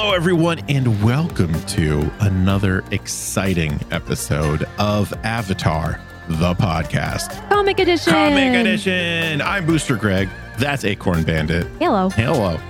Hello, 0.00 0.12
everyone, 0.14 0.60
and 0.68 1.02
welcome 1.02 1.52
to 1.64 2.08
another 2.20 2.84
exciting 2.92 3.80
episode 3.90 4.62
of 4.78 5.12
Avatar, 5.24 6.00
the 6.28 6.54
podcast. 6.54 7.48
Comic 7.48 7.80
edition. 7.80 8.12
Comic 8.12 8.54
edition. 8.54 9.42
I'm 9.42 9.66
Booster 9.66 9.96
Greg. 9.96 10.28
That's 10.56 10.84
Acorn 10.84 11.24
Bandit. 11.24 11.66
Hello. 11.80 12.10
Hello. 12.10 12.60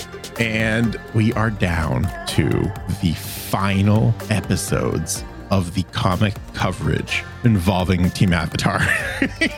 And 0.41 0.99
we 1.15 1.35
are 1.35 1.51
down 1.51 2.05
to 2.29 2.49
the 3.03 3.13
final 3.13 4.15
episodes 4.31 5.23
of 5.51 5.75
the 5.75 5.83
comic 5.85 6.35
coverage 6.55 7.25
involving 7.45 8.11
Team 8.11 8.33
Avatar. 8.33 8.79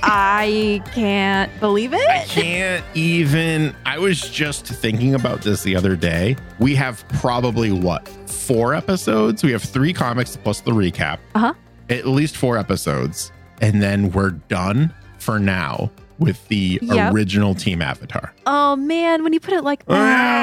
I 0.03 0.83
can't 0.93 1.51
believe 1.61 1.93
it. 1.93 2.09
I 2.09 2.25
can't 2.25 2.85
even. 2.95 3.75
I 3.85 3.99
was 3.99 4.21
just 4.21 4.67
thinking 4.67 5.15
about 5.15 5.43
this 5.43 5.63
the 5.63 5.77
other 5.77 5.97
day. 5.97 6.37
We 6.59 6.75
have 6.77 7.07
probably 7.09 7.73
what, 7.73 8.09
four 8.29 8.75
episodes? 8.75 9.43
We 9.43 9.53
have 9.53 9.63
three 9.63 9.93
comics 9.93 10.37
plus 10.37 10.61
the 10.61 10.73
recap. 10.73 11.19
Uh 11.35 11.39
huh. 11.39 11.55
At 11.89 12.07
least 12.07 12.37
four 12.37 12.57
episodes. 12.57 13.33
And 13.61 13.83
then 13.83 14.11
we're 14.13 14.31
done 14.31 14.95
for 15.19 15.39
now 15.39 15.91
with 16.21 16.47
the 16.49 16.79
Yep. 16.83 17.13
original 17.15 17.55
Team 17.57 17.83
Avatar. 17.83 18.33
Oh 18.47 18.77
man, 18.77 19.25
when 19.25 19.33
you 19.33 19.41
put 19.41 19.55
it 19.55 19.65
like 19.65 19.83
yeah. 19.89 19.97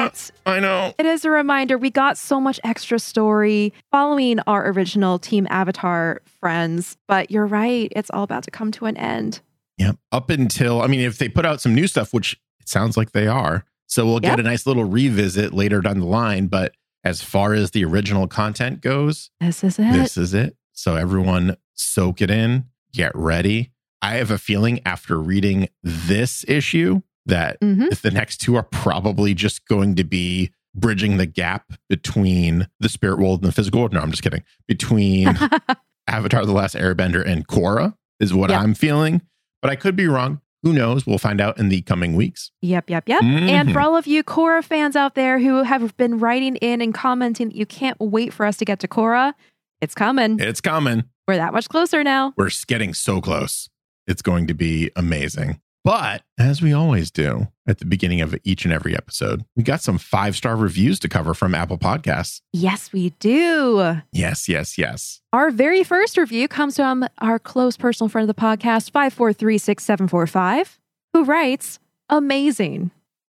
that, 0.08 0.30
I 0.44 0.60
know. 0.60 0.92
it 0.98 1.06
is 1.06 1.24
a 1.24 1.30
reminder 1.30 1.78
we 1.78 1.90
got 1.90 2.18
so 2.18 2.40
much 2.40 2.60
extra 2.64 2.98
story 2.98 3.72
following 3.90 4.40
our 4.40 4.68
original 4.70 5.18
Team 5.18 5.46
Avatar 5.50 6.20
friends. 6.40 6.96
But 7.06 7.30
you're 7.30 7.46
right, 7.46 7.90
it's 7.96 8.10
all 8.10 8.24
about 8.24 8.42
to 8.44 8.50
come 8.50 8.70
to 8.72 8.84
an 8.86 8.96
end. 8.98 9.40
Yep. 9.78 9.96
Up 10.12 10.28
until, 10.30 10.82
I 10.82 10.88
mean, 10.88 11.00
if 11.00 11.18
they 11.18 11.28
put 11.28 11.46
out 11.46 11.60
some 11.60 11.74
new 11.74 11.86
stuff, 11.86 12.12
which 12.12 12.34
it 12.60 12.68
sounds 12.68 12.96
like 12.96 13.12
they 13.12 13.26
are. 13.28 13.64
So 13.86 14.04
we'll 14.04 14.20
get 14.20 14.38
a 14.38 14.42
nice 14.42 14.66
little 14.66 14.84
revisit 14.84 15.54
later 15.54 15.80
down 15.80 16.00
the 16.00 16.04
line. 16.06 16.48
But 16.48 16.74
as 17.04 17.22
far 17.22 17.54
as 17.54 17.70
the 17.70 17.84
original 17.84 18.26
content 18.28 18.82
goes, 18.82 19.30
This 19.40 19.64
is 19.64 19.78
it. 19.78 19.92
this 19.92 20.16
is 20.18 20.34
it. 20.34 20.56
So 20.72 20.94
everyone 20.96 21.56
soak 21.74 22.20
it 22.20 22.30
in, 22.30 22.66
get 22.92 23.12
ready. 23.14 23.70
I 24.02 24.14
have 24.14 24.30
a 24.30 24.38
feeling 24.38 24.80
after 24.86 25.18
reading 25.18 25.68
this 25.82 26.44
issue 26.48 27.02
that 27.26 27.60
Mhm. 27.60 28.00
the 28.00 28.10
next 28.10 28.38
two 28.38 28.54
are 28.56 28.62
probably 28.62 29.34
just 29.34 29.66
going 29.66 29.94
to 29.96 30.04
be 30.04 30.50
bridging 30.74 31.16
the 31.16 31.26
gap 31.26 31.72
between 31.88 32.68
the 32.80 32.88
spirit 32.88 33.18
world 33.18 33.42
and 33.42 33.48
the 33.48 33.52
physical 33.54 33.80
world. 33.80 33.92
No, 33.92 34.00
I'm 34.00 34.10
just 34.10 34.22
kidding. 34.22 34.42
Between 34.66 35.26
Avatar 36.08 36.46
The 36.46 36.52
Last 36.52 36.74
Airbender 36.74 37.24
and 37.26 37.46
Korra 37.46 37.94
is 38.20 38.32
what 38.32 38.50
Yeah. 38.50 38.60
I'm 38.60 38.74
feeling. 38.74 39.22
But 39.60 39.70
I 39.70 39.76
could 39.76 39.96
be 39.96 40.06
wrong. 40.06 40.40
Who 40.62 40.72
knows? 40.72 41.06
We'll 41.06 41.18
find 41.18 41.40
out 41.40 41.58
in 41.58 41.68
the 41.68 41.82
coming 41.82 42.14
weeks. 42.16 42.50
Yep, 42.62 42.90
yep, 42.90 43.08
yep. 43.08 43.22
And 43.22 43.68
Mhm. 43.68 43.72
for 43.72 43.80
all 43.80 43.96
of 43.96 44.06
you 44.06 44.22
Korra 44.24 44.62
fans 44.64 44.96
out 44.96 45.14
there 45.14 45.38
who 45.38 45.62
have 45.64 45.96
been 45.96 46.18
writing 46.18 46.56
in 46.56 46.80
and 46.80 46.92
commenting, 46.94 47.50
you 47.50 47.66
can't 47.66 47.96
wait 48.00 48.32
for 48.32 48.44
us 48.46 48.56
to 48.58 48.64
get 48.64 48.78
to 48.80 48.88
Korra. 48.88 49.34
It's 49.80 49.94
coming. 49.94 50.38
It's 50.40 50.60
coming. 50.60 51.04
We're 51.28 51.36
that 51.36 51.52
much 51.52 51.68
closer 51.68 52.02
now. 52.02 52.32
We're 52.36 52.50
getting 52.66 52.94
so 52.94 53.20
close. 53.20 53.68
It's 54.08 54.22
going 54.22 54.46
to 54.46 54.54
be 54.54 54.90
amazing. 54.96 55.60
But 55.84 56.22
as 56.38 56.60
we 56.60 56.72
always 56.72 57.10
do 57.10 57.48
at 57.66 57.78
the 57.78 57.84
beginning 57.84 58.20
of 58.20 58.34
each 58.42 58.64
and 58.64 58.74
every 58.74 58.96
episode, 58.96 59.44
we 59.54 59.62
got 59.62 59.80
some 59.80 59.96
five 59.96 60.34
star 60.34 60.56
reviews 60.56 60.98
to 61.00 61.08
cover 61.08 61.34
from 61.34 61.54
Apple 61.54 61.78
Podcasts. 61.78 62.40
Yes, 62.52 62.92
we 62.92 63.10
do. 63.20 64.00
Yes, 64.10 64.48
yes, 64.48 64.76
yes. 64.76 65.20
Our 65.32 65.50
very 65.50 65.84
first 65.84 66.16
review 66.16 66.48
comes 66.48 66.76
from 66.76 67.06
our 67.18 67.38
close 67.38 67.76
personal 67.76 68.08
friend 68.08 68.28
of 68.28 68.34
the 68.34 68.40
podcast, 68.40 68.90
5436745, 68.90 70.78
who 71.12 71.24
writes, 71.24 71.78
Amazing. 72.08 72.90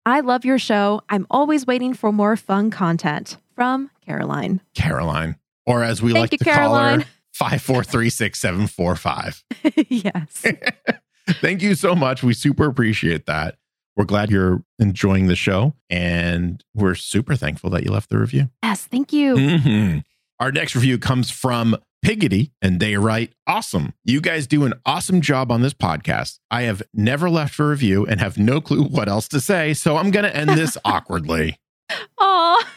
I 0.05 0.19
love 0.19 0.43
your 0.43 0.59
show. 0.59 1.01
I'm 1.09 1.25
always 1.29 1.65
waiting 1.65 1.93
for 1.93 2.11
more 2.11 2.35
fun 2.35 2.71
content. 2.71 3.37
From 3.55 3.91
Caroline. 4.03 4.61
Caroline, 4.73 5.35
or 5.67 5.83
as 5.83 6.01
we 6.01 6.11
Thank 6.11 6.23
like 6.23 6.31
you, 6.31 6.37
to 6.39 6.43
call 6.45 7.03
Caroline. 7.39 7.59
her, 7.59 7.83
5436745. 7.83 9.43
yes. 9.89 10.45
Thank 11.41 11.61
you 11.61 11.75
so 11.75 11.95
much. 11.95 12.23
We 12.23 12.33
super 12.33 12.65
appreciate 12.65 13.25
that. 13.27 13.55
We're 13.95 14.05
glad 14.05 14.31
you're 14.31 14.63
enjoying 14.79 15.27
the 15.27 15.35
show, 15.35 15.75
and 15.89 16.63
we're 16.73 16.95
super 16.95 17.35
thankful 17.35 17.69
that 17.71 17.83
you 17.83 17.91
left 17.91 18.09
the 18.09 18.17
review. 18.17 18.49
Yes. 18.63 18.85
Thank 18.85 19.13
you. 19.13 19.35
Mhm. 19.35 20.03
Our 20.39 20.51
next 20.51 20.75
review 20.75 20.97
comes 20.97 21.29
from 21.29 21.77
Piggity, 22.03 22.51
and 22.61 22.79
they 22.79 22.97
write, 22.97 23.33
Awesome. 23.47 23.93
You 24.03 24.19
guys 24.19 24.47
do 24.47 24.65
an 24.65 24.73
awesome 24.85 25.21
job 25.21 25.51
on 25.51 25.61
this 25.61 25.73
podcast. 25.75 26.39
I 26.51 26.63
have 26.63 26.81
never 26.93 27.29
left 27.29 27.57
a 27.59 27.63
review 27.65 28.05
and 28.05 28.19
have 28.19 28.37
no 28.37 28.59
clue 28.59 28.83
what 28.83 29.07
else 29.07 29.27
to 29.29 29.39
say, 29.39 29.73
so 29.75 29.95
I'm 29.97 30.09
going 30.11 30.25
to 30.25 30.35
end 30.35 30.49
this 30.49 30.75
awkwardly. 30.85 31.57
Aw. 32.17 32.67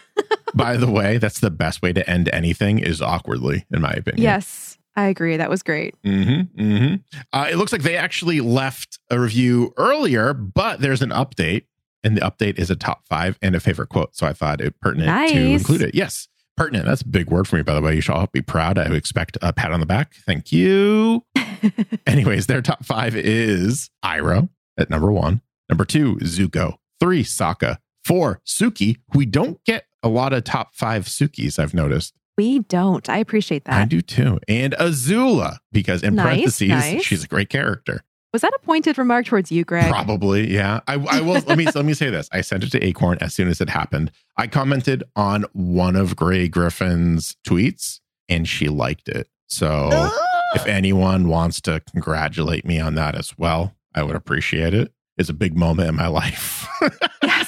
By 0.55 0.77
the 0.77 0.91
way, 0.91 1.19
that's 1.19 1.41
the 1.41 1.51
best 1.51 1.83
way 1.83 1.93
to 1.93 2.09
end 2.09 2.31
anything 2.33 2.79
is 2.79 3.03
awkwardly, 3.03 3.67
in 3.71 3.83
my 3.83 3.93
opinion. 3.93 4.23
Yes. 4.23 4.79
I 4.97 5.09
agree. 5.09 5.37
That 5.37 5.51
was 5.51 5.63
great. 5.63 5.95
Mm-hmm, 6.03 6.61
mm-hmm. 6.61 7.19
Uh, 7.33 7.49
it 7.51 7.57
looks 7.57 7.71
like 7.71 7.83
they 7.83 7.97
actually 7.97 8.41
left 8.41 8.99
a 9.11 9.21
review 9.21 9.75
earlier, 9.77 10.33
but 10.33 10.81
there's 10.81 11.03
an 11.03 11.11
update, 11.11 11.65
and 12.03 12.17
the 12.17 12.23
update 12.23 12.59
is 12.59 12.71
a 12.71 12.77
top 12.77 13.07
five 13.07 13.39
and 13.43 13.55
a 13.55 13.61
favorite 13.61 13.91
quote. 13.91 14.17
So 14.17 14.27
I 14.27 14.33
thought 14.33 14.63
it 14.63 14.81
pertinent 14.81 15.29
to 15.29 15.39
include 15.39 15.83
it. 15.83 15.95
Yes, 15.95 16.29
pertinent. 16.57 16.87
That's 16.87 17.03
a 17.03 17.09
big 17.09 17.31
word 17.31 17.47
for 17.47 17.57
me, 17.57 17.63
by 17.63 17.75
the 17.75 17.83
way. 17.83 17.95
You 17.95 18.01
should 18.01 18.15
all 18.15 18.27
be 18.33 18.41
proud. 18.41 18.79
I 18.79 18.85
expect 18.95 19.37
a 19.43 19.53
pat 19.53 19.71
on 19.71 19.81
the 19.81 19.87
back. 19.87 20.15
Thank 20.27 20.51
you. 20.51 21.25
Anyways, 22.07 22.47
their 22.47 22.63
top 22.63 22.85
five 22.85 23.15
is 23.15 23.91
Iroh 24.03 24.49
at 24.79 24.89
number 24.89 25.13
one, 25.13 25.43
number 25.69 25.85
two, 25.85 26.17
Zuko, 26.17 26.77
three, 27.01 27.23
Sokka, 27.23 27.79
four, 28.03 28.41
Suki. 28.47 28.97
We 29.13 29.27
don't 29.27 29.63
get 29.65 29.85
a 30.07 30.09
lot 30.09 30.33
of 30.33 30.45
top 30.45 30.75
five 30.75 31.05
Sukis, 31.05 31.59
I've 31.59 31.75
noticed. 31.75 32.15
we 32.39 32.61
don't. 32.61 33.09
I 33.09 33.19
appreciate 33.19 33.65
that. 33.65 33.75
I 33.75 33.85
do 33.85 34.01
too. 34.01 34.39
And 34.49 34.73
Azula, 34.75 35.59
because 35.73 36.03
in 36.03 36.15
Nice, 36.15 36.25
parentheses, 36.27 36.69
nice. 36.69 37.03
she's 37.05 37.25
a 37.25 37.29
great 37.29 37.49
character. 37.51 38.03
Was 38.33 38.43
that 38.43 38.53
a 38.55 38.59
pointed 38.67 38.99
remark 38.99 39.25
towards 39.25 39.51
you, 39.51 39.65
Greg? 39.65 39.89
Probably, 39.89 40.53
yeah. 40.53 40.81
I, 40.87 40.95
I 40.95 41.21
will 41.21 41.41
let 41.47 41.57
me 41.57 41.65
let 41.75 41.85
me 41.85 41.95
say 41.95 42.11
this. 42.11 42.29
I 42.33 42.43
sent 42.43 42.65
it 42.65 42.71
to 42.73 42.85
Acorn 42.85 43.17
as 43.21 43.33
soon 43.35 43.49
as 43.49 43.61
it 43.61 43.71
happened. 43.71 44.11
I 44.37 44.47
commented 44.47 45.03
on 45.15 45.45
one 45.53 45.97
of 45.97 46.17
Grey 46.17 46.47
Griffin's 46.49 47.37
tweets 47.47 48.01
and 48.29 48.47
she 48.47 48.69
liked 48.69 49.09
it. 49.09 49.29
So 49.47 49.89
ah! 49.93 50.13
if 50.55 50.67
anyone 50.67 51.29
wants 51.29 51.61
to 51.63 51.81
congratulate 51.91 52.67
me 52.67 52.79
on 52.79 52.95
that 52.97 53.15
as 53.15 53.39
well, 53.39 53.75
I 53.95 54.03
would 54.03 54.17
appreciate 54.17 54.75
it. 54.75 54.93
It's 55.17 55.31
a 55.31 55.35
big 55.35 55.57
moment 55.57 55.89
in 55.89 55.95
my 55.97 56.09
life. 56.09 56.67
Yes. 57.23 57.46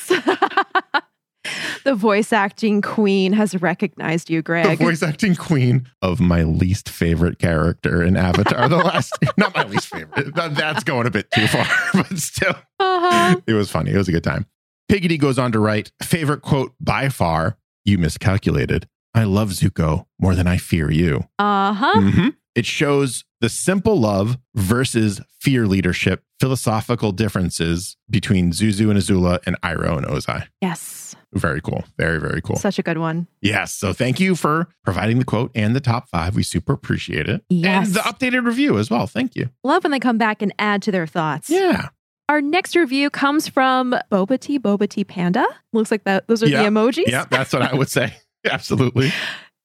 The 1.89 1.95
voice 1.95 2.33
acting 2.35 2.83
queen 2.83 3.33
has 3.33 3.55
recognized 3.63 4.29
you, 4.29 4.43
Greg. 4.43 4.79
the 4.79 4.85
voice 4.85 5.03
acting 5.03 5.35
queen 5.35 5.89
of 6.03 6.21
my 6.21 6.43
least 6.43 6.89
favorite 6.91 7.39
character 7.39 8.03
in 8.03 8.15
Avatar. 8.17 8.69
The 8.69 8.77
last, 8.77 9.13
not 9.39 9.55
my 9.55 9.65
least 9.65 9.87
favorite. 9.89 10.35
That- 10.35 10.55
That's 10.55 10.85
going 10.85 11.07
a 11.07 11.11
bit 11.11 11.31
too 11.31 11.47
far, 11.47 11.65
but 11.95 12.19
still. 12.19 12.55
Uh-huh. 12.79 13.37
it 13.47 13.55
was 13.55 13.71
funny. 13.71 13.93
It 13.93 13.97
was 13.97 14.09
a 14.09 14.13
good 14.13 14.25
time. 14.25 14.45
Piggity 14.91 15.19
goes 15.19 15.39
on 15.39 15.53
to 15.53 15.59
write 15.59 15.91
favorite 16.03 16.43
quote 16.43 16.73
by 16.81 17.09
far, 17.09 17.57
you 17.87 17.97
miscalculated. 17.99 18.87
I 19.15 19.25
love 19.25 19.51
Zuko 19.51 20.05
more 20.21 20.35
than 20.35 20.47
I 20.47 20.59
fear 20.59 20.91
you. 20.91 21.25
Uh-huh. 21.39 21.93
Mhm. 22.01 22.35
It 22.55 22.67
shows 22.67 23.25
the 23.41 23.49
simple 23.49 23.99
love 23.99 24.37
versus 24.55 25.21
fear 25.41 25.67
leadership, 25.67 26.23
philosophical 26.41 27.13
differences 27.13 27.97
between 28.11 28.51
Zuzu 28.53 28.91
and 28.91 28.99
Azula 28.99 29.39
and 29.47 29.57
Iroh 29.63 29.97
and 29.97 30.07
Ozai. 30.07 30.49
Yes. 30.61 31.08
Very 31.35 31.61
cool. 31.61 31.85
Very, 31.99 32.19
very 32.19 32.41
cool. 32.41 32.57
Such 32.57 32.79
a 32.79 32.83
good 32.83 32.99
one. 32.99 33.27
yes. 33.43 33.73
So 33.75 33.93
thank 33.93 34.19
you 34.19 34.35
for 34.35 34.69
providing 34.85 35.19
the 35.19 35.25
quote 35.25 35.51
and 35.55 35.77
the 35.77 35.81
top 35.81 36.09
five. 36.09 36.35
We 36.35 36.43
super 36.43 36.73
appreciate 36.73 37.29
it. 37.29 37.43
Yes. 37.51 37.89
And 37.89 37.97
the 37.97 38.01
updated 38.01 38.47
review 38.47 38.79
as 38.79 38.91
well. 38.91 39.07
Thank 39.07 39.37
you. 39.37 39.51
Love 39.63 39.85
when 39.85 39.91
they 39.91 40.01
come 40.01 40.17
back 40.19 40.41
and 40.43 40.55
add 40.59 40.83
to 40.83 40.91
their 40.91 41.07
thoughts. 41.07 41.51
Yeah. 41.51 41.89
Our 42.31 42.41
next 42.41 42.75
review 42.77 43.11
comes 43.11 43.49
from 43.49 43.95
Boba 44.11 44.39
Tea, 44.41 44.59
Boba 44.59 44.89
Tea 44.89 45.05
Panda. 45.05 45.45
Looks 45.73 45.91
like 45.91 46.05
that 46.05 46.27
those 46.29 46.43
are 46.43 46.49
Yeah. 46.49 46.63
the 46.63 46.69
emojis. 46.69 47.07
Yeah. 47.07 47.25
That's 47.31 47.53
what 47.53 47.63
I 47.63 47.75
would 47.75 47.89
say. 47.91 48.15
Absolutely. 48.51 49.13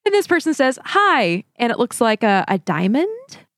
And 0.05 0.13
this 0.13 0.27
person 0.27 0.53
says, 0.53 0.77
Hi. 0.83 1.43
And 1.55 1.71
it 1.71 1.79
looks 1.79 2.01
like 2.01 2.23
a, 2.23 2.43
a 2.47 2.57
diamond 2.59 3.07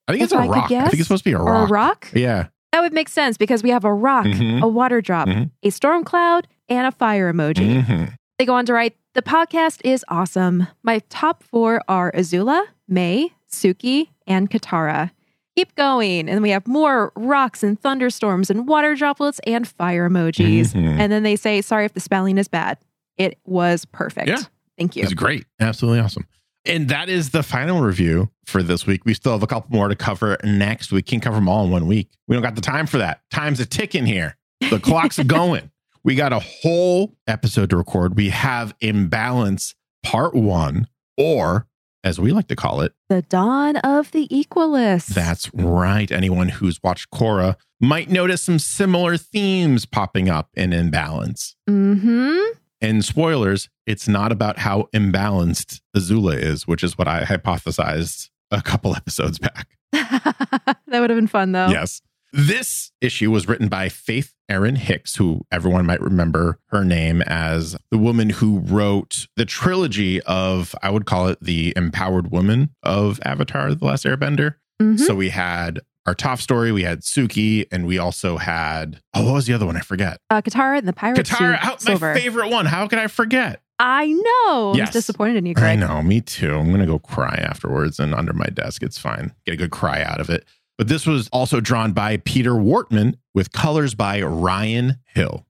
I 0.08 0.12
think 0.12 0.24
it's 0.26 0.34
a 0.34 0.38
I 0.38 0.48
rock. 0.48 0.66
I 0.72 0.82
think 0.90 0.94
it's 1.00 1.04
supposed 1.04 1.24
to 1.24 1.30
be 1.32 1.34
a 1.34 1.40
or 1.40 1.46
rock. 1.52 1.70
a 1.70 1.74
rock. 1.74 2.08
Yeah. 2.14 2.48
That 2.72 2.82
would 2.82 2.94
make 2.94 3.10
sense 3.10 3.38
because 3.38 3.64
we 3.64 3.70
have 3.72 3.86
a 3.86 3.94
rock, 3.94 4.26
Mhm. 4.26 4.62
a 4.62 4.68
water 4.68 5.02
drop, 5.02 5.28
Mhm. 5.28 5.50
a 5.64 5.70
storm 5.72 6.04
cloud, 6.04 6.48
and 6.70 6.88
a 6.88 6.92
fire 6.92 7.32
emoji. 7.34 7.84
Mhm. 7.84 8.14
They 8.38 8.46
go 8.46 8.56
on 8.56 8.66
to 8.66 8.74
write 8.74 8.96
The 9.14 9.22
podcast 9.22 9.80
is 9.86 10.04
awesome. 10.10 10.68
My 10.84 11.00
top 11.10 11.42
four 11.44 11.82
are 11.88 12.12
Azula, 12.12 12.66
Mai, 12.88 13.30
Suki, 13.50 14.10
and 14.28 14.50
Katara. 14.50 15.12
Keep 15.56 15.74
going. 15.76 16.28
And 16.28 16.42
we 16.42 16.50
have 16.50 16.68
more 16.68 17.14
rocks 17.16 17.64
and 17.64 17.80
thunderstorms 17.80 18.50
and 18.50 18.68
water 18.68 18.94
droplets 18.94 19.40
and 19.48 19.66
fire 19.66 20.10
emojis. 20.10 20.74
Mhm. 20.74 21.00
And 21.00 21.12
then 21.14 21.24
they 21.24 21.38
say, 21.38 21.62
Sorry 21.62 21.86
if 21.86 21.94
the 21.94 22.02
spelling 22.02 22.38
is 22.38 22.50
bad. 22.50 22.78
It 23.18 23.38
was 23.46 23.86
perfect. 23.86 24.28
Yeah. 24.28 24.40
Thank 24.78 24.98
you. 24.98 25.04
It's 25.04 25.14
great. 25.14 25.46
Absolutely 25.62 26.02
awesome. 26.02 26.26
And 26.66 26.90
that 26.90 27.08
is 27.08 27.30
the 27.30 27.44
final 27.44 27.80
review 27.82 28.30
for 28.46 28.62
this 28.64 28.86
week. 28.86 29.06
We 29.06 29.14
still 29.14 29.32
have 29.32 29.44
a 29.44 29.48
couple 29.48 29.74
more 29.74 29.88
to 29.88 29.96
cover 29.96 30.38
next 30.44 30.92
week. 30.92 31.06
Can't 31.06 31.22
cover 31.22 31.36
them 31.38 31.48
all 31.48 31.64
in 31.64 31.72
one 31.72 31.88
week. 31.88 32.10
We 32.28 32.36
don't 32.36 32.44
got 32.44 32.56
the 32.56 32.62
time 32.62 32.86
for 32.88 32.98
that. 32.98 33.22
Time's 33.32 33.62
a 33.62 33.66
ticking 33.66 34.06
here. 34.06 34.36
The 34.70 34.80
clock's 34.80 35.20
going. 35.24 35.72
We 36.06 36.14
got 36.14 36.34
a 36.34 36.40
whole 36.40 37.16
episode 37.26 37.72
to 37.72 37.78
record. 37.78 38.16
We 38.16 38.30
have 38.30 38.76
imbalance 38.80 39.74
Part 40.04 40.36
One, 40.36 40.88
or 41.18 41.66
as 42.04 42.20
we 42.20 42.32
like 42.32 42.48
to 42.50 42.56
call 42.56 42.82
it, 42.82 42.94
The 43.10 43.24
Dawn 43.24 43.78
of 43.78 44.12
the 44.12 44.28
Equalists. 44.28 45.08
That's 45.08 45.52
right. 45.56 46.12
Anyone 46.12 46.50
who's 46.50 46.80
watched 46.84 47.10
Korra 47.10 47.56
might 47.82 48.12
notice 48.12 48.44
some 48.44 48.60
similar 48.60 49.18
themes 49.18 49.88
popping 49.88 50.30
up 50.30 50.50
in 50.54 50.74
Imbalance. 50.74 51.56
Mm-hmm. 51.68 52.60
And 52.82 53.04
spoilers, 53.04 53.70
it's 53.88 54.08
not 54.08 54.32
about 54.32 54.60
how 54.60 54.90
imbalanced 54.94 55.82
Azula 55.98 56.38
is, 56.38 56.68
which 56.68 56.84
is 56.84 57.00
what 57.00 57.08
I 57.08 57.24
hypothesized 57.24 58.30
a 58.52 58.62
couple 58.62 58.96
episodes 58.96 59.40
back. 59.40 59.70
that 59.92 60.78
would 60.88 61.10
have 61.10 61.18
been 61.18 61.26
fun 61.26 61.52
though. 61.54 61.70
Yes. 61.70 62.04
This 62.38 62.92
issue 63.00 63.32
was 63.32 63.48
written 63.48 63.70
by 63.70 63.88
Faith 63.88 64.34
Erin 64.50 64.76
Hicks, 64.76 65.16
who 65.16 65.46
everyone 65.54 65.86
might 65.86 66.02
remember 66.02 66.60
her 66.68 66.84
name 66.84 67.22
as 67.22 67.78
the 67.92 67.98
woman 67.98 68.30
who 68.30 68.60
wrote 68.60 69.28
the 69.38 69.46
trilogy 69.46 70.22
of, 70.24 70.76
I 70.84 70.90
would 70.90 71.06
call 71.06 71.30
it 71.30 71.40
the 71.42 71.72
empowered 71.78 72.32
woman 72.32 72.72
of 72.84 73.22
Avatar, 73.24 73.74
The 73.74 73.86
Last 73.86 74.04
Airbender. 74.04 74.56
Mhm. 74.82 75.00
So 75.00 75.16
we 75.16 75.30
had 75.30 75.80
our 76.06 76.14
top 76.14 76.40
story, 76.42 76.74
we 76.74 76.84
had 76.84 77.04
Suki, 77.04 77.68
and 77.72 77.88
we 77.88 77.98
also 77.98 78.36
had, 78.36 79.00
oh, 79.14 79.24
what 79.24 79.34
was 79.36 79.46
the 79.48 79.54
other 79.54 79.66
one? 79.66 79.78
I 79.78 79.80
forget. 79.80 80.18
Uh, 80.30 80.42
Katara 80.42 80.78
and 80.80 80.88
the 80.90 80.94
Pirate 80.94 81.18
Katara, 81.26 81.90
my 82.02 82.14
favorite 82.16 82.50
one. 82.50 82.66
How 82.66 82.86
could 82.88 83.00
I 83.00 83.08
forget? 83.08 83.62
I 83.80 84.08
know. 84.08 84.74
Yes. 84.76 84.90
I'm 84.90 84.92
disappointed 84.92 85.38
in 85.38 85.46
you, 85.46 85.54
I 85.58 85.76
know, 85.78 86.02
me 86.04 86.20
too. 86.20 86.54
I'm 86.54 86.68
going 86.68 86.82
to 86.82 86.86
go 86.86 87.00
cry 87.00 87.36
afterwards 87.50 87.98
and 87.98 88.14
under 88.14 88.34
my 88.34 88.46
desk. 88.48 88.84
It's 88.84 88.98
fine. 88.98 89.34
Get 89.46 89.54
a 89.54 89.58
good 89.58 89.72
cry 89.72 90.04
out 90.04 90.20
of 90.20 90.30
it. 90.30 90.46
But 90.78 90.88
this 90.88 91.06
was 91.06 91.30
also 91.30 91.60
drawn 91.62 91.94
by 91.94 92.18
Peter 92.18 92.52
Wartman 92.52 93.16
with 93.34 93.52
colors 93.52 93.96
by 93.96 94.22
Ryan 94.22 94.96
Hill. 95.14 95.46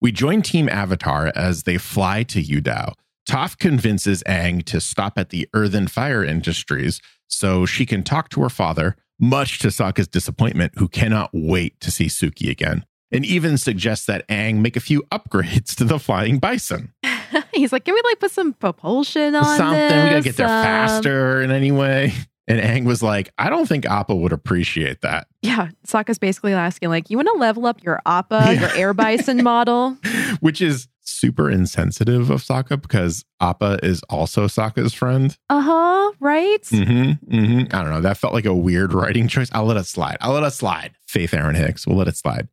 We 0.00 0.12
join 0.12 0.42
Team 0.42 0.68
Avatar 0.68 1.32
as 1.34 1.62
they 1.64 1.78
fly 1.78 2.22
to 2.24 2.42
Udao. 2.42 2.92
Toph 3.28 3.58
convinces 3.58 4.22
Aang 4.24 4.64
to 4.64 4.80
stop 4.80 5.18
at 5.18 5.30
the 5.30 5.48
Earth 5.54 5.74
and 5.74 5.90
Fire 5.90 6.24
Industries 6.24 7.00
so 7.26 7.66
she 7.66 7.84
can 7.86 8.02
talk 8.02 8.28
to 8.30 8.42
her 8.42 8.48
father, 8.48 8.96
much 9.18 9.58
to 9.60 9.68
Sokka's 9.68 10.08
disappointment, 10.08 10.72
who 10.76 10.88
cannot 10.88 11.30
wait 11.32 11.78
to 11.80 11.90
see 11.90 12.06
Suki 12.06 12.48
again, 12.50 12.84
and 13.10 13.24
even 13.24 13.58
suggests 13.58 14.06
that 14.06 14.26
Aang 14.28 14.56
make 14.60 14.76
a 14.76 14.80
few 14.80 15.02
upgrades 15.10 15.74
to 15.76 15.84
the 15.84 15.98
flying 15.98 16.38
bison. 16.38 16.92
He's 17.52 17.72
like, 17.72 17.84
can 17.84 17.94
we 17.94 18.00
like 18.04 18.20
put 18.20 18.30
some 18.30 18.52
propulsion 18.54 19.34
on 19.34 19.56
something. 19.56 19.78
This? 19.78 20.04
We 20.04 20.10
gotta 20.10 20.22
get 20.22 20.36
there 20.36 20.46
Um, 20.46 20.62
faster 20.62 21.42
in 21.42 21.50
any 21.50 21.72
way. 21.72 22.12
And 22.48 22.60
Aang 22.60 22.84
was 22.86 23.02
like, 23.02 23.30
I 23.38 23.50
don't 23.50 23.66
think 23.66 23.84
Appa 23.86 24.14
would 24.16 24.32
appreciate 24.32 25.02
that. 25.02 25.28
Yeah, 25.42 25.68
Sokka's 25.86 26.18
basically 26.18 26.54
asking, 26.54 26.88
like, 26.88 27.10
you 27.10 27.18
want 27.18 27.28
to 27.32 27.38
level 27.38 27.66
up 27.66 27.82
your 27.84 28.00
Appa, 28.06 28.40
Yeah. 28.46 28.60
your 28.60 28.70
Air 28.70 28.94
Bison 28.94 29.42
model? 29.44 29.98
Which 30.40 30.60
is 30.62 30.88
super 31.02 31.50
insensitive 31.50 32.30
of 32.30 32.42
Sokka 32.42 32.80
because 32.80 33.24
Appa 33.40 33.78
is 33.82 34.02
also 34.10 34.46
Sokka's 34.46 34.94
friend. 34.94 35.36
Uh 35.50 35.60
huh. 35.60 36.12
Right. 36.20 36.62
Mm-hmm, 36.64 37.34
mm-hmm. 37.34 37.76
I 37.76 37.82
don't 37.82 37.90
know. 37.92 38.00
That 38.00 38.16
felt 38.18 38.32
like 38.34 38.44
a 38.46 38.54
weird 38.54 38.92
writing 38.94 39.28
choice. 39.28 39.48
I'll 39.52 39.64
let 39.66 39.76
it 39.76 39.86
slide. 39.86 40.16
I'll 40.20 40.32
let 40.32 40.42
it 40.42 40.50
slide. 40.52 40.92
Faith 41.06 41.32
Erin 41.34 41.54
Hicks. 41.54 41.86
We'll 41.86 41.96
let 41.98 42.08
it 42.08 42.16
slide. 42.16 42.48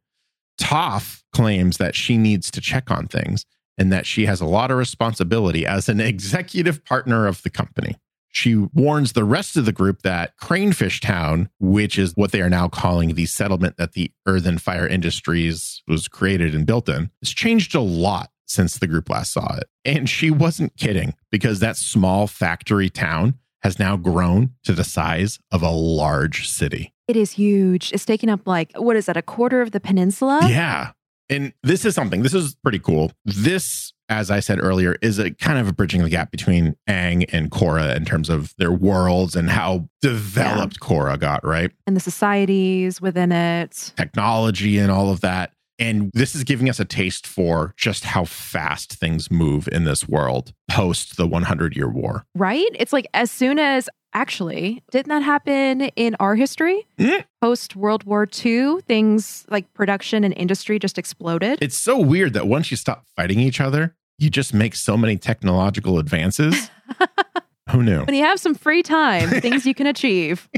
Toph 0.59 1.21
claims 1.33 1.77
that 1.77 1.95
she 1.95 2.18
needs 2.18 2.50
to 2.51 2.62
check 2.62 2.89
on 2.91 3.07
things 3.07 3.45
and 3.77 3.91
that 3.91 4.06
she 4.06 4.25
has 4.25 4.39
a 4.39 4.45
lot 4.45 4.71
of 4.71 4.77
responsibility 4.77 5.65
as 5.65 5.89
an 5.89 6.00
executive 6.01 6.83
partner 6.86 7.27
of 7.27 7.41
the 7.44 7.50
company. 7.50 7.95
She 8.35 8.55
warns 8.55 9.13
the 9.13 9.23
rest 9.23 9.55
of 9.55 9.63
the 9.63 9.71
group 9.71 10.01
that 10.01 10.37
Cranefish 10.37 10.99
Town, 10.99 11.49
which 11.57 11.97
is 11.97 12.11
what 12.17 12.33
they 12.33 12.41
are 12.41 12.49
now 12.49 12.67
calling 12.67 13.15
the 13.15 13.27
settlement 13.27 13.77
that 13.77 13.93
the 13.93 14.11
Earth 14.25 14.45
and 14.45 14.61
Fire 14.61 14.85
Industries 14.85 15.81
was 15.87 16.09
created 16.09 16.53
and 16.53 16.65
built 16.65 16.89
in, 16.89 17.11
has 17.21 17.29
changed 17.29 17.73
a 17.75 17.79
lot 17.79 18.31
since 18.45 18.77
the 18.77 18.87
group 18.87 19.09
last 19.09 19.31
saw 19.31 19.55
it. 19.55 19.69
And 19.85 20.09
she 20.09 20.31
wasn't 20.31 20.75
kidding 20.75 21.13
because 21.31 21.61
that 21.61 21.77
small 21.77 22.27
factory 22.27 22.89
town 22.89 23.35
has 23.63 23.79
now 23.79 23.95
grown 23.95 24.51
to 24.65 24.73
the 24.73 24.83
size 24.83 25.39
of 25.49 25.63
a 25.63 25.71
large 25.71 26.49
city. 26.49 26.93
It 27.07 27.15
is 27.15 27.31
huge. 27.31 27.93
It's 27.93 28.03
taking 28.03 28.29
up 28.29 28.45
like, 28.45 28.73
what 28.75 28.97
is 28.97 29.05
that, 29.05 29.15
a 29.15 29.21
quarter 29.21 29.61
of 29.61 29.71
the 29.71 29.79
peninsula? 29.79 30.41
Yeah. 30.49 30.91
And 31.29 31.53
this 31.63 31.85
is 31.85 31.95
something, 31.95 32.21
this 32.21 32.33
is 32.33 32.55
pretty 32.55 32.79
cool. 32.79 33.13
This, 33.23 33.93
as 34.09 34.29
I 34.31 34.39
said 34.39 34.59
earlier, 34.61 34.97
is 35.01 35.19
a 35.19 35.31
kind 35.31 35.59
of 35.59 35.67
a 35.67 35.73
bridging 35.73 36.03
the 36.03 36.09
gap 36.09 36.31
between 36.31 36.75
Aang 36.87 37.25
and 37.33 37.51
Korra 37.51 37.95
in 37.95 38.05
terms 38.05 38.29
of 38.29 38.53
their 38.57 38.71
worlds 38.71 39.35
and 39.35 39.49
how 39.49 39.89
developed 40.01 40.79
Korra 40.79 41.19
got, 41.19 41.45
right? 41.45 41.71
And 41.87 41.95
the 41.95 42.01
societies 42.01 43.01
within 43.01 43.31
it. 43.31 43.93
Technology 43.95 44.77
and 44.77 44.91
all 44.91 45.11
of 45.11 45.21
that. 45.21 45.51
And 45.77 46.09
this 46.13 46.35
is 46.35 46.43
giving 46.43 46.69
us 46.69 46.79
a 46.79 46.85
taste 46.85 47.27
for 47.27 47.73
just 47.75 48.05
how 48.05 48.23
fast 48.23 48.93
things 48.93 49.29
move 49.29 49.67
in 49.67 49.83
this 49.83 50.07
world 50.07 50.53
post 50.69 51.17
the 51.17 51.27
100 51.27 51.75
year 51.75 51.89
war. 51.89 52.25
Right? 52.33 52.69
It's 52.75 52.93
like 52.93 53.07
as 53.13 53.29
soon 53.29 53.59
as 53.59 53.89
actually, 54.15 54.81
didn't 54.91 55.09
that 55.09 55.21
happen 55.21 55.81
in 55.81 56.15
our 56.19 56.35
history? 56.35 56.88
Mm. 56.97 57.25
Post 57.41 57.75
World 57.75 58.06
War 58.06 58.27
II, 58.45 58.81
things 58.81 59.45
like 59.50 59.71
production 59.73 60.23
and 60.23 60.33
industry 60.35 60.79
just 60.79 60.97
exploded. 60.97 61.59
It's 61.62 61.77
so 61.77 62.00
weird 62.00 62.33
that 62.33 62.47
once 62.47 62.71
you 62.71 62.77
stop 62.77 63.06
fighting 63.15 63.39
each 63.39 63.59
other, 63.62 63.95
you 64.17 64.29
just 64.29 64.53
make 64.53 64.73
so 64.75 64.95
many 64.97 65.17
technological 65.17 66.00
advances. 66.00 66.71
Who 67.71 67.83
knew? 67.83 68.06
when 68.06 68.15
you 68.15 68.23
have 68.23 68.39
some 68.39 68.56
free 68.56 68.81
time, 68.81 69.29
things 69.41 69.65
you 69.65 69.75
can 69.75 69.85
achieve. 69.88 70.50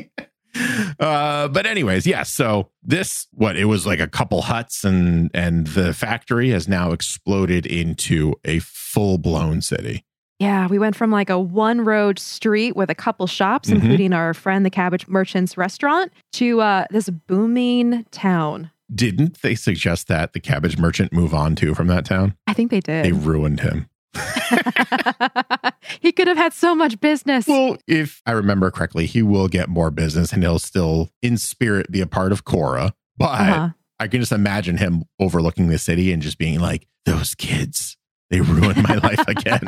uh 0.99 1.47
but 1.49 1.67
anyways 1.67 2.07
yeah 2.07 2.23
so 2.23 2.71
this 2.81 3.27
what 3.31 3.55
it 3.55 3.65
was 3.65 3.85
like 3.85 3.99
a 3.99 4.07
couple 4.07 4.41
huts 4.41 4.83
and 4.83 5.29
and 5.35 5.67
the 5.67 5.93
factory 5.93 6.49
has 6.49 6.67
now 6.67 6.91
exploded 6.93 7.63
into 7.67 8.33
a 8.43 8.57
full-blown 8.59 9.61
city 9.61 10.03
Yeah, 10.39 10.67
we 10.67 10.77
went 10.77 10.95
from 10.95 11.09
like 11.11 11.29
a 11.31 11.39
one 11.39 11.81
road 11.81 12.19
street 12.19 12.75
with 12.75 12.89
a 12.91 12.95
couple 12.95 13.25
shops, 13.25 13.69
Mhm. 13.69 13.75
including 13.75 14.13
our 14.13 14.33
friend 14.35 14.63
the 14.65 14.69
Cabbage 14.69 15.07
Merchant's 15.07 15.57
restaurant, 15.57 16.11
to 16.33 16.61
uh, 16.61 16.85
this 16.91 17.09
booming 17.09 18.05
town. 18.11 18.69
didn't 18.93 19.41
they 19.41 19.53
suggest 19.55 20.07
that 20.07 20.31
the 20.31 20.39
cabbage 20.39 20.77
merchant 20.77 21.11
move 21.11 21.33
on 21.33 21.55
to 21.57 21.75
from 21.75 21.87
that 21.87 22.05
town 22.05 22.33
I 22.47 22.53
think 22.53 22.71
they 22.71 22.79
did. 22.79 23.03
they 23.03 23.11
ruined 23.11 23.59
him 23.59 23.89
he 25.99 26.13
could 26.13 26.27
have 26.29 26.37
had 26.37 26.53
so 26.53 26.73
much 26.73 26.97
business. 27.01 27.45
well 27.49 27.77
if 27.85 28.21
i 28.25 28.31
remember 28.31 28.71
correctly 28.71 29.05
he 29.05 29.21
will 29.21 29.49
get 29.49 29.67
more 29.67 29.91
business 29.91 30.31
and 30.31 30.41
he'll 30.41 30.57
still 30.57 31.09
in 31.21 31.35
spirit 31.37 31.91
be 31.91 31.99
a 31.99 32.07
part 32.07 32.31
of 32.31 32.45
Korra. 32.45 32.91
but 33.17 33.25
Uh-huh. 33.41 33.69
i 33.99 34.07
can 34.07 34.21
just 34.21 34.31
imagine 34.31 34.77
him 34.77 35.03
overlooking 35.19 35.67
the 35.67 35.77
city 35.79 36.13
and 36.13 36.21
just 36.21 36.37
being 36.37 36.61
like 36.61 36.87
those 37.05 37.35
kids 37.35 37.97
they 38.29 38.39
ruined 38.39 38.81
my 38.83 38.95
life 38.95 39.19
again 39.27 39.63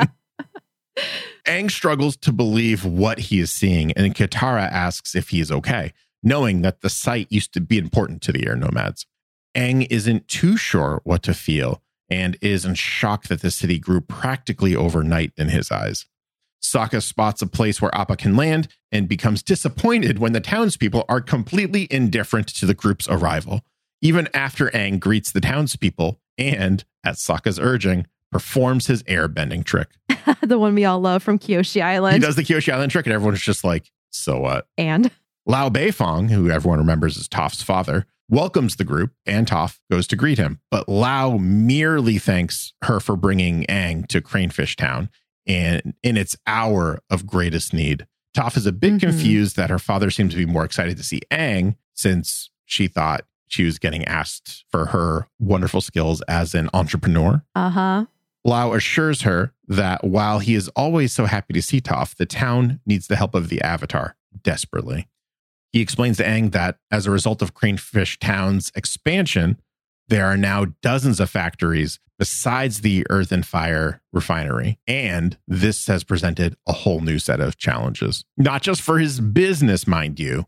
Aang 1.46 1.70
struggles 1.70 2.16
to 2.18 2.32
believe 2.32 2.84
what 2.84 3.18
he 3.18 3.40
is 3.40 3.50
seeing, 3.50 3.92
and 3.92 4.14
Katara 4.14 4.70
asks 4.70 5.14
if 5.14 5.30
he 5.30 5.40
is 5.40 5.50
okay, 5.50 5.92
knowing 6.22 6.62
that 6.62 6.80
the 6.80 6.90
site 6.90 7.26
used 7.30 7.52
to 7.54 7.60
be 7.60 7.78
important 7.78 8.22
to 8.22 8.32
the 8.32 8.46
air 8.46 8.56
nomads. 8.56 9.06
Aang 9.56 9.86
isn't 9.90 10.28
too 10.28 10.56
sure 10.56 11.00
what 11.04 11.22
to 11.24 11.34
feel 11.34 11.82
and 12.08 12.36
is 12.40 12.64
in 12.64 12.74
shock 12.74 13.28
that 13.28 13.40
the 13.40 13.50
city 13.50 13.78
grew 13.78 14.00
practically 14.00 14.76
overnight 14.76 15.32
in 15.36 15.48
his 15.48 15.70
eyes. 15.70 16.06
Sokka 16.62 17.02
spots 17.02 17.40
a 17.40 17.46
place 17.46 17.80
where 17.80 17.94
Appa 17.94 18.16
can 18.16 18.36
land 18.36 18.68
and 18.92 19.08
becomes 19.08 19.42
disappointed 19.42 20.18
when 20.18 20.32
the 20.32 20.40
townspeople 20.40 21.04
are 21.08 21.20
completely 21.20 21.88
indifferent 21.90 22.48
to 22.48 22.66
the 22.66 22.74
group's 22.74 23.08
arrival, 23.08 23.62
even 24.02 24.28
after 24.34 24.66
Aang 24.70 25.00
greets 25.00 25.32
the 25.32 25.40
townspeople 25.40 26.20
and, 26.36 26.84
at 27.04 27.14
Sokka's 27.14 27.58
urging, 27.58 28.06
performs 28.30 28.86
his 28.86 29.02
airbending 29.04 29.64
trick. 29.64 29.88
the 30.42 30.58
one 30.58 30.74
we 30.74 30.84
all 30.84 31.00
love 31.00 31.22
from 31.22 31.38
Kyoshi 31.38 31.82
Island. 31.82 32.14
He 32.14 32.20
does 32.20 32.36
the 32.36 32.42
Kyoshi 32.42 32.72
Island 32.72 32.92
trick, 32.92 33.06
and 33.06 33.12
everyone's 33.12 33.40
just 33.42 33.64
like, 33.64 33.90
so 34.10 34.40
what? 34.40 34.66
And 34.78 35.10
Lao 35.46 35.68
Beifong, 35.68 36.30
who 36.30 36.50
everyone 36.50 36.78
remembers 36.78 37.16
as 37.16 37.28
Toph's 37.28 37.62
father, 37.62 38.06
welcomes 38.28 38.76
the 38.76 38.84
group, 38.84 39.12
and 39.26 39.46
Toph 39.46 39.78
goes 39.90 40.06
to 40.08 40.16
greet 40.16 40.38
him. 40.38 40.60
But 40.70 40.88
Lao 40.88 41.36
merely 41.38 42.18
thanks 42.18 42.72
her 42.84 43.00
for 43.00 43.16
bringing 43.16 43.64
Aang 43.64 44.06
to 44.08 44.20
Cranefish 44.20 44.76
Town 44.76 45.10
and 45.46 45.94
in 46.02 46.16
its 46.16 46.36
hour 46.46 47.00
of 47.10 47.26
greatest 47.26 47.72
need. 47.74 48.06
Toph 48.36 48.56
is 48.56 48.66
a 48.66 48.72
bit 48.72 48.92
Mhm. 48.94 49.00
confused 49.00 49.56
that 49.56 49.70
her 49.70 49.78
father 49.80 50.10
seems 50.10 50.32
to 50.32 50.38
be 50.38 50.46
more 50.46 50.64
excited 50.64 50.96
to 50.96 51.02
see 51.02 51.20
Aang 51.32 51.74
since 51.94 52.50
she 52.64 52.86
thought 52.86 53.24
she 53.48 53.64
was 53.64 53.80
getting 53.80 54.04
asked 54.04 54.64
for 54.70 54.86
her 54.86 55.26
wonderful 55.40 55.80
skills 55.80 56.20
as 56.28 56.54
an 56.54 56.70
entrepreneur. 56.72 57.42
uh 57.56 57.70
huh. 57.70 58.04
Lao 58.44 58.72
assures 58.72 59.22
her 59.22 59.52
that 59.68 60.04
while 60.04 60.38
he 60.38 60.54
is 60.54 60.68
always 60.70 61.12
so 61.12 61.26
happy 61.26 61.52
to 61.54 61.62
see 61.62 61.80
Toph, 61.80 62.14
the 62.16 62.26
town 62.26 62.80
needs 62.86 63.06
the 63.06 63.16
help 63.16 63.34
of 63.34 63.48
the 63.48 63.60
Avatar 63.60 64.16
desperately. 64.42 65.08
He 65.72 65.80
explains 65.80 66.16
to 66.16 66.24
Aang 66.24 66.52
that 66.52 66.78
as 66.90 67.06
a 67.06 67.10
result 67.10 67.42
of 67.42 67.54
Cranefish 67.54 68.18
Town's 68.18 68.72
expansion, 68.74 69.60
there 70.08 70.26
are 70.26 70.36
now 70.36 70.66
dozens 70.82 71.20
of 71.20 71.30
factories 71.30 72.00
besides 72.18 72.80
the 72.80 73.06
Earth 73.08 73.32
and 73.32 73.46
Fire 73.46 74.02
refinery. 74.12 74.78
And 74.86 75.38
this 75.46 75.86
has 75.86 76.04
presented 76.04 76.56
a 76.66 76.72
whole 76.72 77.00
new 77.00 77.18
set 77.18 77.40
of 77.40 77.56
challenges, 77.56 78.24
not 78.36 78.62
just 78.62 78.82
for 78.82 78.98
his 78.98 79.20
business, 79.20 79.86
mind 79.86 80.18
you, 80.18 80.46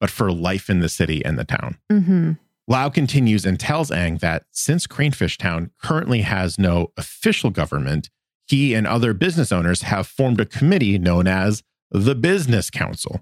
but 0.00 0.10
for 0.10 0.32
life 0.32 0.68
in 0.68 0.80
the 0.80 0.88
city 0.88 1.24
and 1.24 1.38
the 1.38 1.44
town. 1.44 1.78
Mm-hmm. 1.90 2.32
Lao 2.68 2.88
continues 2.88 3.44
and 3.44 3.58
tells 3.58 3.90
Aang 3.90 4.20
that 4.20 4.44
since 4.52 4.86
Cranefish 4.86 5.36
Town 5.36 5.70
currently 5.82 6.22
has 6.22 6.58
no 6.58 6.92
official 6.96 7.50
government, 7.50 8.08
he 8.46 8.74
and 8.74 8.86
other 8.86 9.12
business 9.14 9.50
owners 9.50 9.82
have 9.82 10.06
formed 10.06 10.40
a 10.40 10.46
committee 10.46 10.98
known 10.98 11.26
as 11.26 11.62
the 11.90 12.14
Business 12.14 12.70
Council. 12.70 13.20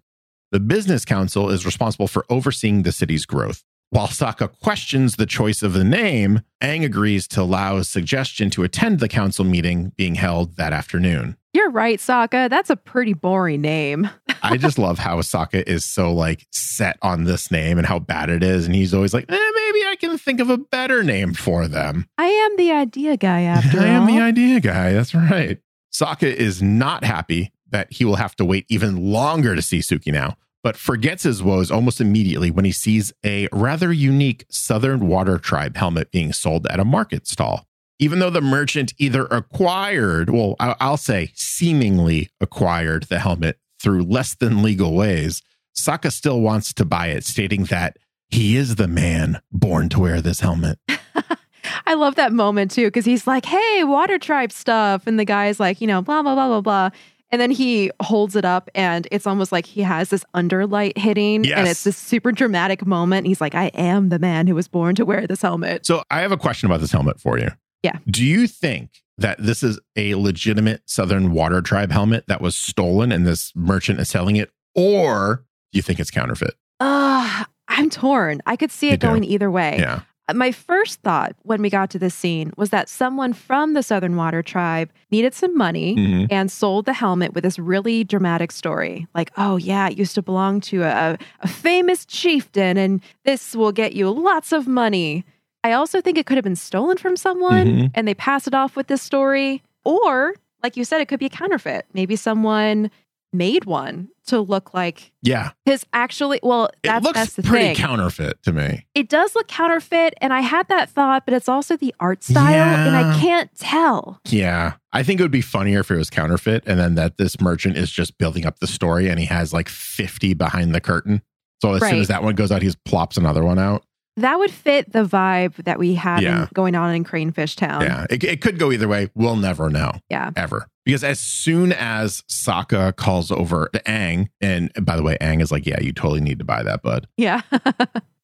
The 0.53 0.61
Business 0.61 1.05
Council 1.05 1.49
is 1.49 1.65
responsible 1.65 2.09
for 2.09 2.27
overseeing 2.29 2.83
the 2.83 2.93
city's 2.93 3.25
growth. 3.25 3.63
While 3.91 4.09
Sokka 4.09 4.51
questions 4.61 5.17
the 5.17 5.27
choice 5.27 5.63
of 5.63 5.73
the 5.73 5.85
name, 5.85 6.43
Aang 6.63 6.85
agrees 6.85 7.27
to 7.29 7.43
a 7.43 7.83
suggestion 7.83 8.51
to 8.51 8.63
attend 8.63 9.01
the 9.01 9.09
council 9.09 9.45
meeting 9.45 9.93
being 9.97 10.15
held 10.15 10.57
that 10.57 10.73
afternoon. 10.73 11.37
You're 11.53 11.71
right, 11.71 11.99
Sokka. 11.99 12.49
That's 12.49 12.71
a 12.71 12.77
pretty 12.77 13.15
boring 13.15 13.63
name. 13.63 14.09
I 14.43 14.57
just 14.57 14.79
love 14.79 14.99
how 14.99 15.19
Sokka 15.19 15.63
is 15.67 15.85
so 15.85 16.13
like 16.13 16.47
set 16.51 16.99
on 17.03 17.25
this 17.25 17.51
name 17.51 17.79
and 17.79 17.87
how 17.87 17.99
bad 17.99 18.31
it 18.31 18.43
is. 18.43 18.67
And 18.67 18.75
he's 18.75 18.95
always 18.95 19.15
like, 19.15 19.31
eh, 19.31 19.51
maybe 19.55 19.87
I 19.87 19.97
can 19.99 20.19
think 20.19 20.41
of 20.41 20.51
a 20.51 20.59
better 20.59 21.03
name 21.03 21.35
for 21.35 21.69
them. 21.69 22.07
I 22.19 22.27
am 22.27 22.57
the 22.57 22.73
idea 22.73 23.17
guy 23.17 23.43
after 23.43 23.81
I 23.81 23.87
am 23.87 24.07
the 24.07 24.21
idea 24.21 24.61
guy. 24.61 24.93
That's 24.93 25.15
right. 25.15 25.59
Sokka 25.93 26.33
is 26.33 26.63
not 26.63 27.05
happy 27.05 27.53
that 27.71 27.93
he 27.93 28.05
will 28.05 28.17
have 28.17 28.37
to 28.37 28.45
wait 28.45 28.67
even 28.69 29.13
longer 29.13 29.55
to 29.55 29.63
see 29.63 29.79
Suki 29.79 30.13
now, 30.13 30.37
but 30.63 30.77
forgets 30.77 31.23
his 31.23 31.43
woes 31.43 31.71
almost 31.71 32.01
immediately 32.01 32.51
when 32.51 32.65
he 32.65 32.73
sees 32.73 33.13
a 33.25 33.49
rather 33.53 33.93
unique 33.93 34.45
Southern 34.51 35.09
Water 35.09 35.39
Tribe 35.39 35.77
helmet 35.77 36.11
being 36.11 36.33
sold 36.33 36.67
at 36.67 36.81
a 36.81 36.85
market 36.85 37.27
stall. 37.27 37.67
Even 37.99 38.19
though 38.19 38.31
the 38.31 38.41
merchant 38.41 38.95
either 38.99 39.27
acquired, 39.27 40.31
well, 40.31 40.57
I'll 40.59 40.97
say 40.97 41.33
seemingly 41.35 42.31
acquired 42.41 43.05
the 43.05 43.19
helmet 43.19 43.59
through 43.81 44.03
less 44.03 44.35
than 44.35 44.63
legal 44.63 44.95
ways, 44.95 45.43
Sokka 45.79 46.13
still 46.13 46.41
wants 46.41 46.73
to 46.75 46.85
buy 46.85 47.09
it, 47.09 47.25
stating 47.25 47.65
that 47.65 47.97
he 48.29 48.57
is 48.57 48.77
the 48.77 48.89
man 48.89 49.41
born 49.51 49.89
to 49.91 50.01
wear 50.01 50.21
this 50.21 50.41
helmet. 50.41 50.79
I 51.87 51.95
love 51.95 52.15
that 52.17 52.33
moment 52.33 52.71
too, 52.71 52.87
because 52.87 53.05
he's 53.05 53.27
like, 53.27 53.45
hey, 53.45 53.85
water 53.85 54.19
tribe 54.19 54.53
stuff. 54.53 55.07
And 55.07 55.19
the 55.19 55.25
guy's 55.25 55.61
like, 55.61 55.81
you 55.81 55.87
know, 55.87 56.03
blah, 56.03 56.23
blah, 56.23 56.35
blah, 56.35 56.49
blah, 56.49 56.61
blah. 56.61 56.91
And 57.33 57.41
then 57.41 57.51
he 57.51 57.93
holds 58.03 58.35
it 58.35 58.45
up 58.45 58.69
and 58.75 59.07
it's 59.13 59.27
almost 59.27 59.53
like 59.53 59.65
he 59.65 59.83
has 59.83 60.09
this 60.09 60.25
underlight 60.35 60.99
hitting. 60.99 61.45
And 61.61 61.69
it's 61.69 61.85
this 61.85 61.97
super 61.97 62.33
dramatic 62.33 62.85
moment. 62.85 63.27
He's 63.27 63.41
like, 63.41 63.55
I 63.55 63.67
am 63.67 64.09
the 64.09 64.19
man 64.19 64.49
who 64.49 64.55
was 64.55 64.67
born 64.67 64.97
to 64.97 65.05
wear 65.05 65.27
this 65.27 65.43
helmet. 65.43 65.87
So 65.87 66.03
I 66.11 66.21
have 66.23 66.33
a 66.33 66.37
question 66.37 66.67
about 66.67 66.81
this 66.81 66.91
helmet 66.91 67.21
for 67.21 67.39
you. 67.39 67.51
Yeah. 67.83 67.99
Do 68.07 68.25
you 68.25 68.47
think 68.47 69.03
that 69.19 69.39
this 69.39 69.63
is 69.63 69.79
a 69.97 70.15
legitimate 70.15 70.83
Southern 70.87 71.33
Water 71.33 71.61
Tribe 71.63 71.91
helmet 71.93 72.25
that 72.29 72.41
was 72.41 72.57
stolen 72.57 73.13
and 73.13 73.27
this 73.27 73.53
merchant 73.55 74.01
is 74.01 74.09
selling 74.09 74.37
it? 74.37 74.51
Or 74.75 75.45
do 75.73 75.77
you 75.79 75.83
think 75.83 76.01
it's 76.01 76.11
counterfeit? 76.11 76.55
Uh, 76.79 77.45
I'm 77.69 77.91
torn. 77.91 78.41
I 78.47 78.57
could 78.57 78.71
see 78.71 78.89
it 78.91 79.01
too. 79.01 79.07
going 79.07 79.25
either 79.25 79.51
way. 79.51 79.77
Yeah. 79.79 80.01
My 80.33 80.53
first 80.53 81.01
thought 81.01 81.35
when 81.43 81.61
we 81.61 81.71
got 81.71 81.91
to 81.91 81.99
this 81.99 82.15
scene 82.15 82.53
was 82.57 82.71
that 82.71 82.89
someone 82.89 83.33
from 83.33 83.75
the 83.75 83.83
Southern 83.83 84.15
Water 84.15 84.43
Tribe 84.45 84.89
needed 85.11 85.35
some 85.35 85.59
money 85.59 85.97
Mhm. 85.97 86.29
and 86.31 86.53
sold 86.53 86.85
the 86.87 86.93
helmet 86.93 87.35
with 87.35 87.43
this 87.43 87.59
really 87.59 88.05
dramatic 88.05 88.53
story. 88.53 89.09
Like, 89.13 89.33
oh, 89.37 89.57
yeah, 89.57 89.89
it 89.89 89.99
used 89.99 90.15
to 90.15 90.23
belong 90.23 90.61
to 90.63 90.83
a, 90.85 91.19
a 91.41 91.49
famous 91.49 92.05
chieftain, 92.07 92.77
and 92.77 93.01
this 93.25 93.57
will 93.57 93.73
get 93.73 93.93
you 93.95 94.09
lots 94.09 94.53
of 94.53 94.69
money. 94.69 95.25
I 95.65 95.73
also 95.73 96.01
think 96.01 96.17
it 96.19 96.27
could 96.27 96.37
have 96.37 96.45
been 96.45 96.57
stolen 96.57 96.97
from 96.97 97.17
someone 97.17 97.67
Mhm. 97.67 97.91
and 97.95 98.09
they 98.09 98.15
pass 98.15 98.47
it 98.47 98.55
off 98.55 98.77
with 98.77 98.87
this 98.87 99.03
story. 99.03 99.63
Or, 99.85 100.35
like 100.63 100.77
you 100.77 100.85
said, 100.85 101.01
it 101.01 101.09
could 101.09 101.21
be 101.21 101.27
a 101.27 101.31
counterfeit. 101.31 101.87
Maybe 101.93 102.17
someone 102.17 102.91
made 103.33 103.65
one 103.65 104.09
to 104.27 104.41
look 104.41 104.75
like 104.75 105.13
Yeah. 105.23 105.51
because 105.65 105.87
actually, 105.93 106.41
well, 106.43 106.65
It 106.67 106.73
that's, 106.85 107.05
looks 107.05 107.19
that's 107.19 107.35
the 107.35 107.43
pretty 107.45 107.67
thing. 107.67 107.77
counterfeit 107.77 108.43
to 108.43 108.53
me. 108.53 108.87
it 108.95 109.09
does 109.09 109.37
look 109.37 109.47
counterfeit, 109.47 110.15
and 110.21 110.33
I 110.33 110.41
had 110.41 110.67
that 110.69 110.91
thought, 110.91 111.27
but 111.27 111.35
it's 111.35 111.49
also 111.49 111.77
the 111.77 111.95
art 112.01 112.25
style, 112.25 112.87
and 112.87 112.97
I 112.97 113.17
can't 113.21 113.49
tell. 113.57 114.21
Yeah. 114.29 114.75
I 114.93 115.05
think 115.05 115.21
it 115.21 115.23
would 115.23 115.31
be 115.31 115.41
funnier 115.43 115.81
if 115.81 115.91
it 115.93 115.97
was 115.97 116.11
counterfeit 116.11 116.65
and 116.67 116.81
then 116.81 116.97
that 116.97 117.19
this 117.19 117.41
merchant 117.41 117.77
is 117.77 117.91
just 117.93 118.19
building 118.19 118.45
up 118.47 118.59
the 118.59 118.67
story 118.67 119.09
and 119.09 119.21
he 119.21 119.27
has 119.27 119.53
like 119.53 119.69
50 119.69 120.35
behind 120.35 120.75
the 120.75 120.81
curtain. 120.81 121.23
So 121.63 121.75
as 121.75 121.83
soon 121.89 122.01
as 122.01 122.09
that 122.09 122.23
one 122.25 122.35
goes 122.35 122.51
out, 122.51 122.63
he 122.63 122.69
just 122.69 122.83
plops 122.85 123.17
another 123.17 123.45
one 123.45 123.59
out. 123.61 123.85
That 124.21 124.39
would 124.39 124.51
fit 124.51 124.93
the 124.93 125.05
vibe 125.05 125.55
that 125.65 125.79
we 125.79 125.95
have 125.95 126.23
Yeah. 126.23 126.43
in, 126.43 126.49
going 126.55 126.75
on 126.75 126.95
in 126.95 127.05
Cranefish 127.05 127.57
Town. 127.57 127.83
yeah. 127.83 128.07
It, 128.11 128.23
it 128.25 128.41
could 128.41 128.59
go 128.59 128.71
either 128.73 128.89
way. 128.89 129.11
We'll 129.15 129.37
never 129.37 129.71
know. 129.71 129.93
Yeah. 130.09 130.31
ever. 130.37 130.67
Because 130.85 131.05
as 131.05 131.21
soon 131.21 131.73
as 131.73 132.23
Sokka 132.31 132.97
calls 132.97 133.31
over 133.31 133.69
to 133.73 133.81
Aang, 133.85 134.29
and 134.41 134.71
by 134.83 134.97
the 134.97 135.03
way, 135.03 135.17
Aang 135.21 135.41
is 135.43 135.53
like, 135.53 135.67
Yeah, 135.67 135.81
you 135.81 135.93
totally 135.93 136.21
need 136.21 136.39
to 136.39 136.45
buy 136.45 136.63
that, 136.63 136.83
bud. 136.83 137.07
Yeah. 137.17 137.43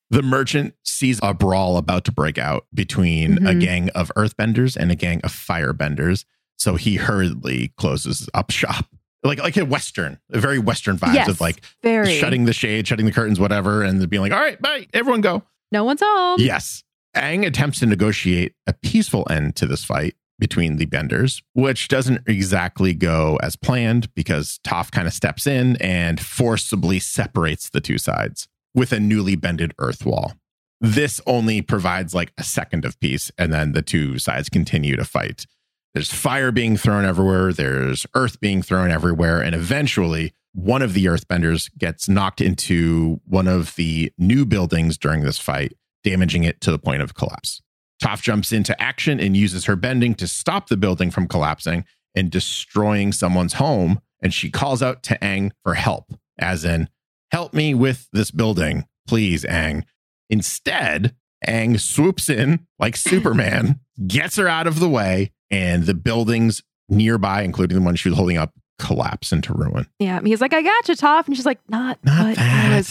The 0.08 0.22
merchant 0.22 0.74
sees 0.84 1.18
a 1.20 1.34
brawl 1.34 1.76
about 1.76 2.04
to 2.04 2.12
break 2.12 2.38
out 2.38 2.66
between 2.72 3.38
a 3.38 3.50
Mhm. 3.50 3.60
gang 3.60 3.88
of 3.90 4.12
earthbenders 4.16 4.76
and 4.76 4.92
a 4.92 4.94
gang 4.94 5.20
of 5.24 5.32
firebenders. 5.32 6.24
So 6.56 6.76
he 6.76 6.94
hurriedly 6.94 7.72
closes 7.76 8.28
up 8.32 8.52
shop. 8.52 8.86
Like 9.24 9.40
like 9.40 9.56
a 9.56 9.64
Western, 9.64 10.20
a 10.32 10.38
very 10.38 10.60
Western 10.60 10.96
vibes 10.96 11.14
Yes. 11.14 11.28
of 11.28 11.40
like 11.40 11.60
Very. 11.82 12.16
shutting 12.20 12.44
the 12.44 12.52
shade, 12.52 12.86
shutting 12.86 13.04
the 13.06 13.10
curtains, 13.10 13.40
whatever, 13.40 13.82
and 13.82 14.08
being 14.08 14.22
like, 14.22 14.30
All 14.32 14.38
right, 14.38 14.62
bye, 14.62 14.86
everyone 14.94 15.22
go. 15.22 15.42
No 15.72 15.84
one's 15.84 16.02
home. 16.02 16.40
Yes. 16.40 16.82
Aang 17.14 17.46
attempts 17.46 17.80
to 17.80 17.86
negotiate 17.86 18.54
a 18.66 18.74
peaceful 18.74 19.26
end 19.30 19.56
to 19.56 19.66
this 19.66 19.84
fight 19.84 20.14
between 20.38 20.76
the 20.76 20.84
benders, 20.84 21.42
which 21.54 21.88
doesn't 21.88 22.20
exactly 22.26 22.92
go 22.92 23.38
as 23.42 23.56
planned 23.56 24.12
because 24.14 24.60
Toph 24.64 24.90
kind 24.90 25.06
of 25.06 25.14
steps 25.14 25.46
in 25.46 25.76
and 25.76 26.20
forcibly 26.20 26.98
separates 26.98 27.70
the 27.70 27.80
two 27.80 27.98
sides 27.98 28.48
with 28.74 28.92
a 28.92 29.00
newly 29.00 29.34
bended 29.34 29.72
earth 29.78 30.04
wall. 30.04 30.34
This 30.80 31.22
only 31.26 31.62
provides 31.62 32.14
like 32.14 32.32
a 32.36 32.42
second 32.42 32.84
of 32.84 33.00
peace, 33.00 33.32
and 33.38 33.52
then 33.52 33.72
the 33.72 33.80
two 33.80 34.18
sides 34.18 34.50
continue 34.50 34.94
to 34.96 35.04
fight. 35.04 35.46
There's 35.94 36.12
fire 36.12 36.52
being 36.52 36.76
thrown 36.76 37.06
everywhere, 37.06 37.54
there's 37.54 38.04
earth 38.14 38.38
being 38.38 38.60
thrown 38.60 38.90
everywhere, 38.90 39.40
and 39.40 39.54
eventually 39.54 40.34
one 40.56 40.80
of 40.80 40.94
the 40.94 41.04
earthbenders 41.04 41.70
gets 41.76 42.08
knocked 42.08 42.40
into 42.40 43.20
one 43.26 43.46
of 43.46 43.74
the 43.76 44.10
new 44.16 44.46
buildings 44.46 44.96
during 44.96 45.22
this 45.22 45.38
fight, 45.38 45.74
damaging 46.02 46.44
it 46.44 46.62
to 46.62 46.70
the 46.70 46.78
point 46.78 47.02
of 47.02 47.14
collapse. 47.14 47.60
Toph 48.02 48.22
jumps 48.22 48.52
into 48.52 48.80
action 48.80 49.20
and 49.20 49.36
uses 49.36 49.66
her 49.66 49.76
bending 49.76 50.14
to 50.14 50.26
stop 50.26 50.68
the 50.68 50.76
building 50.78 51.10
from 51.10 51.28
collapsing 51.28 51.84
and 52.14 52.30
destroying 52.30 53.12
someone's 53.12 53.54
home. 53.54 54.00
And 54.22 54.32
she 54.32 54.50
calls 54.50 54.82
out 54.82 55.02
to 55.04 55.18
Aang 55.18 55.50
for 55.62 55.74
help, 55.74 56.14
as 56.38 56.64
in, 56.64 56.88
Help 57.32 57.52
me 57.52 57.74
with 57.74 58.08
this 58.12 58.30
building, 58.30 58.86
please, 59.06 59.44
Aang. 59.44 59.82
Instead, 60.30 61.14
Aang 61.46 61.78
swoops 61.78 62.30
in 62.30 62.66
like 62.78 62.96
Superman, 62.96 63.80
gets 64.06 64.36
her 64.36 64.48
out 64.48 64.66
of 64.66 64.80
the 64.80 64.88
way, 64.88 65.32
and 65.50 65.84
the 65.84 65.94
buildings 65.94 66.62
nearby, 66.88 67.42
including 67.42 67.78
the 67.78 67.84
one 67.84 67.96
she 67.96 68.08
was 68.08 68.16
holding 68.16 68.38
up, 68.38 68.54
collapse 68.78 69.32
into 69.32 69.52
ruin. 69.54 69.86
Yeah. 69.98 70.20
He's 70.22 70.40
like, 70.40 70.52
I 70.52 70.62
got 70.62 70.88
you, 70.88 70.94
Toph. 70.94 71.26
And 71.26 71.36
she's 71.36 71.46
like, 71.46 71.60
not, 71.68 71.98
Not 72.04 72.26
what 72.26 72.38
I 72.38 72.68
that. 72.68 72.76
was 72.76 72.86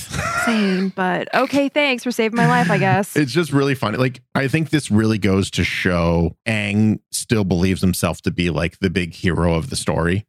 saying, 0.46 0.90
but 0.96 1.34
okay, 1.34 1.70
thanks 1.70 2.04
for 2.04 2.12
saving 2.12 2.36
my 2.38 2.48
life, 2.48 2.72
I 2.72 2.78
guess. 2.78 3.16
It's 3.16 3.32
just 3.32 3.52
really 3.54 3.76
funny. 3.76 3.98
Like, 3.98 4.22
I 4.34 4.48
think 4.48 4.70
this 4.72 4.90
really 4.90 5.18
goes 5.20 5.52
to 5.52 5.64
show 5.64 6.36
Aang 6.48 7.00
still 7.12 7.44
believes 7.44 7.82
himself 7.82 8.22
to 8.24 8.32
be 8.32 8.50
like 8.50 8.80
the 8.80 8.90
big 8.90 9.14
hero 9.14 9.54
of 9.54 9.70
the 9.70 9.76
story. 9.76 10.26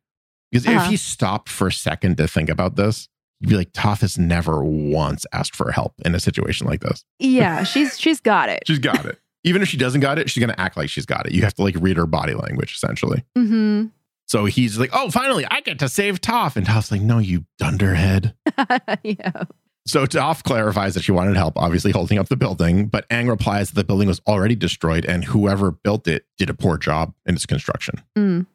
Because 0.53 0.67
if 0.67 0.77
Uh-huh. 0.77 0.91
he 0.91 0.97
stopped 0.97 1.49
for 1.49 1.69
a 1.69 1.73
second 1.73 2.17
to 2.19 2.29
think 2.29 2.49
about 2.51 2.77
this, 2.77 3.09
you'd 3.41 3.51
be 3.51 3.57
like, 3.57 3.73
Toph 3.73 4.01
has 4.03 4.17
never 4.19 4.63
once 4.65 5.27
asked 5.33 5.57
for 5.57 5.73
help 5.73 5.95
in 6.05 6.15
a 6.15 6.21
situation 6.21 6.67
like 6.67 6.81
this. 6.81 7.05
yeah. 7.19 7.63
She's 7.65 7.99
she's 7.99 8.21
got 8.21 8.49
it. 8.49 8.63
She's 8.67 8.79
got 8.79 9.05
it. 9.07 9.19
Even 9.45 9.63
if 9.63 9.69
she 9.69 9.77
doesn't 9.77 10.01
got 10.01 10.19
it, 10.19 10.29
she's 10.29 10.41
going 10.45 10.53
to 10.55 10.61
act 10.61 10.77
like 10.77 10.89
she's 10.91 11.07
got 11.07 11.27
it. 11.27 11.33
You 11.33 11.43
have 11.43 11.55
to 11.55 11.63
like 11.63 11.77
read 11.79 11.97
her 11.97 12.07
body 12.07 12.35
language 12.35 12.75
essentially. 12.75 13.25
hmm 13.37 13.87
So 14.27 14.45
he's 14.45 14.79
like, 14.79 14.91
oh, 14.93 15.11
finally, 15.11 15.47
I 15.49 15.61
get 15.61 15.79
to 15.79 15.89
save 15.89 16.21
Toph. 16.21 16.57
And 16.57 16.67
Toph's 16.67 16.91
like, 16.91 17.01
no, 17.01 17.19
you 17.19 17.47
dunderhead. 17.59 18.35
yeah. 19.03 19.45
So 19.87 20.05
Toph 20.05 20.43
clarifies 20.43 20.95
that 20.95 21.05
she 21.05 21.13
wanted 21.13 21.37
help, 21.37 21.57
obviously 21.57 21.93
holding 21.93 22.19
up 22.19 22.29
the 22.29 22.37
building, 22.37 22.89
but 22.89 23.09
Aang 23.09 23.29
replies 23.29 23.69
that 23.71 23.77
the 23.77 23.85
building 23.85 24.09
was 24.09 24.21
already 24.27 24.57
destroyed 24.57 25.05
and 25.05 25.25
whoever 25.25 25.71
built 25.71 26.09
it 26.09 26.27
did 26.39 26.51
a 26.51 26.55
poor 26.55 26.77
job 26.77 27.15
in 27.25 27.37
its 27.37 27.47
construction. 27.47 28.03
Mm. 28.19 28.47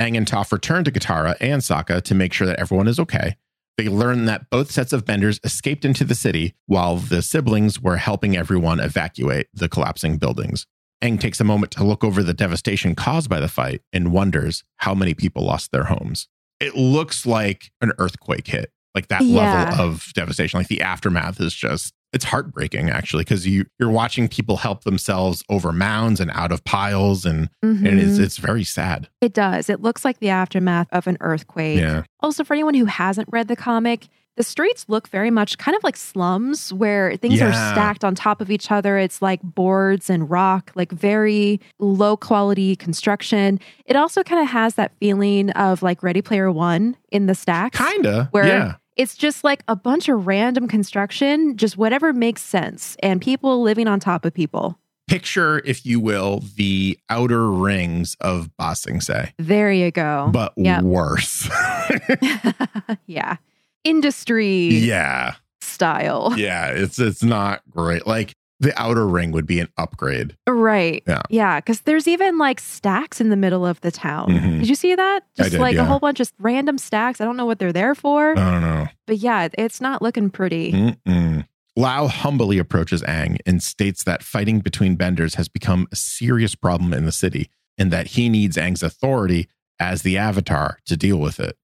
Aang 0.00 0.16
and 0.16 0.26
Toph 0.26 0.50
return 0.50 0.82
to 0.82 0.90
Katara 0.90 1.36
and 1.40 1.62
Sokka 1.62 2.02
to 2.02 2.14
make 2.14 2.32
sure 2.32 2.46
that 2.48 2.58
everyone 2.58 2.88
is 2.88 2.98
okay. 2.98 3.36
They 3.78 3.88
learn 3.88 4.24
that 4.24 4.50
both 4.50 4.72
sets 4.72 4.92
of 4.92 5.04
benders 5.04 5.38
escaped 5.44 5.84
into 5.84 6.04
the 6.04 6.16
city 6.16 6.54
while 6.66 6.96
the 6.96 7.22
siblings 7.22 7.80
were 7.80 7.96
helping 7.96 8.36
everyone 8.36 8.80
evacuate 8.80 9.46
the 9.54 9.68
collapsing 9.68 10.18
buildings. 10.18 10.66
Aang 11.02 11.18
takes 11.18 11.40
a 11.40 11.44
moment 11.44 11.72
to 11.72 11.84
look 11.84 12.04
over 12.04 12.22
the 12.22 12.34
devastation 12.34 12.94
caused 12.94 13.30
by 13.30 13.40
the 13.40 13.48
fight 13.48 13.82
and 13.92 14.12
wonders 14.12 14.64
how 14.76 14.94
many 14.94 15.14
people 15.14 15.44
lost 15.44 15.72
their 15.72 15.84
homes. 15.84 16.28
It 16.60 16.76
looks 16.76 17.24
like 17.24 17.70
an 17.80 17.92
earthquake 17.98 18.46
hit, 18.46 18.70
like 18.94 19.08
that 19.08 19.22
Yeah. 19.22 19.64
level 19.64 19.80
of 19.80 20.12
devastation. 20.14 20.58
Like 20.60 20.68
the 20.68 20.82
aftermath 20.82 21.40
is 21.40 21.54
just, 21.54 21.94
it's 22.12 22.24
heartbreaking 22.24 22.90
actually, 22.90 23.22
because 23.22 23.46
you, 23.46 23.64
you're 23.78 23.90
watching 23.90 24.28
people 24.28 24.58
help 24.58 24.84
themselves 24.84 25.42
over 25.48 25.72
mounds 25.72 26.20
and 26.20 26.30
out 26.32 26.52
of 26.52 26.64
piles, 26.64 27.24
and, 27.24 27.48
and 27.62 27.78
mm-hmm. 27.78 27.98
it's, 27.98 28.18
it's 28.18 28.36
very 28.36 28.64
sad. 28.64 29.08
It 29.22 29.32
does. 29.32 29.70
It 29.70 29.80
looks 29.80 30.04
like 30.04 30.18
the 30.18 30.28
aftermath 30.28 30.88
of 30.92 31.06
an 31.06 31.16
earthquake. 31.20 31.78
Yeah. 31.78 32.02
Also, 32.18 32.44
for 32.44 32.52
anyone 32.52 32.74
who 32.74 32.84
hasn't 32.86 33.28
read 33.32 33.48
the 33.48 33.56
comic, 33.56 34.08
the 34.40 34.44
streets 34.44 34.86
look 34.88 35.06
very 35.08 35.30
much 35.30 35.58
kind 35.58 35.76
of 35.76 35.84
like 35.84 35.98
slums 35.98 36.72
where 36.72 37.14
things 37.18 37.42
are 37.42 37.52
stacked 37.52 38.06
on 38.06 38.14
top 38.14 38.40
of 38.40 38.50
each 38.50 38.70
other. 38.70 38.96
It's 38.96 39.20
like 39.20 39.42
boards 39.42 40.08
and 40.08 40.30
rock, 40.30 40.72
like 40.74 40.90
very 40.92 41.60
low 41.78 42.16
quality 42.16 42.74
construction. 42.74 43.60
It 43.84 43.96
also 43.96 44.22
kind 44.22 44.40
of 44.40 44.48
has 44.48 44.76
that 44.76 44.92
feeling 44.98 45.50
of 45.50 45.82
like 45.82 46.02
Ready 46.02 46.22
Player 46.22 46.50
One 46.50 46.96
in 47.12 47.26
the 47.26 47.34
stacks. 47.34 47.76
Kinda. 47.76 48.28
Where 48.30 48.46
yeah. 48.46 48.74
it's 48.96 49.14
just 49.14 49.44
like 49.44 49.62
a 49.68 49.76
bunch 49.76 50.08
of 50.08 50.26
random 50.26 50.68
construction, 50.68 51.58
just 51.58 51.76
whatever 51.76 52.14
makes 52.14 52.40
sense, 52.40 52.96
and 53.02 53.20
people 53.20 53.60
living 53.60 53.88
on 53.88 54.00
top 54.00 54.24
of 54.24 54.32
people. 54.32 54.78
Picture, 55.06 55.60
if 55.66 55.84
you 55.84 56.00
will, 56.00 56.42
the 56.56 56.98
outer 57.10 57.50
rings 57.50 58.16
of 58.22 58.48
Ba 58.56 58.74
Sing 58.74 59.02
Se, 59.02 59.34
There 59.38 59.70
you 59.70 59.90
go. 59.90 60.30
but 60.32 60.54
Yep. 60.56 60.84
worse. 60.84 61.46
yeah. 63.06 63.36
Industry 63.84 64.68
yeah. 64.68 65.34
style. 65.60 66.34
Yeah. 66.36 66.68
It's 66.68 66.98
it's 66.98 67.22
not 67.22 67.62
great. 67.70 68.06
Like 68.06 68.34
the 68.60 68.78
outer 68.80 69.06
ring 69.08 69.32
would 69.32 69.46
be 69.46 69.58
an 69.58 69.68
upgrade. 69.78 70.36
Right. 70.46 71.02
Yeah. 71.06 71.22
Yeah. 71.30 71.60
Because 71.60 71.80
there's 71.82 72.06
even 72.06 72.36
like 72.36 72.60
stacks 72.60 73.20
in 73.20 73.30
the 73.30 73.36
middle 73.36 73.64
of 73.66 73.80
the 73.80 73.90
town. 73.90 74.28
Mhm. 74.28 74.60
Did 74.60 74.68
you 74.68 74.74
see 74.74 74.94
that? 74.94 75.20
Just 75.36 75.52
did, 75.52 75.60
like 75.60 75.76
yeah. 75.76 75.82
a 75.82 75.84
whole 75.84 75.98
bunch 75.98 76.20
of 76.20 76.30
random 76.38 76.76
stacks. 76.76 77.20
I 77.20 77.24
don't 77.24 77.36
know 77.38 77.46
what 77.46 77.58
they're 77.58 77.72
there 77.72 77.94
for, 77.94 78.32
I 78.38 78.50
don't 78.50 78.60
know. 78.60 78.88
but 79.06 79.16
yeah, 79.18 79.48
it's 79.56 79.80
not 79.80 80.02
looking 80.02 80.28
pretty. 80.28 80.72
Mm-mm. 80.72 81.46
Lao 81.76 82.08
humbly 82.08 82.58
approaches 82.58 83.00
Aang 83.02 83.38
and 83.46 83.62
states 83.62 84.04
that 84.04 84.22
fighting 84.22 84.58
between 84.60 84.96
benders 84.96 85.36
has 85.36 85.48
become 85.48 85.86
a 85.92 85.96
serious 85.96 86.54
problem 86.54 86.92
in 86.92 87.06
the 87.06 87.12
city 87.12 87.48
and 87.78 87.90
that 87.90 88.08
he 88.08 88.28
needs 88.28 88.56
Aang's 88.58 88.82
authority 88.82 89.48
as 89.78 90.02
the 90.02 90.18
avatar 90.18 90.78
to 90.84 90.96
deal 90.96 91.16
with 91.16 91.40
it. 91.40 91.56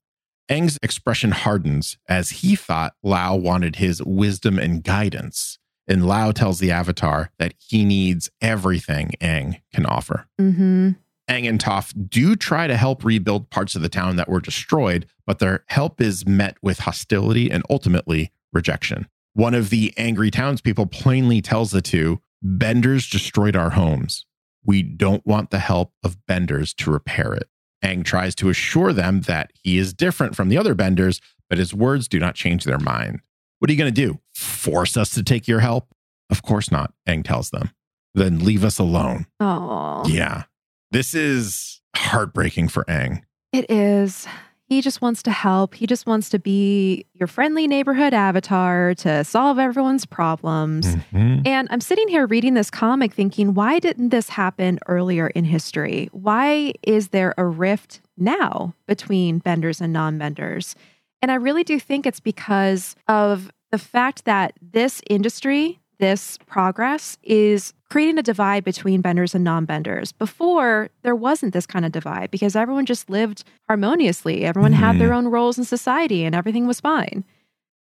Aang's 0.48 0.78
expression 0.82 1.32
hardens 1.32 1.98
as 2.08 2.30
he 2.30 2.56
thought 2.56 2.94
Lao 3.02 3.34
wanted 3.34 3.76
his 3.76 4.02
wisdom 4.02 4.58
and 4.58 4.82
guidance. 4.82 5.58
And 5.88 6.06
Lao 6.06 6.32
tells 6.32 6.58
the 6.58 6.70
avatar 6.70 7.30
that 7.38 7.54
he 7.58 7.84
needs 7.84 8.30
everything 8.40 9.12
Aang 9.20 9.60
can 9.72 9.86
offer. 9.86 10.26
hmm 10.38 10.90
Aang 11.28 11.48
and 11.48 11.58
Toph 11.58 11.92
do 12.08 12.36
try 12.36 12.68
to 12.68 12.76
help 12.76 13.04
rebuild 13.04 13.50
parts 13.50 13.74
of 13.74 13.82
the 13.82 13.88
town 13.88 14.14
that 14.14 14.28
were 14.28 14.40
destroyed, 14.40 15.06
but 15.26 15.40
their 15.40 15.64
help 15.66 16.00
is 16.00 16.24
met 16.24 16.56
with 16.62 16.78
hostility 16.80 17.50
and 17.50 17.64
ultimately 17.68 18.30
rejection. 18.52 19.08
One 19.34 19.52
of 19.52 19.70
the 19.70 19.92
angry 19.96 20.30
townspeople 20.30 20.86
plainly 20.86 21.42
tells 21.42 21.72
the 21.72 21.82
two 21.82 22.20
Benders 22.42 23.10
destroyed 23.10 23.56
our 23.56 23.70
homes. 23.70 24.24
We 24.64 24.82
don't 24.82 25.26
want 25.26 25.50
the 25.50 25.58
help 25.58 25.92
of 26.04 26.24
Benders 26.26 26.72
to 26.74 26.92
repair 26.92 27.34
it. 27.34 27.48
Aang 27.86 28.04
tries 28.04 28.34
to 28.36 28.48
assure 28.48 28.92
them 28.92 29.20
that 29.22 29.52
he 29.62 29.78
is 29.78 29.94
different 29.94 30.34
from 30.34 30.48
the 30.48 30.58
other 30.58 30.74
Benders, 30.74 31.20
but 31.48 31.58
his 31.58 31.72
words 31.72 32.08
do 32.08 32.18
not 32.18 32.34
change 32.34 32.64
their 32.64 32.78
mind. 32.78 33.20
What 33.58 33.70
are 33.70 33.72
you 33.72 33.78
going 33.78 33.94
to 33.94 34.06
do? 34.06 34.18
Force 34.34 34.96
us 34.96 35.10
to 35.10 35.22
take 35.22 35.46
your 35.46 35.60
help? 35.60 35.88
Of 36.30 36.42
course 36.42 36.70
not, 36.72 36.92
Aang 37.08 37.24
tells 37.24 37.50
them. 37.50 37.70
Then 38.14 38.40
leave 38.44 38.64
us 38.64 38.78
alone. 38.78 39.26
Oh, 39.40 40.02
Yeah. 40.06 40.44
This 40.92 41.14
is 41.14 41.80
heartbreaking 41.96 42.68
for 42.68 42.84
Aang. 42.84 43.22
it 43.52 43.70
is. 43.70 44.26
He 44.68 44.80
just 44.80 45.00
wants 45.00 45.22
to 45.22 45.30
help. 45.30 45.74
He 45.74 45.86
just 45.86 46.06
wants 46.06 46.28
to 46.30 46.40
be 46.40 47.06
your 47.14 47.28
friendly 47.28 47.68
neighborhood 47.68 48.12
avatar 48.12 48.94
to 48.96 49.22
solve 49.22 49.60
everyone's 49.60 50.04
problems. 50.04 50.96
Mhm. 51.12 51.46
And 51.46 51.68
I'm 51.70 51.80
sitting 51.80 52.08
here 52.08 52.26
reading 52.26 52.54
this 52.54 52.68
comic 52.70 53.14
thinking, 53.14 53.54
why 53.54 53.78
didn't 53.78 54.08
this 54.08 54.28
happen 54.28 54.80
earlier 54.88 55.28
in 55.28 55.44
history? 55.44 56.08
Why 56.10 56.72
is 56.82 57.08
there 57.08 57.32
a 57.38 57.44
rift 57.44 58.00
now 58.16 58.74
between 58.88 59.38
benders 59.38 59.80
and 59.80 59.92
non 59.92 60.18
benders? 60.18 60.74
And 61.22 61.30
I 61.30 61.36
really 61.36 61.62
do 61.64 61.78
think 61.78 62.04
it's 62.04 62.20
because 62.20 62.96
of 63.06 63.52
the 63.70 63.78
fact 63.78 64.24
that 64.24 64.54
this 64.60 65.00
industry, 65.08 65.78
this 65.98 66.38
progress, 66.46 67.16
is 67.22 67.72
creating 67.88 68.18
a 68.18 68.22
divide 68.22 68.64
between 68.64 69.00
benders 69.00 69.34
and 69.34 69.44
non 69.44 69.64
benders. 69.64 70.12
Before, 70.12 70.90
there 71.02 71.14
wasn't 71.14 71.52
this 71.52 71.66
kind 71.66 71.84
of 71.84 71.92
divide 71.92 72.30
because 72.30 72.56
everyone 72.56 72.86
just 72.86 73.08
lived 73.08 73.44
harmoniously. 73.68 74.44
Everyone 74.44 74.72
had 74.72 74.98
their 74.98 75.12
own 75.12 75.28
roles 75.28 75.58
in 75.58 75.64
society 75.64 76.24
and 76.24 76.34
everything 76.34 76.66
was 76.66 76.80
fine. 76.80 77.24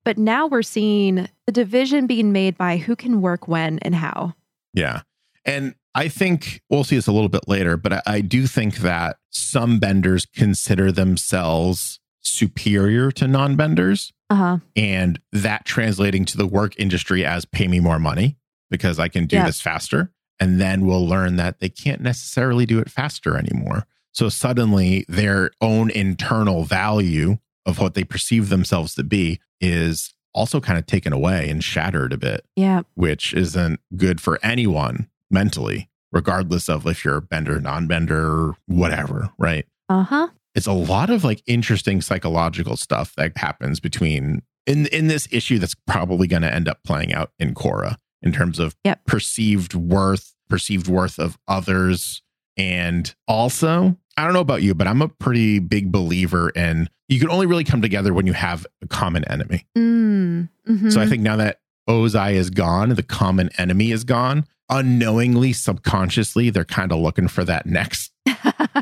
But 0.04 0.18
now 0.18 0.46
we're 0.46 0.62
seeing 0.62 1.28
the 1.46 1.52
division 1.52 2.06
being 2.06 2.32
made 2.32 2.58
by 2.58 2.78
who 2.78 2.96
can 2.96 3.22
work 3.22 3.48
when 3.48 3.80
and 3.80 3.96
how. 3.96 4.36
Yeah. 4.74 5.02
And 5.46 5.74
I 5.96 6.10
think 6.10 6.62
we'll 6.70 6.84
see 6.84 6.96
this 6.96 7.08
a 7.08 7.12
little 7.12 7.30
bit 7.30 7.48
later, 7.48 7.78
but 7.78 7.94
I, 7.94 8.02
I 8.06 8.22
do 8.22 8.48
think 8.48 8.78
that 8.78 9.18
some 9.30 9.80
benders 9.80 10.26
consider 10.26 10.92
themselves 10.92 12.00
superior 12.22 13.12
to 13.12 13.28
non 13.28 13.56
benders. 13.56 14.12
Uh 14.30 14.36
huh. 14.36 14.58
And 14.76 15.20
that 15.32 15.66
translating 15.66 16.26
to 16.26 16.38
the 16.38 16.48
work 16.48 16.74
industry 16.80 17.26
as 17.26 17.46
pay 17.46 17.68
me 17.68 17.80
more 17.80 18.00
money 18.00 18.38
because 18.72 19.00
I 19.00 19.08
can 19.08 19.26
do 19.28 19.36
Yeah. 19.38 19.46
this 19.46 19.62
faster. 19.62 20.12
And 20.40 20.60
then 20.60 20.86
we'll 20.86 21.08
learn 21.08 21.36
that 21.38 21.60
they 21.60 21.70
can't 21.70 22.02
necessarily 22.02 22.66
do 22.66 22.80
it 22.80 22.90
faster 22.92 23.38
anymore. 23.38 23.86
So 24.12 24.30
suddenly 24.30 25.06
their 25.08 25.52
own 25.62 25.90
internal 25.92 26.64
value 26.64 27.38
of 27.66 27.80
what 27.80 27.94
they 27.94 28.04
perceive 28.04 28.50
themselves 28.50 28.96
to 28.96 29.04
be 29.04 29.40
is 29.62 30.14
also 30.34 30.60
kind 30.60 30.78
of 30.78 30.86
taken 30.86 31.14
away 31.14 31.50
and 31.50 31.64
shattered 31.64 32.12
a 32.12 32.18
bit, 32.18 32.46
Yeah. 32.56 32.82
which 32.96 33.34
isn't 33.34 33.80
good 33.96 34.20
for 34.20 34.38
anyone 34.44 35.08
mentally, 35.32 35.90
regardless 36.12 36.68
of 36.68 36.86
if 36.86 37.06
you're 37.06 37.18
a 37.18 37.22
bender, 37.22 37.60
non 37.62 37.88
bender, 37.88 38.54
whatever, 38.66 39.30
right? 39.38 39.66
Uh 39.88 40.04
huh. 40.04 40.28
It's 40.56 40.68
a 40.68 40.74
lot 40.74 41.10
of 41.10 41.24
like 41.24 41.44
interesting 41.46 42.02
psychological 42.02 42.78
stuff 42.78 43.14
that 43.16 43.38
happens 43.38 43.80
between 43.80 44.42
in 44.66 44.88
in 44.88 45.08
this 45.08 45.28
issue 45.32 45.60
that's 45.60 45.76
probably 45.86 46.28
going 46.28 46.42
to 46.42 46.54
end 46.54 46.68
up 46.68 46.80
playing 46.84 47.14
out 47.14 47.32
in 47.40 47.54
Korra 47.54 47.98
in 48.22 48.32
terms 48.32 48.58
of 48.60 48.76
Yep. 48.84 49.06
perceived 49.06 49.74
worth, 49.76 50.34
perceived 50.50 50.88
worth 50.88 51.20
of 51.20 51.38
others, 51.48 52.22
and 52.58 53.14
also 53.28 53.98
I 54.18 54.24
don't 54.24 54.34
know 54.34 54.40
about 54.40 54.64
you, 54.64 54.74
but 54.74 54.88
I'm 54.88 55.02
a 55.02 55.10
pretty 55.10 55.60
big 55.60 55.92
believer 55.92 56.50
in 56.50 56.90
you 57.10 57.20
can 57.20 57.30
only 57.30 57.46
really 57.46 57.66
come 57.66 57.82
together 57.82 58.14
when 58.14 58.26
you 58.26 58.34
have 58.34 58.66
a 58.82 58.88
common 58.88 59.26
enemy. 59.26 59.66
Mm. 59.78 60.50
hmm 60.66 60.90
So 60.90 61.02
I 61.02 61.06
think 61.06 61.22
now 61.22 61.36
that 61.36 61.60
Ozai 61.88 62.34
is 62.34 62.50
gone, 62.50 62.90
the 62.90 63.04
common 63.04 63.50
enemy 63.58 63.92
is 63.92 64.04
gone. 64.04 64.46
Unknowingly, 64.70 65.54
subconsciously, 65.54 66.50
they're 66.50 66.66
kind 66.66 66.92
of 66.92 67.00
looking 67.00 67.28
for 67.28 67.44
that 67.44 67.68
next 67.68 68.12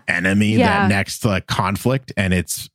enemy, 0.07 0.55
Yeah. 0.55 0.83
that 0.83 0.89
next 0.89 1.23
like 1.25 1.47
conflict, 1.47 2.11
and 2.17 2.33
it's 2.33 2.67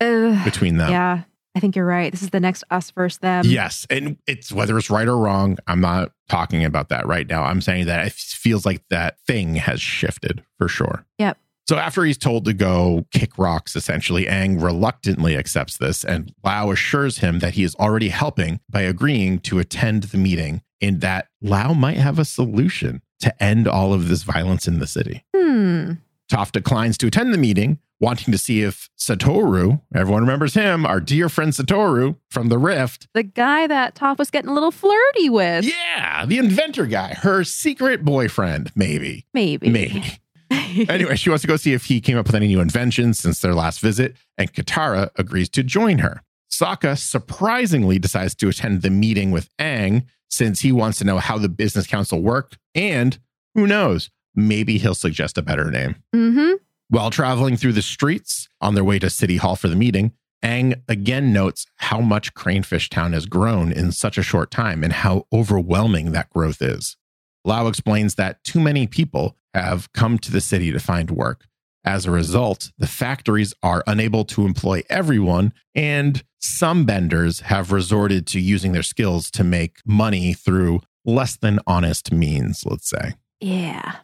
between 0.45 0.77
them. 0.79 0.91
yeah. 0.91 1.23
I 1.55 1.61
think 1.61 1.75
you're 1.75 1.87
right. 1.87 2.13
This 2.13 2.23
is 2.23 2.31
the 2.31 2.39
next 2.39 2.63
us 2.71 2.91
versus 2.93 3.19
them. 3.19 3.45
Yes, 3.45 3.85
and 3.91 4.17
it's 4.29 4.53
whether 4.53 4.79
it's 4.79 4.91
right 4.91 5.09
or 5.09 5.17
wrong. 5.19 5.57
I'm 5.67 5.81
not 5.81 6.13
talking 6.29 6.65
about 6.65 6.89
that 6.91 7.07
right 7.07 7.27
now. 7.27 7.43
I'm 7.43 7.61
saying 7.61 7.87
that 7.87 8.07
it 8.07 8.13
feels 8.13 8.65
like 8.65 8.83
that 8.91 9.17
thing 9.27 9.57
has 9.57 9.81
shifted 9.81 10.45
for 10.59 10.69
sure. 10.69 11.05
Yep. 11.19 11.37
So 11.69 11.77
after 11.77 12.05
he's 12.05 12.17
told 12.19 12.45
to 12.45 12.53
go 12.55 13.07
kick 13.13 13.39
rocks, 13.39 13.75
essentially, 13.75 14.27
Aang 14.27 14.63
reluctantly 14.63 15.37
accepts 15.37 15.79
this, 15.79 16.05
and 16.05 16.33
Lao 16.45 16.71
assures 16.71 17.19
him 17.19 17.41
that 17.41 17.55
he 17.55 17.65
is 17.65 17.75
already 17.75 18.11
helping 18.11 18.61
by 18.71 18.83
agreeing 18.83 19.41
to 19.41 19.59
attend 19.59 20.05
the 20.05 20.19
meeting, 20.19 20.63
and 20.81 21.01
that 21.01 21.27
Lao 21.43 21.73
might 21.73 21.97
have 21.97 22.21
a 22.21 22.25
solution 22.25 23.03
to 23.21 23.43
end 23.43 23.67
all 23.67 23.93
of 23.93 24.09
this 24.09 24.23
violence 24.23 24.69
in 24.69 24.79
the 24.79 24.87
city. 24.87 25.25
Hmm. 25.35 25.95
Toph 26.31 26.53
declines 26.53 26.99
to 26.99 27.07
attend 27.07 27.33
the 27.33 27.38
meeting, 27.38 27.79
wanting 28.01 28.33
to 28.33 28.38
see 28.38 28.62
if 28.62 28.88
Satoru, 28.99 29.81
everyone 29.95 30.23
remembers 30.23 30.55
him, 30.55 30.85
our 30.87 31.01
dear 31.01 31.29
friend 31.29 31.53
Satoru 31.53 32.17
from 32.31 32.49
the 32.49 32.59
Rift, 32.59 33.09
The 33.14 33.23
guy 33.23 33.67
that 33.67 33.95
Toph 33.95 34.19
was 34.19 34.31
getting 34.31 34.51
a 34.51 34.55
little 34.55 34.71
flirty 34.71 35.29
with. 35.31 35.64
yeah, 35.64 36.25
the 36.27 36.38
inventor 36.38 36.87
guy, 36.87 37.14
her 37.14 37.45
secret 37.45 38.05
boyfriend, 38.05 38.71
maybe. 38.77 39.27
Maybe. 39.33 39.71
Maybe. 39.71 40.05
anyway, 40.88 41.17
she 41.17 41.31
wants 41.31 41.43
to 41.43 41.49
go 41.49 41.57
see 41.57 41.73
if 41.73 41.85
he 41.87 42.01
came 42.01 42.19
up 42.19 42.27
with 42.27 42.35
any 42.35 42.47
new 42.49 42.61
inventions 42.61 43.19
since 43.19 43.41
their 43.41 43.55
last 43.55 43.81
visit, 43.81 44.17
and 44.37 44.53
Katara 44.53 45.11
agrees 45.17 45.49
to 45.51 45.62
join 45.62 45.99
her. 45.99 46.23
Sokka 46.51 46.97
surprisingly 46.99 47.99
decides 47.99 48.35
to 48.37 48.49
attend 48.49 48.83
the 48.83 48.91
meeting 48.91 49.31
with 49.31 49.49
Aang 49.59 50.05
since 50.31 50.61
he 50.61 50.73
wants 50.73 50.99
to 50.99 51.05
know 51.05 51.19
how 51.19 51.38
the 51.38 51.49
business 51.49 51.87
council 51.87 52.21
worked, 52.21 52.59
and 52.75 53.19
who 53.55 53.67
knows, 53.67 54.11
maybe 54.38 54.79
he'll 54.79 54.94
suggest 54.94 55.37
a 55.37 55.42
better 55.42 55.70
name. 55.70 55.96
mm-hmm. 56.14 56.55
While 56.90 57.11
traveling 57.11 57.59
through 57.59 57.74
the 57.74 57.83
streets 57.83 58.48
on 58.62 58.74
their 58.74 58.85
way 58.85 58.98
to 58.98 59.11
City 59.11 59.37
Hall 59.37 59.57
for 59.57 59.68
the 59.68 59.77
meeting, 59.77 60.12
Aang 60.42 60.81
again 60.88 61.33
notes 61.35 61.66
how 61.77 62.01
much 62.01 62.33
Cranefish 62.33 62.88
Town 62.88 63.12
has 63.12 63.27
grown 63.27 63.72
in 63.72 63.92
such 63.92 64.16
a 64.16 64.22
short 64.22 64.51
time 64.51 64.83
and 64.83 64.92
how 64.92 65.27
overwhelming 65.31 66.12
that 66.12 66.31
growth 66.31 66.62
is. 66.62 66.96
Lao 67.44 67.66
explains 67.66 68.14
that 68.14 68.42
too 68.42 68.61
many 68.61 68.87
people 68.87 69.37
have 69.53 69.92
come 69.92 70.18
to 70.18 70.31
the 70.31 70.40
city 70.40 70.72
to 70.72 70.79
find 70.79 71.11
work. 71.11 71.44
As 71.85 72.07
a 72.07 72.11
result, 72.11 72.70
the 72.79 72.87
factories 72.87 73.53
are 73.62 73.85
unable 73.87 74.24
to 74.27 74.46
employ 74.46 74.83
everyone, 74.88 75.53
and 75.74 76.22
some 76.38 76.85
benders 76.85 77.40
have 77.40 77.72
resorted 77.72 78.27
to 78.29 78.40
using 78.40 78.72
their 78.72 78.83
skills 78.83 79.31
to 79.33 79.44
make 79.44 79.79
money 79.85 80.33
through 80.33 80.81
less 81.05 81.37
than 81.37 81.61
honest 81.66 82.12
means, 82.12 82.64
let's 82.66 82.88
say. 82.88 83.14
Yeah. 83.40 83.96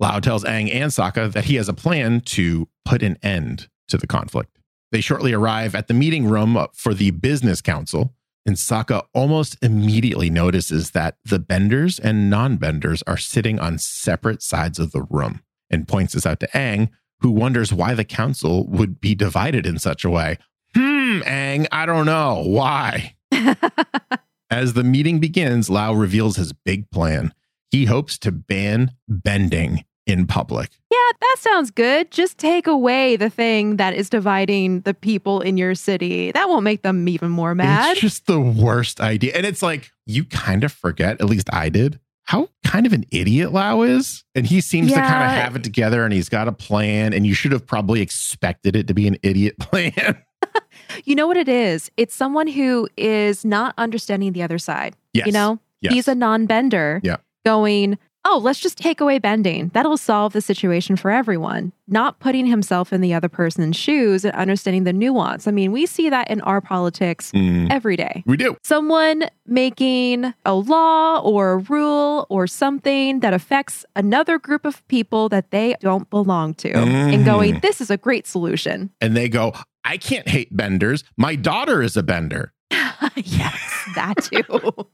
Lao 0.00 0.20
tells 0.20 0.44
Aang 0.44 0.72
and 0.72 0.90
Sokka 0.90 1.32
that 1.32 1.44
he 1.44 1.54
has 1.56 1.68
a 1.68 1.74
plan 1.74 2.20
to 2.22 2.68
put 2.84 3.02
an 3.02 3.16
end 3.22 3.68
to 3.88 3.96
the 3.96 4.06
conflict. 4.06 4.58
They 4.92 5.00
shortly 5.00 5.32
arrive 5.32 5.74
at 5.74 5.88
the 5.88 5.94
meeting 5.94 6.26
room 6.26 6.66
for 6.72 6.94
the 6.94 7.10
business 7.10 7.60
council. 7.60 8.14
And 8.46 8.56
Sokka 8.56 9.06
almost 9.14 9.56
immediately 9.62 10.28
notices 10.28 10.90
that 10.90 11.16
the 11.24 11.38
benders 11.38 11.98
and 11.98 12.28
non 12.28 12.56
benders 12.58 13.02
are 13.06 13.16
sitting 13.16 13.58
on 13.58 13.78
separate 13.78 14.42
sides 14.42 14.78
of 14.78 14.92
the 14.92 15.02
room 15.02 15.42
and 15.70 15.88
points 15.88 16.12
this 16.12 16.26
out 16.26 16.40
to 16.40 16.48
Aang, 16.48 16.90
who 17.20 17.30
wonders 17.30 17.72
why 17.72 17.94
the 17.94 18.04
council 18.04 18.66
would 18.68 19.00
be 19.00 19.14
divided 19.14 19.64
in 19.66 19.78
such 19.78 20.04
a 20.04 20.10
way. 20.10 20.38
Hmm, 20.74 21.20
Aang, 21.22 21.66
I 21.72 21.86
don't 21.86 22.06
know. 22.06 22.42
Why? 22.46 23.14
As 24.50 24.74
the 24.74 24.84
meeting 24.84 25.20
begins, 25.20 25.70
Lao 25.70 25.94
reveals 25.94 26.36
his 26.36 26.52
big 26.52 26.90
plan. 26.90 27.32
He 27.70 27.86
hopes 27.86 28.18
to 28.18 28.32
ban 28.32 28.92
bending 29.08 29.84
in 30.06 30.26
public. 30.26 30.70
Yeah, 30.90 30.98
that 31.20 31.36
sounds 31.38 31.70
good. 31.70 32.10
Just 32.10 32.36
take 32.38 32.66
away 32.66 33.16
the 33.16 33.30
thing 33.30 33.76
that 33.76 33.94
is 33.94 34.10
dividing 34.10 34.80
the 34.82 34.92
people 34.94 35.40
in 35.40 35.56
your 35.56 35.74
city. 35.74 36.30
That 36.32 36.48
won't 36.48 36.62
make 36.64 36.82
them 36.82 37.08
even 37.08 37.30
more 37.30 37.54
mad. 37.54 37.92
It's 37.92 38.00
just 38.00 38.26
the 38.26 38.38
worst 38.40 39.00
idea. 39.00 39.32
And 39.34 39.46
it's 39.46 39.62
like, 39.62 39.90
you 40.06 40.24
kind 40.24 40.62
of 40.62 40.72
forget, 40.72 41.20
at 41.20 41.26
least 41.26 41.48
I 41.52 41.70
did, 41.70 41.98
how 42.24 42.48
kind 42.64 42.84
of 42.86 42.92
an 42.92 43.06
idiot 43.10 43.52
Lao 43.52 43.80
is. 43.82 44.24
And 44.34 44.46
he 44.46 44.60
seems 44.60 44.88
to 44.88 44.94
kind 44.94 45.24
of 45.24 45.30
have 45.30 45.56
it 45.56 45.64
together 45.64 46.04
and 46.04 46.12
he's 46.12 46.28
got 46.28 46.48
a 46.48 46.52
plan. 46.52 47.14
And 47.14 47.26
you 47.26 47.32
should 47.34 47.52
have 47.52 47.66
probably 47.66 48.02
expected 48.02 48.76
it 48.76 48.86
to 48.88 48.94
be 48.94 49.08
an 49.08 49.16
idiot 49.22 49.58
plan. 49.60 50.22
You 51.04 51.14
know 51.16 51.26
what 51.26 51.36
it 51.36 51.48
is? 51.48 51.90
It's 51.96 52.14
someone 52.14 52.46
who 52.46 52.88
is 52.96 53.44
not 53.44 53.74
understanding 53.78 54.32
the 54.32 54.42
other 54.42 54.58
side. 54.58 54.94
yes. 55.12 55.26
You 55.26 55.32
know, 55.32 55.58
Yes. 55.80 55.92
he's 55.94 56.08
a 56.08 56.14
non 56.14 56.46
bender 56.46 57.00
Yeah. 57.02 57.16
Going, 57.44 57.98
oh, 58.26 58.40
let's 58.42 58.58
just 58.58 58.78
take 58.78 59.02
away 59.02 59.18
bending. 59.18 59.68
That'll 59.74 59.98
solve 59.98 60.32
the 60.32 60.40
situation 60.40 60.96
for 60.96 61.10
everyone. 61.10 61.72
Not 61.86 62.20
putting 62.20 62.46
himself 62.46 62.90
in 62.90 63.02
the 63.02 63.12
other 63.12 63.28
person's 63.28 63.76
shoes 63.76 64.24
and 64.24 64.34
understanding 64.34 64.84
the 64.84 64.94
nuance. 64.94 65.46
I 65.46 65.50
mean, 65.50 65.72
we 65.72 65.84
see 65.84 66.08
that 66.08 66.30
in 66.30 66.40
our 66.40 66.62
politics 66.62 67.30
Mm, 67.32 67.70
every 67.70 67.96
day. 67.96 68.22
we 68.24 68.38
do. 68.38 68.56
Someone 68.64 69.24
making 69.46 70.32
a 70.46 70.54
law 70.54 71.20
or 71.20 71.52
a 71.52 71.58
rule 71.58 72.26
or 72.30 72.46
something 72.46 73.20
that 73.20 73.34
affects 73.34 73.84
another 73.94 74.38
group 74.38 74.64
of 74.64 74.86
people 74.88 75.28
that 75.28 75.50
they 75.50 75.76
don't 75.80 76.08
belong 76.08 76.54
to 76.54 76.72
and 76.72 77.26
going, 77.26 77.58
this 77.60 77.82
is 77.82 77.90
a 77.90 77.98
great 77.98 78.26
solution. 78.26 78.88
And 79.02 79.14
they 79.14 79.28
go, 79.28 79.52
I 79.84 79.98
can't 79.98 80.26
hate 80.26 80.56
benders. 80.56 81.04
My 81.18 81.36
daughter 81.36 81.82
is 81.82 81.94
a 81.94 82.02
bender. 82.02 82.54
yes, 83.16 83.84
that 83.96 84.14
too. 84.22 84.88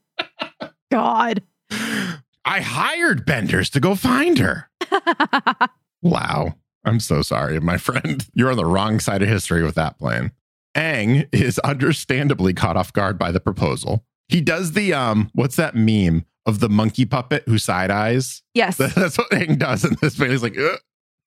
God. 0.91 1.43
I 2.45 2.61
hired 2.61 3.25
benders 3.27 3.71
to 3.71 3.81
go 3.81 3.95
find 3.95 4.39
her. 4.39 4.71
Wow. 6.03 6.55
I'm 6.83 6.99
so 6.99 7.21
sorry, 7.21 7.61
my 7.61 7.77
friend. 7.77 8.27
You're 8.35 8.51
on 8.51 8.57
the 8.57 8.65
wrong 8.65 9.01
side 9.01 9.21
of 9.23 9.29
history 9.29 9.63
with 9.63 9.75
that 9.75 9.99
plan. 9.99 10.33
Aang 10.75 11.29
is 11.31 11.59
understandably 11.59 12.55
caught 12.55 12.77
off 12.79 12.93
guard 12.93 13.19
by 13.19 13.31
the 13.31 13.41
proposal. 13.41 14.05
He 14.29 14.41
does 14.41 14.73
the 14.73 14.95
um, 14.95 15.31
what's 15.35 15.57
that 15.57 15.75
meme 15.75 16.25
of 16.47 16.61
the 16.61 16.71
monkey 16.71 17.05
puppet 17.05 17.43
who 17.47 17.59
side 17.59 17.91
eyes? 17.91 18.43
yes. 18.55 18.77
That's 18.79 19.19
what 19.19 19.31
Aang 19.31 19.59
does 19.59 19.85
in 19.85 19.97
this 20.01 20.15
video. 20.15 20.33
He's 20.33 20.43
like, 20.43 20.57
Ugh. 20.57 20.79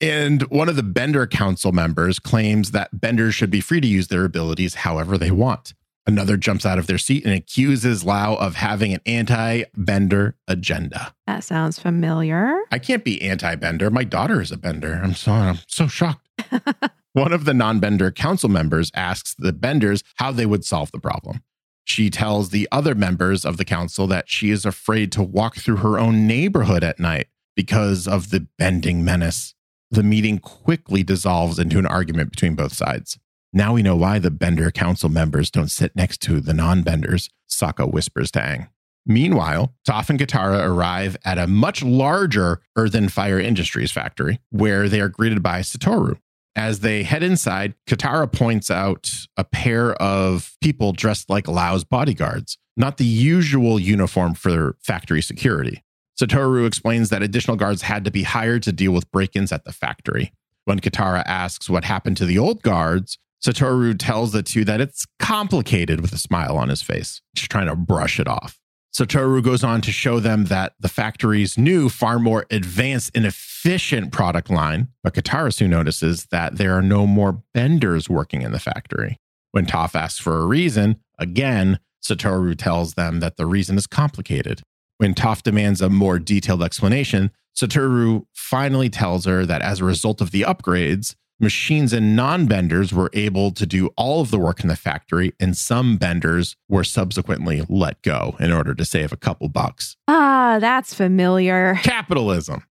and 0.02 0.42
one 0.44 0.70
of 0.70 0.76
the 0.76 0.82
Bender 0.82 1.28
Council 1.28 1.72
members 1.72 2.18
claims 2.18 2.72
that 2.72 3.00
Benders 3.00 3.36
should 3.36 3.52
be 3.52 3.62
free 3.62 3.80
to 3.80 3.88
use 3.88 4.08
their 4.08 4.26
abilities 4.26 4.74
however 4.74 5.20
they 5.20 5.30
want. 5.32 5.76
Another 6.06 6.36
jumps 6.36 6.66
out 6.66 6.78
of 6.78 6.88
their 6.88 6.98
seat 6.98 7.24
and 7.24 7.34
accuses 7.34 8.04
Lao 8.04 8.36
of 8.36 8.56
having 8.56 8.94
an 8.94 9.00
anti-Bender 9.06 10.36
agenda. 10.48 11.16
That 11.28 11.46
sounds 11.46 11.80
familiar. 11.80 12.58
I 12.72 12.80
can't 12.80 13.06
be 13.06 13.22
anti-bender. 13.22 13.90
My 13.90 14.04
daughter 14.04 14.42
is 14.42 14.52
a 14.52 14.58
bender. 14.58 15.00
I'm 15.02 15.14
so 15.14 15.32
I'm 15.32 15.60
so 15.68 15.88
shocked. 15.88 16.28
One 17.14 17.32
of 17.32 17.46
the 17.46 17.54
non-bender 17.54 18.12
council 18.12 18.50
members 18.50 18.92
asks 18.96 19.34
the 19.38 19.54
benders 19.54 20.04
how 20.16 20.32
they 20.32 20.46
would 20.46 20.66
solve 20.66 20.92
the 20.92 21.00
problem. 21.00 21.42
She 21.86 22.10
tells 22.10 22.50
the 22.50 22.68
other 22.72 22.96
members 22.96 23.46
of 23.46 23.58
the 23.58 23.66
council 23.66 24.08
that 24.08 24.30
she 24.30 24.50
is 24.50 24.66
afraid 24.66 25.12
to 25.14 25.24
walk 25.24 25.56
through 25.56 25.78
her 25.78 26.00
own 26.00 26.28
neighborhood 26.28 26.84
at 26.84 27.00
night 27.00 27.28
because 27.56 28.08
of 28.08 28.30
the 28.30 28.48
bending 28.58 29.06
menace. 29.06 29.54
The 29.92 30.04
meeting 30.04 30.40
quickly 30.40 31.04
dissolves 31.04 31.60
into 31.60 31.78
an 31.78 31.86
argument 31.86 32.32
between 32.32 32.56
both 32.56 32.74
sides. 32.74 33.20
Now 33.56 33.74
we 33.74 33.84
know 33.84 33.96
why 33.96 34.18
the 34.18 34.32
Bender 34.32 34.72
Council 34.72 35.10
members 35.10 35.52
don't 35.52 35.70
sit 35.70 35.96
next 35.96 36.22
to 36.24 36.42
the 36.42 36.56
non 36.56 36.82
benders, 36.82 37.30
Sokka 37.48 37.92
whispers 37.92 38.32
to 38.32 38.40
Aang. 38.40 38.68
Meanwhile, 39.06 39.76
Toph 39.88 40.10
and 40.10 40.20
Katara 40.20 40.68
arrive 40.68 41.18
at 41.24 41.38
a 41.38 41.46
much 41.46 41.84
larger 41.84 42.62
Earth 42.76 42.96
and 42.96 43.14
Fire 43.14 43.40
Industries 43.40 43.92
factory 43.92 44.40
where 44.50 44.90
they 44.90 45.00
are 45.00 45.10
greeted 45.10 45.44
by 45.44 45.60
Satoru. 45.60 46.18
As 46.56 46.80
they 46.80 47.04
head 47.04 47.22
inside, 47.22 47.76
Katara 47.88 48.32
points 48.32 48.72
out 48.72 49.12
a 49.38 49.44
pair 49.44 49.94
of 50.02 50.56
people 50.60 50.92
dressed 50.92 51.30
like 51.30 51.48
Lao's 51.48 51.84
bodyguards, 51.84 52.58
not 52.76 52.98
the 52.98 53.06
usual 53.06 53.80
uniform 53.80 54.34
for 54.34 54.78
factory 54.82 55.22
security. 55.22 55.84
Satoru 56.20 56.66
explains 56.66 57.10
that 57.10 57.22
additional 57.22 57.58
guards 57.58 57.84
had 57.84 58.04
to 58.06 58.12
be 58.12 58.24
hired 58.24 58.64
to 58.64 58.72
deal 58.72 58.94
with 58.94 59.12
break 59.12 59.36
ins 59.36 59.52
at 59.52 59.64
the 59.64 59.72
factory. 59.72 60.32
When 60.66 60.80
Katara 60.80 61.24
asks 61.26 61.70
what 61.70 61.84
happened 61.84 62.18
to 62.18 62.26
the 62.26 62.40
old 62.40 62.64
guards, 62.64 63.18
Satoru 63.46 63.96
tells 63.98 64.32
the 64.32 64.42
two 64.42 64.64
that 64.66 64.80
it's 64.80 65.06
complicated 65.20 66.00
with 66.00 66.14
a 66.14 66.18
smile 66.18 66.58
on 66.58 66.70
his 66.70 66.82
face. 66.82 67.22
She's 67.36 67.50
trying 67.50 67.68
to 67.68 67.76
brush 67.76 68.20
it 68.20 68.28
off. 68.28 68.60
Satoru 68.96 69.44
goes 69.44 69.64
on 69.64 69.82
to 69.82 69.92
show 69.92 70.20
them 70.20 70.46
that 70.46 70.74
the 70.80 70.88
factory's 70.88 71.58
new, 71.58 71.90
far 71.90 72.20
more 72.20 72.46
advanced 72.52 73.12
and 73.16 73.26
efficient 73.26 74.12
product 74.12 74.50
line, 74.52 74.90
but 75.04 75.16
Katara 75.16 75.52
soon 75.52 75.72
notices 75.72 76.28
that 76.28 76.58
there 76.58 76.78
are 76.78 76.82
no 76.82 77.08
more 77.08 77.44
benders 77.54 78.08
working 78.08 78.44
in 78.44 78.52
the 78.52 78.60
factory. 78.60 79.18
When 79.52 79.66
Toph 79.66 79.96
asks 79.96 80.20
for 80.20 80.40
a 80.40 80.46
reason, 80.46 80.98
again, 81.18 81.80
Satoru 82.04 82.56
tells 82.56 82.94
them 82.94 83.20
that 83.20 83.38
the 83.38 83.48
reason 83.48 83.78
is 83.78 83.88
complicated. 83.88 84.62
When 85.00 85.16
Toph 85.16 85.42
demands 85.42 85.82
a 85.82 85.90
more 85.90 86.20
detailed 86.20 86.64
explanation, 86.64 87.32
Satoru 87.56 88.26
finally 88.34 88.90
tells 88.90 89.26
her 89.26 89.46
that 89.46 89.62
as 89.62 89.80
a 89.80 89.86
result 89.86 90.22
of 90.22 90.32
the 90.32 90.42
upgrades, 90.44 91.16
machines 91.44 91.94
and 91.94 92.16
non 92.16 92.48
benders 92.48 92.94
were 92.94 93.12
able 93.14 93.52
to 93.52 93.66
do 93.66 93.90
all 93.98 94.22
of 94.22 94.32
the 94.32 94.40
work 94.40 94.62
in 94.62 94.68
the 94.68 94.76
factory, 94.76 95.34
and 95.40 95.56
some 95.56 95.98
benders 95.98 96.56
were 96.68 96.84
subsequently 96.84 97.64
let 97.70 98.02
go 98.02 98.36
in 98.40 98.52
order 98.52 98.74
to 98.74 98.86
save 98.86 99.12
a 99.12 99.18
couple 99.18 99.50
bucks. 99.50 99.96
Ah, 100.08 100.58
that's 100.60 100.94
familiar. 100.94 101.76
Capitalism. 101.84 102.64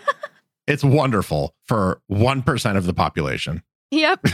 it's 0.66 0.84
wonderful 0.84 1.54
for 1.64 2.00
1% 2.10 2.76
of 2.76 2.86
the 2.86 2.94
population. 2.94 3.62
Yep. 3.90 4.22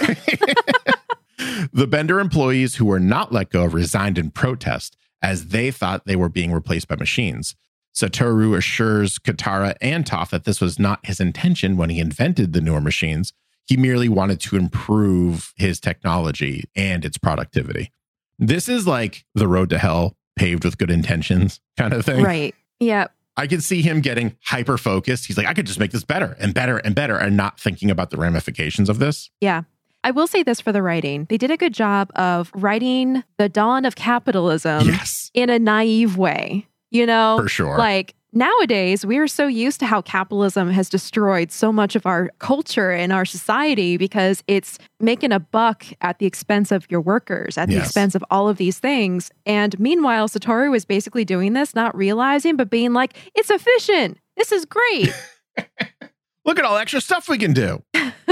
the 1.73 1.87
Bender 1.87 2.21
employees 2.21 2.77
who 2.77 2.85
were 2.85 3.01
not 3.01 3.33
let 3.33 3.51
go 3.51 3.65
resigned 3.65 4.19
in 4.19 4.31
protest 4.31 4.97
as 5.23 5.49
they 5.49 5.71
thought 5.71 6.07
they 6.07 6.17
were 6.17 6.29
being 6.29 6.53
replaced 6.53 6.89
by 6.89 6.97
machines. 6.97 7.57
Satoru 7.95 8.57
assures 8.57 9.19
Katara 9.19 9.75
and 9.81 10.05
Toph 10.05 10.31
that 10.31 10.45
this 10.45 10.61
was 10.61 10.79
not 10.79 11.05
his 11.05 11.21
intention 11.21 11.77
when 11.77 11.91
he 11.91 12.01
invented 12.01 12.53
the 12.53 12.61
newer 12.61 12.81
machines. 12.81 13.33
He 13.71 13.77
merely 13.77 14.09
wanted 14.09 14.41
to 14.41 14.57
improve 14.57 15.55
his 15.55 15.79
technology 15.79 16.65
and 16.75 17.05
its 17.05 17.17
productivity. 17.17 17.93
This 18.37 18.69
is 18.69 18.85
like 18.85 19.25
the 19.37 19.47
road 19.47 19.71
to 19.71 19.79
hell 19.79 20.17
paved 20.35 20.65
with 20.65 20.77
good 20.77 20.91
intentions 20.91 21.61
kind 21.77 21.93
of 21.93 22.05
thing. 22.05 22.25
right. 22.25 22.53
Yep. 22.81 23.13
I 23.37 23.47
could 23.47 23.63
see 23.63 23.81
him 23.81 24.01
getting 24.01 24.37
hyper 24.43 24.77
focused. 24.77 25.27
He's 25.27 25.39
like, 25.39 25.47
I 25.47 25.55
could 25.55 25.69
just 25.69 25.79
make 25.79 25.93
this 25.93 26.03
better 26.03 26.37
and 26.41 26.53
better 26.53 26.79
and 26.79 26.97
better 26.97 27.17
and 27.17 27.37
not 27.37 27.61
thinking 27.61 27.93
about 27.93 28.11
the 28.11 28.17
ramifications 28.17 28.89
of 28.89 28.99
this. 28.99 29.31
Yeah. 29.41 29.63
I 30.03 30.11
will 30.11 30.27
say 30.27 30.43
this 30.43 30.61
for 30.61 30.73
the 30.73 30.83
writing. 30.83 31.27
They 31.31 31.37
did 31.39 31.53
a 31.53 31.57
good 31.57 31.73
job 31.73 32.11
of 32.17 32.51
writing 32.57 33.23
the 33.39 33.49
dawn 33.49 33.85
of 33.85 33.95
capitalism 33.95 34.89
yes, 34.89 35.31
in 35.33 35.49
a 35.49 35.61
naive 35.61 36.17
way. 36.17 36.67
You 36.91 37.07
know, 37.07 37.39
for 37.41 37.49
sure. 37.49 37.79
like 37.79 38.17
nowadays, 38.33 39.05
we 39.05 39.19
are 39.19 39.27
so 39.29 39.47
used 39.47 39.81
to 39.81 39.87
how 39.87 40.03
capitalism 40.03 40.71
has 40.71 40.89
destroyed 40.89 41.51
so 41.53 41.73
much 41.73 41.97
of 41.97 42.07
our 42.07 42.31
culture 42.39 42.91
and 42.91 43.13
our 43.13 43.25
society 43.25 43.97
because 43.97 44.43
it's 44.47 44.79
making 45.01 45.33
a 45.33 45.41
buck 45.41 45.85
at 46.01 46.19
the 46.19 46.27
expense 46.27 46.71
of 46.73 46.91
your 46.91 47.01
workers, 47.01 47.59
at 47.59 47.69
the 47.69 47.75
Yes. 47.75 47.87
expense 47.87 48.15
of 48.15 48.25
all 48.31 48.49
of 48.49 48.57
these 48.57 48.79
things. 48.79 49.31
And 49.47 49.79
meanwhile, 49.79 50.29
Satoru 50.29 50.71
was 50.71 50.85
basically 50.85 51.25
doing 51.25 51.53
this, 51.53 51.75
not 51.75 51.97
realizing, 51.97 52.57
but 52.57 52.71
being 52.71 52.93
like, 52.93 53.17
it's 53.35 53.51
efficient. 53.51 54.19
This 54.37 54.53
is 54.53 54.65
great. 54.65 55.13
Look 56.45 56.59
at 56.59 56.65
all 56.65 56.75
the 56.75 56.81
extra 56.81 57.01
stuff 57.01 57.29
we 57.29 57.39
can 57.39 57.53
do. 57.53 57.83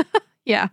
yeah. 0.44 0.68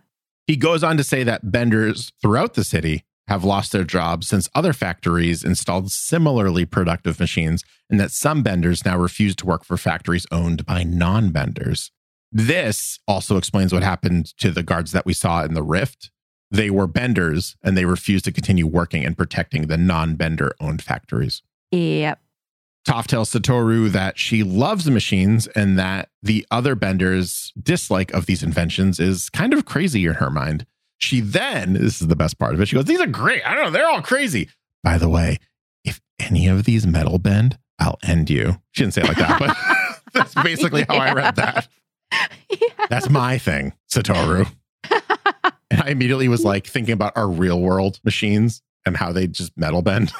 He 0.46 0.56
goes 0.56 0.82
on 0.84 0.96
to 0.96 1.04
say 1.04 1.22
that 1.24 1.50
benders 1.50 2.12
throughout 2.22 2.54
the 2.54 2.64
city 2.64 3.04
have 3.28 3.44
lost 3.44 3.72
their 3.72 3.84
jobs 3.84 4.28
since 4.28 4.48
other 4.54 4.72
factories 4.72 5.42
installed 5.42 5.90
similarly 5.90 6.64
productive 6.64 7.18
machines, 7.18 7.64
and 7.90 7.98
that 7.98 8.10
some 8.12 8.42
benders 8.42 8.84
now 8.84 8.96
refuse 8.96 9.34
to 9.36 9.46
work 9.46 9.64
for 9.64 9.76
factories 9.76 10.26
owned 10.30 10.64
by 10.64 10.82
non 10.82 11.30
benders. 11.30 11.90
This 12.32 12.98
also 13.06 13.36
explains 13.36 13.72
what 13.72 13.82
happened 13.82 14.36
to 14.38 14.50
the 14.50 14.62
guards 14.62 14.92
that 14.92 15.06
we 15.06 15.12
saw 15.12 15.44
in 15.44 15.54
the 15.54 15.62
Rift. 15.62 16.10
They 16.50 16.70
were 16.70 16.86
benders 16.86 17.56
and 17.62 17.76
they 17.76 17.84
refused 17.84 18.24
to 18.26 18.32
continue 18.32 18.66
working 18.66 19.04
and 19.04 19.16
protecting 19.16 19.66
the 19.66 19.76
non 19.76 20.14
bender 20.16 20.54
owned 20.60 20.82
factories. 20.82 21.42
Yep. 21.72 22.20
Toph 22.86 23.06
tells 23.06 23.32
Satoru 23.32 23.90
that 23.90 24.16
she 24.16 24.44
loves 24.44 24.88
machines 24.88 25.48
and 25.48 25.76
that 25.76 26.08
the 26.22 26.46
other 26.52 26.76
benders' 26.76 27.52
dislike 27.60 28.12
of 28.12 28.26
these 28.26 28.44
inventions 28.44 29.00
is 29.00 29.28
kind 29.28 29.52
of 29.52 29.64
crazy 29.64 30.06
in 30.06 30.14
her 30.14 30.30
mind. 30.30 30.66
She 30.98 31.20
then, 31.20 31.74
this 31.74 32.00
is 32.00 32.08
the 32.08 32.16
best 32.16 32.38
part 32.38 32.54
of 32.54 32.60
it, 32.60 32.66
she 32.68 32.76
goes, 32.76 32.86
These 32.86 33.00
are 33.00 33.06
great. 33.06 33.46
I 33.46 33.54
don't 33.54 33.64
know, 33.64 33.70
they're 33.70 33.88
all 33.88 34.02
crazy. 34.02 34.48
by 34.82 34.98
the 34.98 35.08
way, 35.08 35.38
if 35.84 36.00
any 36.18 36.46
of 36.48 36.64
these 36.64 36.86
metal 36.86 37.18
bend, 37.18 37.58
I'll 37.78 37.98
end 38.02 38.30
you. 38.30 38.60
She 38.72 38.82
didn't 38.82 38.94
say 38.94 39.02
it 39.02 39.08
like 39.08 39.18
that, 39.18 39.38
but 39.38 40.02
that's 40.12 40.34
basically 40.34 40.84
how 40.88 40.96
I 40.96 41.12
read 41.12 41.36
that. 41.36 41.68
Yeah. 42.50 42.86
That's 42.88 43.10
my 43.10 43.38
thing, 43.38 43.72
Satoru. 43.90 44.50
And 45.68 45.82
I 45.82 45.88
immediately 45.88 46.28
was 46.28 46.44
like 46.44 46.66
thinking 46.66 46.92
about 46.92 47.16
our 47.16 47.28
real 47.28 47.60
world 47.60 47.98
machines 48.04 48.62
and 48.84 48.96
how 48.96 49.10
they 49.12 49.26
just 49.26 49.56
metal 49.56 49.82
bend. 49.82 50.12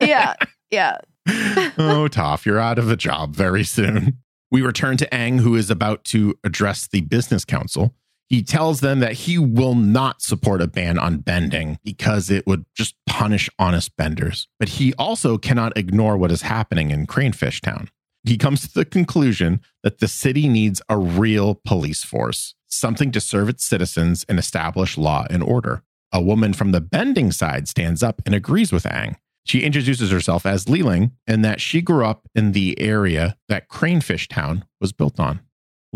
yeah. 0.00 0.34
Yeah. 0.70 0.96
oh, 1.28 2.08
Toph, 2.10 2.46
you're 2.46 2.58
out 2.58 2.78
of 2.78 2.90
a 2.90 2.96
job 2.96 3.36
very 3.36 3.64
soon. 3.64 4.18
We 4.50 4.62
return 4.62 4.96
to 4.98 5.08
Aang, 5.10 5.40
who 5.40 5.56
is 5.56 5.70
about 5.70 6.04
to 6.06 6.34
address 6.42 6.86
the 6.86 7.02
business 7.02 7.44
council. 7.44 7.94
He 8.28 8.42
tells 8.42 8.80
them 8.80 9.00
that 9.00 9.12
he 9.12 9.38
will 9.38 9.74
not 9.74 10.22
support 10.22 10.62
a 10.62 10.66
ban 10.66 10.98
on 10.98 11.18
bending 11.18 11.78
because 11.84 12.30
it 12.30 12.46
would 12.46 12.64
just 12.74 12.94
punish 13.06 13.50
honest 13.58 13.96
benders. 13.96 14.48
But 14.58 14.70
he 14.70 14.94
also 14.94 15.38
cannot 15.38 15.76
ignore 15.76 16.16
what 16.16 16.32
is 16.32 16.42
happening 16.42 16.90
in 16.90 17.06
Cranefish 17.06 17.60
Town. 17.60 17.90
He 18.24 18.38
comes 18.38 18.62
to 18.62 18.74
the 18.74 18.86
conclusion 18.86 19.60
that 19.82 19.98
the 19.98 20.08
city 20.08 20.48
needs 20.48 20.80
a 20.88 20.96
real 20.96 21.60
police 21.66 22.02
force, 22.02 22.54
something 22.66 23.12
to 23.12 23.20
serve 23.20 23.50
its 23.50 23.64
citizens 23.64 24.24
and 24.28 24.38
establish 24.38 24.96
law 24.96 25.26
and 25.28 25.42
order. 25.42 25.82
A 26.10 26.22
woman 26.22 26.54
from 26.54 26.72
the 26.72 26.80
bending 26.80 27.32
side 27.32 27.68
stands 27.68 28.02
up 28.02 28.22
and 28.24 28.34
agrees 28.34 28.72
with 28.72 28.84
Aang. 28.84 29.16
She 29.44 29.60
introduces 29.60 30.10
herself 30.10 30.46
as 30.46 30.68
Liling 30.70 31.12
and 31.26 31.44
that 31.44 31.60
she 31.60 31.82
grew 31.82 32.06
up 32.06 32.26
in 32.34 32.52
the 32.52 32.80
area 32.80 33.36
that 33.48 33.68
Cranefish 33.68 34.28
Town 34.28 34.64
was 34.80 34.92
built 34.92 35.20
on. 35.20 35.40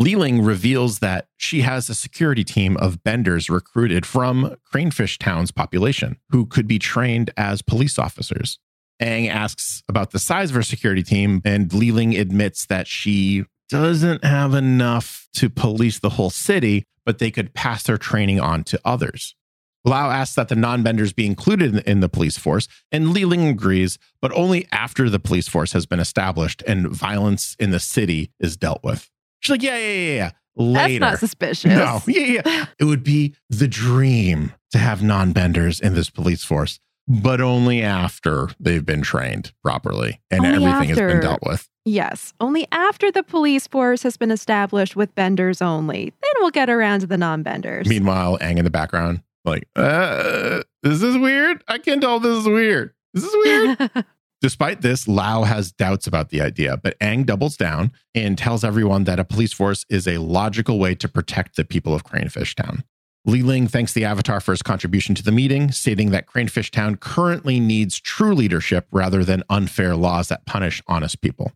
Liling 0.01 0.41
reveals 0.41 0.99
that 0.99 1.27
she 1.35 1.59
has 1.59 1.89
a 1.89 1.93
security 1.93 2.45
team 2.45 2.77
of 2.77 3.03
benders 3.03 3.49
recruited 3.49 4.05
from 4.05 4.55
Cranefish 4.73 5.17
Town's 5.17 5.51
population 5.51 6.15
who 6.29 6.45
could 6.45 6.69
be 6.69 6.79
trained 6.79 7.31
as 7.35 7.61
police 7.61 7.99
officers. 7.99 8.59
Aang 9.01 9.29
asks 9.29 9.83
about 9.89 10.11
the 10.11 10.19
size 10.19 10.51
of 10.51 10.55
her 10.55 10.63
security 10.63 11.03
team, 11.03 11.41
and 11.43 11.73
Liling 11.73 12.15
admits 12.15 12.65
that 12.67 12.87
she 12.87 13.43
doesn't 13.67 14.23
have 14.23 14.53
enough 14.53 15.27
to 15.33 15.49
police 15.49 15.99
the 15.99 16.11
whole 16.11 16.29
city, 16.29 16.85
but 17.05 17.19
they 17.19 17.29
could 17.29 17.53
pass 17.53 17.83
their 17.83 17.97
training 17.97 18.39
on 18.39 18.63
to 18.63 18.79
others. 18.85 19.35
Lao 19.83 20.11
asks 20.11 20.35
that 20.35 20.47
the 20.47 20.55
non 20.55 20.81
benders 20.81 21.11
be 21.11 21.25
included 21.25 21.75
in, 21.75 21.79
in 21.79 21.99
the 21.99 22.09
police 22.09 22.37
force, 22.37 22.69
and 22.89 23.13
Liling 23.13 23.47
agrees, 23.47 23.97
but 24.21 24.31
only 24.31 24.65
after 24.71 25.09
the 25.09 25.19
police 25.19 25.49
force 25.49 25.73
has 25.73 25.85
been 25.85 25.99
established 25.99 26.63
and 26.65 26.87
violence 26.87 27.57
in 27.59 27.71
the 27.71 27.81
city 27.81 28.31
is 28.39 28.55
dealt 28.55 28.81
with. 28.81 29.09
She's 29.39 29.51
like, 29.51 29.63
yeah, 29.63 29.77
yeah, 29.77 29.93
yeah, 29.93 30.15
yeah. 30.15 30.31
Later. 30.55 30.99
That's 30.99 30.99
not 30.99 31.19
suspicious. 31.19 31.71
No, 31.71 32.01
yeah, 32.07 32.41
yeah. 32.45 32.65
It 32.79 32.83
would 32.83 33.03
be 33.03 33.35
the 33.49 33.67
dream 33.67 34.53
to 34.71 34.77
have 34.77 35.01
non 35.01 35.31
benders 35.31 35.79
in 35.79 35.93
this 35.93 36.09
police 36.09 36.43
force, 36.43 36.79
but 37.07 37.39
only 37.39 37.81
after 37.81 38.49
they've 38.59 38.85
been 38.85 39.01
trained 39.01 39.53
properly 39.63 40.19
and 40.29 40.45
Only 40.45 40.65
everything 40.65 40.89
has 40.89 40.97
been 40.97 41.21
dealt 41.21 41.39
with. 41.45 41.69
Yes. 41.85 42.33
Only 42.39 42.67
after 42.71 43.11
the 43.11 43.23
police 43.23 43.67
force 43.67 44.03
has 44.03 44.17
been 44.17 44.31
established 44.31 44.95
with 44.95 45.15
benders 45.15 45.61
only. 45.61 46.13
Then 46.21 46.31
we'll 46.39 46.51
get 46.51 46.69
around 46.69 46.99
to 47.01 47.07
the 47.07 47.17
non 47.17 47.41
benders. 47.41 47.87
Meanwhile, 47.87 48.37
Aang 48.39 48.57
in 48.57 48.65
the 48.65 48.69
background, 48.69 49.23
like, 49.45 49.67
uh, 49.75 50.61
is 50.83 51.01
weird? 51.01 51.63
I 51.67 51.77
can't 51.77 52.01
tell 52.01 52.19
this 52.19 52.37
is 52.37 52.47
weird. 52.47 52.93
This 53.13 53.23
is 53.23 53.35
weird? 53.35 53.91
Despite 54.41 54.81
this, 54.81 55.05
Lao 55.05 55.43
has 55.43 55.73
doubts 55.73 56.07
about 56.07 56.29
the 56.29 56.41
idea, 56.41 56.77
but 56.77 56.97
Aang 56.99 57.25
doubles 57.25 57.57
down 57.57 57.91
and 58.15 58.37
tells 58.37 58.63
everyone 58.63 59.03
that 59.03 59.19
a 59.19 59.25
police 59.25 59.51
force 59.51 59.85
is 59.89 60.07
a 60.07 60.19
logical 60.19 60.79
way 60.79 60.95
to 60.95 61.09
protect 61.09 61.57
the 61.57 61.65
people 61.65 61.93
of 61.93 62.05
Cranefish 62.05 62.55
Town. 62.55 62.83
Liling 63.25 63.67
thanks 63.67 63.91
the 63.91 64.05
Avatar 64.05 64.39
for 64.39 64.51
his 64.51 64.61
contribution 64.61 65.13
to 65.15 65.23
the 65.23 65.33
meeting, 65.33 65.71
stating 65.71 66.11
that 66.11 66.25
Cranefish 66.25 66.71
Town 66.71 66.95
currently 66.95 67.59
needs 67.59 67.99
true 67.99 68.33
leadership 68.33 68.87
rather 68.91 69.25
than 69.25 69.43
unfair 69.49 69.93
laws 69.95 70.29
that 70.29 70.45
punish 70.45 70.81
honest 70.87 71.19
people. 71.19 71.51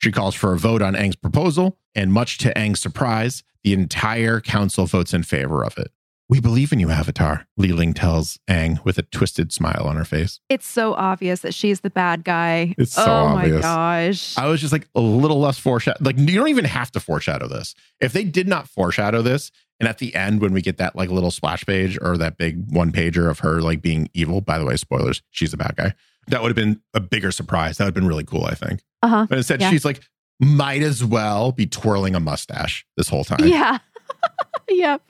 She 0.00 0.12
calls 0.12 0.36
for 0.36 0.52
a 0.52 0.58
vote 0.58 0.80
on 0.80 0.94
Aang's 0.94 1.16
proposal, 1.16 1.76
and 1.92 2.12
much 2.12 2.38
to 2.38 2.54
Aang's 2.54 2.80
surprise, 2.80 3.42
the 3.64 3.72
entire 3.72 4.40
council 4.40 4.86
votes 4.86 5.12
in 5.12 5.24
favor 5.24 5.64
of 5.64 5.76
it. 5.76 5.90
We 6.30 6.40
believe 6.40 6.72
in 6.74 6.78
you, 6.80 6.90
Avatar, 6.90 7.46
Liling 7.56 7.94
tells 7.94 8.38
Aang 8.48 8.84
with 8.84 8.98
a 8.98 9.02
twisted 9.02 9.50
smile 9.50 9.84
on 9.86 9.96
her 9.96 10.04
face. 10.04 10.40
it's 10.50 10.66
so 10.66 10.92
obvious 10.94 11.40
that 11.40 11.54
she's 11.54 11.80
the 11.80 11.88
bad 11.90 12.22
guy. 12.22 12.74
It's 12.76 12.92
so 12.92 13.04
oh 13.06 13.10
obvious. 13.36 13.54
my 13.56 13.60
gosh. 13.62 14.36
I 14.36 14.46
was 14.46 14.60
just 14.60 14.72
like 14.72 14.86
a 14.94 15.00
little 15.00 15.40
less 15.40 15.58
foreshadow. 15.58 15.96
Like 16.02 16.18
you 16.18 16.36
don't 16.36 16.48
even 16.48 16.66
have 16.66 16.90
to 16.92 17.00
foreshadow 17.00 17.48
this. 17.48 17.74
If 18.00 18.12
they 18.12 18.24
did 18.24 18.46
not 18.46 18.68
foreshadow 18.68 19.22
this, 19.22 19.50
and 19.80 19.88
at 19.88 19.98
the 19.98 20.14
end 20.14 20.40
when 20.42 20.52
we 20.52 20.60
get 20.60 20.76
that 20.78 20.94
like 20.96 21.08
little 21.08 21.30
splash 21.30 21.64
page 21.64 21.96
or 22.02 22.18
that 22.18 22.36
big 22.36 22.62
one 22.74 22.92
pager 22.92 23.30
of 23.30 23.38
her 23.38 23.62
like 23.62 23.80
being 23.80 24.10
evil, 24.12 24.40
by 24.42 24.58
the 24.58 24.66
way, 24.66 24.76
spoilers, 24.76 25.22
she's 25.30 25.54
a 25.54 25.56
bad 25.56 25.76
guy. 25.76 25.94
That 26.26 26.42
would 26.42 26.48
have 26.48 26.56
been 26.56 26.82
a 26.92 27.00
bigger 27.00 27.32
surprise. 27.32 27.78
That 27.78 27.84
would 27.84 27.88
have 27.90 27.94
been 27.94 28.06
really 28.08 28.24
cool, 28.24 28.44
I 28.44 28.54
think. 28.54 28.82
Uh 29.02 29.08
huh. 29.08 29.26
But 29.30 29.38
instead, 29.38 29.62
Yeah. 29.62 29.70
she's 29.70 29.84
like, 29.86 30.00
might 30.40 30.82
as 30.82 31.02
well 31.02 31.52
be 31.52 31.64
twirling 31.66 32.14
a 32.14 32.20
mustache 32.20 32.84
this 32.98 33.08
whole 33.08 33.24
time. 33.24 33.46
Yeah. 33.46 33.78
yep. 34.68 35.00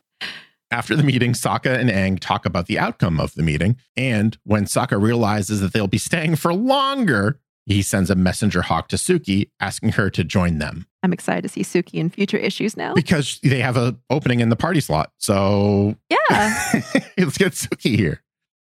After 0.70 0.94
the 0.94 1.02
meeting, 1.02 1.33
Sokka 1.33 1.78
and 1.78 1.88
Aang 1.88 2.20
talk 2.20 2.44
about 2.44 2.66
the 2.66 2.78
outcome 2.78 3.18
of 3.20 3.35
the 3.35 3.42
meeting. 3.42 3.76
And 3.96 4.37
when 4.44 4.64
Sokka 4.64 5.00
realizes 5.00 5.61
that 5.62 5.72
they'll 5.72 5.87
be 5.87 5.98
staying 5.98 6.37
for 6.37 6.52
longer, 6.52 7.40
he 7.64 7.81
sends 7.83 8.11
a 8.11 8.14
messenger 8.14 8.62
hawk 8.62 8.88
to 8.88 8.96
Suki 8.96 9.50
asking 9.61 9.92
her 9.92 10.11
to 10.11 10.24
join 10.24 10.59
them 10.59 10.87
I'm 11.02 11.12
excited 11.12 11.42
to 11.42 11.48
see 11.48 11.62
Suki 11.62 11.94
in 11.94 12.11
future 12.11 12.37
issues 12.37 12.76
now. 12.76 12.94
because 12.94 13.38
they 13.42 13.61
have 13.61 13.76
a 13.76 13.96
opening 14.11 14.40
in 14.40 14.48
the 14.48 14.57
party 14.57 14.81
slot. 14.81 15.12
So 15.18 15.96
Yeah. 16.11 16.16
let's 17.18 17.38
get 17.38 17.52
Suki 17.52 17.96
here. 17.96 18.22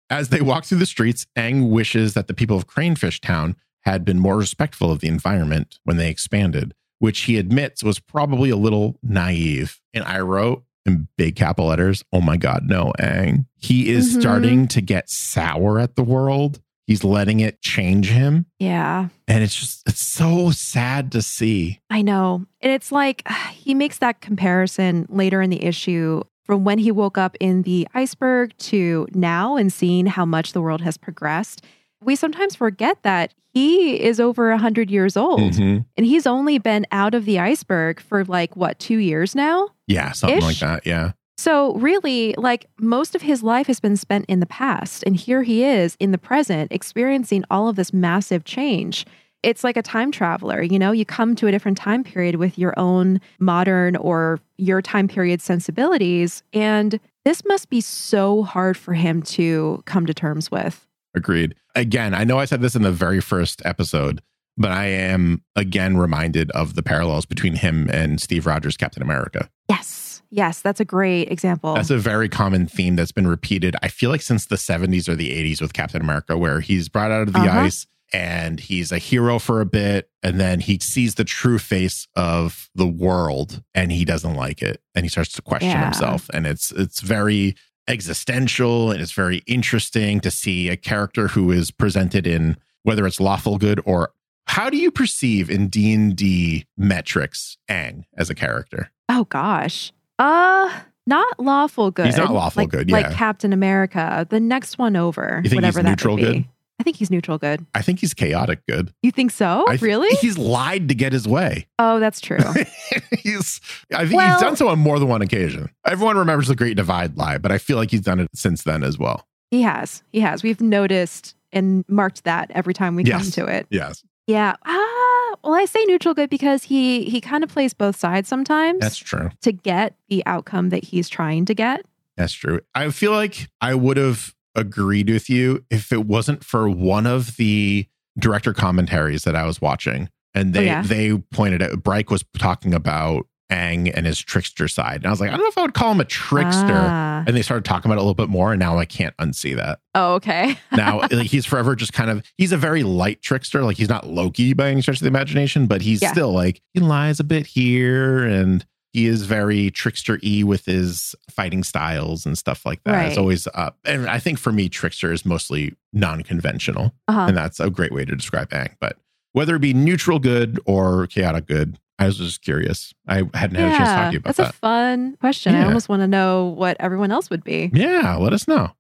As 0.09 0.29
they 0.29 0.41
walk 0.41 0.65
through 0.65 0.79
the 0.79 0.87
streets, 0.87 1.27
Aang 1.37 1.71
wishes 1.71 2.15
that 2.15 2.29
the 2.29 2.35
people 2.35 2.57
of 2.57 2.67
Cranefish 2.67 3.21
Town 3.21 3.57
had 3.81 4.05
been 4.05 4.19
more 4.21 4.37
respectful 4.37 4.93
of 4.93 5.01
the 5.01 5.09
environment 5.09 5.79
when 5.85 5.97
they 5.97 6.11
expanded, 6.11 6.75
which 6.99 7.23
he 7.23 7.39
admits 7.39 7.83
was 7.83 7.99
probably 7.99 8.51
a 8.51 8.57
little 8.57 8.99
naive. 9.03 9.81
And 9.93 10.05
I 10.05 10.21
wrote 10.21 10.65
in 10.87 11.09
big 11.17 11.37
capital 11.37 11.69
letters, 11.69 12.05
Oh 12.13 12.21
my 12.21 12.37
God, 12.37 12.63
no, 12.65 12.93
Aang. 12.99 13.47
He 13.57 13.89
is 13.91 14.17
Mhm. 14.17 14.21
starting 14.21 14.69
to 14.69 14.81
get 14.81 15.09
sour 15.09 15.79
at 15.79 15.97
the 15.97 16.03
world. 16.03 16.61
He's 16.87 17.05
letting 17.05 17.41
it 17.41 17.63
change 17.63 18.09
him. 18.11 18.47
yeah. 18.59 19.09
And 19.29 19.43
it's 19.45 19.55
just, 19.55 19.83
it's 19.89 20.01
so 20.03 20.51
sad 20.51 21.13
to 21.13 21.23
see. 21.23 21.79
I 21.89 22.03
know. 22.03 22.45
And 22.61 22.73
it's 22.73 22.91
like 22.93 23.23
he 23.53 23.75
makes 23.75 23.99
that 23.99 24.21
comparison 24.21 25.07
later 25.09 25.41
in 25.41 25.51
the 25.51 25.65
issue 25.65 26.23
from 26.45 26.65
when 26.65 26.79
he 26.79 26.91
woke 26.91 27.17
up 27.17 27.37
in 27.39 27.63
the 27.63 27.87
iceberg 27.95 28.53
to 28.59 29.07
now 29.15 29.57
and 29.57 29.73
seeing 29.73 30.07
how 30.07 30.25
much 30.25 30.53
the 30.53 30.61
world 30.61 30.81
has 30.81 30.97
progressed. 30.97 31.65
We 32.03 32.17
sometimes 32.17 32.55
forget 32.55 33.03
that 33.03 33.33
he 33.55 34.01
is 34.01 34.19
over 34.19 34.51
100 34.51 34.91
years 34.91 35.17
old 35.17 35.41
Mhm. 35.53 35.85
and 35.97 36.07
he's 36.07 36.27
only 36.27 36.59
been 36.59 36.87
out 36.91 37.15
of 37.15 37.25
the 37.27 37.39
iceberg 37.39 38.01
for 38.01 38.25
like, 38.25 38.57
what, 38.57 38.79
two 38.79 38.97
years 38.99 39.35
now? 39.35 39.69
Yeah, 39.87 40.13
something 40.13 40.41
like 40.41 40.59
that. 40.59 40.87
Yeah. 40.87 41.13
So, 41.37 41.75
really, 41.75 42.35
like 42.39 42.67
most 42.79 43.15
of 43.15 43.23
his 43.23 43.43
life 43.43 43.67
has 43.67 43.81
been 43.81 43.97
spent 43.97 44.27
in 44.29 44.41
the 44.41 44.47
past. 44.47 45.03
And 45.07 45.17
here 45.17 45.43
he 45.43 45.65
is 45.65 45.97
in 45.99 46.13
the 46.13 46.19
present, 46.19 46.71
experiencing 46.73 47.45
all 47.51 47.69
of 47.69 47.77
this 47.77 47.93
massive 47.93 48.45
change. 48.45 49.05
It's 49.43 49.65
like 49.65 49.77
a 49.77 49.83
time 49.83 50.13
traveler. 50.13 50.63
You 50.63 50.79
know, 50.79 50.93
you 50.93 51.05
come 51.05 51.35
to 51.37 51.49
a 51.49 51.51
different 51.51 51.77
time 51.77 52.05
period 52.05 52.37
with 52.37 52.59
your 52.59 52.79
own 52.79 53.21
modern 53.41 53.97
or 53.97 54.39
your 54.57 54.81
time 54.81 55.09
period 55.09 55.41
sensibilities. 55.43 56.43
And 56.53 57.01
this 57.25 57.43
must 57.47 57.69
be 57.71 57.81
so 57.81 58.45
hard 58.45 58.77
for 58.77 58.95
him 58.95 59.21
to 59.23 59.83
come 59.85 60.07
to 60.07 60.15
terms 60.15 60.51
with. 60.51 60.87
Agreed. 61.15 61.55
Again, 61.75 62.15
I 62.15 62.25
know 62.25 62.39
I 62.39 62.45
said 62.45 62.61
this 62.61 62.75
in 62.75 62.83
the 62.83 62.93
very 62.93 63.21
first 63.21 63.63
episode, 63.65 64.23
but 64.57 64.71
I 64.71 64.87
am 64.87 65.43
again 65.57 65.97
reminded 65.97 66.51
of 66.53 66.75
the 66.75 66.83
parallels 66.83 67.27
between 67.27 67.55
him 67.57 67.89
and 67.91 68.21
Steve 68.21 68.47
Rogers, 68.47 68.77
Captain 68.77 69.03
America. 69.03 69.49
Yes. 69.69 70.23
Yes. 70.31 70.61
That's 70.61 70.81
a 70.81 70.85
great 70.85 71.31
example. 71.31 71.75
That's 71.75 71.91
a 71.91 71.99
very 71.99 72.29
common 72.29 72.67
theme 72.67 72.97
that's 72.97 73.13
been 73.13 73.27
repeated, 73.27 73.77
I 73.83 73.89
feel 73.89 74.11
like, 74.11 74.23
since 74.23 74.47
the 74.47 74.57
70s 74.57 75.09
or 75.09 75.15
the 75.15 75.31
80s 75.31 75.61
with 75.61 75.73
Captain 75.75 76.01
America, 76.01 76.37
where 76.39 76.61
he's 76.61 76.89
brought 76.89 77.11
out 77.11 77.29
of 77.29 77.33
the 77.35 77.41
Uh-huh. 77.41 77.61
ice 77.61 77.87
and 78.15 78.61
he's 78.61 78.93
a 78.93 78.99
hero 78.99 79.39
for 79.39 79.61
a 79.61 79.67
bit. 79.67 80.11
And 80.23 80.39
then 80.41 80.61
he 80.61 80.79
sees 80.81 81.15
the 81.17 81.25
true 81.25 81.59
face 81.59 82.07
of 82.17 82.71
the 82.75 82.87
world 82.87 83.63
and 83.75 83.91
he 83.93 84.05
doesn't 84.05 84.35
like 84.35 84.63
it. 84.63 84.81
And 84.95 85.05
he 85.05 85.09
starts 85.11 85.33
to 85.33 85.43
question 85.43 85.71
Yeah. 85.71 85.85
himself. 85.85 86.29
And 86.35 86.47
it's 86.47 86.71
it's 86.73 87.01
very 87.01 87.55
existential 87.93 88.91
and 88.91 89.01
it's 89.01 89.13
very 89.13 89.43
interesting 89.47 90.21
to 90.21 90.31
see 90.31 90.69
a 90.69 90.77
character 90.77 91.29
who 91.29 91.51
is 91.53 91.71
presented 91.71 92.27
in 92.27 92.57
whether 92.83 93.07
it's 93.07 93.21
lawful 93.21 93.59
good 93.59 93.81
or 93.85 94.13
how 94.47 94.69
do 94.69 94.77
you 94.77 94.91
perceive 94.91 95.49
in 95.49 95.69
D&D 95.69 96.67
metrics 96.77 97.57
Aang 97.71 98.05
as 98.19 98.29
a 98.31 98.35
character? 98.35 98.91
Oh 99.09 99.25
gosh. 99.25 99.93
Uh 100.19 100.81
not 101.07 101.39
lawful 101.41 101.91
good. 101.91 102.07
He's 102.07 102.17
not 102.17 102.33
lawful 102.33 102.63
Like- 102.63 102.71
good, 102.71 102.91
Like 102.91 103.07
yeah. 103.07 103.15
Captain 103.15 103.53
America. 103.53 104.27
The 104.29 104.41
next 104.41 104.79
one 104.79 104.97
over. 104.97 105.41
You 105.45 105.51
think 105.51 105.63
he's 105.65 105.75
whatever 105.75 105.83
that 105.83 105.89
neutral 105.91 106.17
would 106.17 106.21
be. 106.21 106.33
good? 106.41 106.45
I 106.83 106.85
think 106.85 106.97
he's 106.97 107.13
neutral 107.13 107.39
good. 107.39 107.65
I 107.77 107.81
think 107.83 108.01
he's 108.01 108.13
chaotic 108.13 108.59
good. 108.69 108.93
You 109.05 109.13
think 109.13 109.31
so? 109.31 109.65
Th- 109.69 109.81
really? 109.81 110.09
He's 110.17 110.37
lied 110.37 110.89
to 110.89 110.97
get 110.97 111.13
his 111.13 111.29
way. 111.29 111.69
Oh, 111.79 112.01
that's 112.01 112.21
true. 112.21 112.39
he's 113.19 113.61
I 113.95 114.05
think 114.07 114.17
Well- 114.17 114.33
he's 114.33 114.41
done 114.43 114.57
so 114.57 114.67
on 114.69 114.79
more 114.81 114.99
than 114.99 115.07
one 115.09 115.23
occasion. 115.23 115.71
Everyone 115.87 116.17
remembers 116.17 116.49
the 116.49 116.57
Great 116.57 116.77
Divide 116.77 117.17
lie, 117.17 117.39
but 117.39 117.53
I 117.53 117.59
feel 117.59 117.77
like 117.77 117.93
he's 117.93 118.01
done 118.01 118.19
it 118.21 118.29
since 118.35 118.63
then 118.65 118.83
as 118.83 118.99
well. 118.99 119.27
he 119.51 119.63
has. 119.63 120.03
He 120.13 120.21
has. 120.21 120.43
We've 120.43 120.61
noticed 120.61 121.37
and 121.53 121.85
marked 121.89 122.25
that 122.25 122.51
every 122.55 122.75
time 122.75 122.97
we 122.97 123.05
Yes. 123.05 123.23
come 123.23 123.47
to 123.47 123.47
it. 123.53 123.67
Yes, 123.71 124.03
Yeah. 124.27 124.55
Ah, 124.65 125.35
well, 125.45 125.55
I 125.55 125.67
say 125.67 125.85
neutral 125.85 126.15
good 126.15 126.31
because 126.31 126.65
he 126.65 127.05
he 127.05 127.21
kind 127.21 127.45
of 127.45 127.51
plays 127.51 127.75
both 127.75 127.95
sides 127.97 128.29
sometimes 128.29 128.81
that's 128.81 128.97
true. 128.99 129.31
to 129.43 129.53
get 129.53 129.95
the 130.09 130.23
outcome 130.27 130.71
that 130.71 130.83
he's 130.85 131.09
trying 131.09 131.45
to 131.47 131.55
get. 131.55 131.85
That's 132.17 132.33
true. 132.33 132.61
I 132.75 132.91
feel 132.91 133.13
like 133.13 133.49
I 133.61 133.75
would 133.75 133.97
have 133.97 134.35
agreed 134.55 135.09
with 135.11 135.29
you 135.31 135.65
if 135.71 135.93
it 135.93 136.07
wasn't 136.07 136.45
for 136.45 136.69
one 136.69 137.07
of 137.07 137.37
the 137.37 137.87
director 138.19 138.53
commentaries 138.53 139.25
that 139.25 139.35
I 139.37 139.45
was 139.47 139.61
watching. 139.61 140.09
And 140.35 140.55
they 140.55 140.67
yeah? 140.67 140.83
they 140.83 141.17
pointed 141.33 141.63
out 141.63 141.83
Bryke 141.83 142.11
was 142.11 142.25
talking 142.39 142.73
about 142.73 143.27
Aang 143.51 143.91
and 143.95 144.07
his 144.07 144.19
trickster 144.19 144.67
side. 144.67 144.97
And 144.97 145.07
I 145.07 145.11
was 145.11 145.21
like, 145.21 145.29
I 145.29 145.33
don't 145.33 145.43
know 145.43 145.49
if 145.49 145.59
I 145.59 145.63
would 145.63 145.75
call 145.75 145.93
him 145.93 146.01
a 146.01 146.07
trickster. 146.07 146.73
Ah. 146.73 147.23
And 147.27 147.37
they 147.37 147.43
started 147.43 147.67
talking 147.67 147.91
about 147.91 147.99
it 147.99 148.03
a 148.03 148.05
little 148.05 148.15
bit 148.15 148.31
more, 148.31 148.53
and 148.53 148.59
now 148.59 148.79
I 148.79 148.87
can't 148.87 149.15
unsee 149.19 149.55
that. 149.57 149.81
Oh, 149.95 150.15
okay. 150.15 150.59
Now, 150.73 151.01
like 151.01 151.27
he's 151.27 151.45
forever 151.45 151.77
just 151.77 151.93
kind 151.93 152.09
of 152.11 152.23
he's 152.39 152.51
a 152.53 152.57
very 152.57 152.83
light 152.83 153.21
trickster. 153.21 153.63
Like 153.63 153.77
he's 153.77 153.91
not 153.91 154.07
Loki 154.07 154.55
by 154.55 154.71
any 154.71 154.81
stretch 154.81 154.97
of 154.97 155.03
the 155.03 155.09
imagination, 155.09 155.67
but 155.67 155.83
he's 155.83 156.01
Yeah. 156.01 156.13
still 156.13 156.33
like 156.33 156.63
he 156.73 156.81
lies 156.81 157.21
a 157.21 157.25
bit 157.25 157.47
here 157.47 158.25
and 158.25 158.65
he 158.93 159.07
is 159.07 159.25
very 159.25 159.71
trickster 159.71 160.19
y 160.23 160.43
with 160.45 160.67
his 160.67 161.15
fighting 161.31 161.65
styles 161.65 162.27
and 162.27 162.37
stuff 162.37 162.67
like 162.67 162.83
that. 162.85 163.09
It's 163.09 163.19
always 163.19 163.49
up. 163.55 163.79
And 163.85 164.09
I 164.09 164.19
think 164.19 164.39
for 164.39 164.53
me, 164.53 164.69
trickster 164.69 165.13
is 165.13 165.25
mostly 165.25 165.75
non-conventional. 165.93 166.93
Uh-huh. 167.09 167.21
And 167.29 167.37
that's 167.37 167.59
a 167.59 167.71
great 167.71 167.93
way 167.93 168.05
to 168.05 168.15
describe 168.15 168.51
Aang. 168.51 168.77
But 168.81 168.99
whether 169.33 169.57
it 169.57 169.61
be 169.61 169.73
neutral 169.73 170.19
good 170.19 170.61
or 170.67 171.07
chaotic 171.07 171.47
good, 171.47 171.79
I 171.99 172.07
was 172.07 172.19
just 172.19 172.43
curious. 172.43 172.93
I 173.07 173.23
hadn't 173.33 173.57
had 173.57 173.73
a 173.73 173.77
chance 173.77 173.79
to 173.79 173.95
talk 173.95 174.07
to 174.09 174.13
you 174.13 174.19
about 174.19 174.25
that's 174.25 174.37
that. 174.37 174.43
That's 174.43 174.57
a 174.57 174.59
fun 174.59 175.17
question. 175.21 175.55
I 175.55 175.65
almost 175.65 175.89
want 175.89 176.03
to 176.03 176.09
know 176.09 176.49
what 176.49 176.77
everyone 176.81 177.13
else 177.13 177.31
would 177.31 177.45
be. 177.45 177.71
Yeah, 177.73 178.17
let 178.17 178.33
us 178.33 178.47
know. 178.47 178.73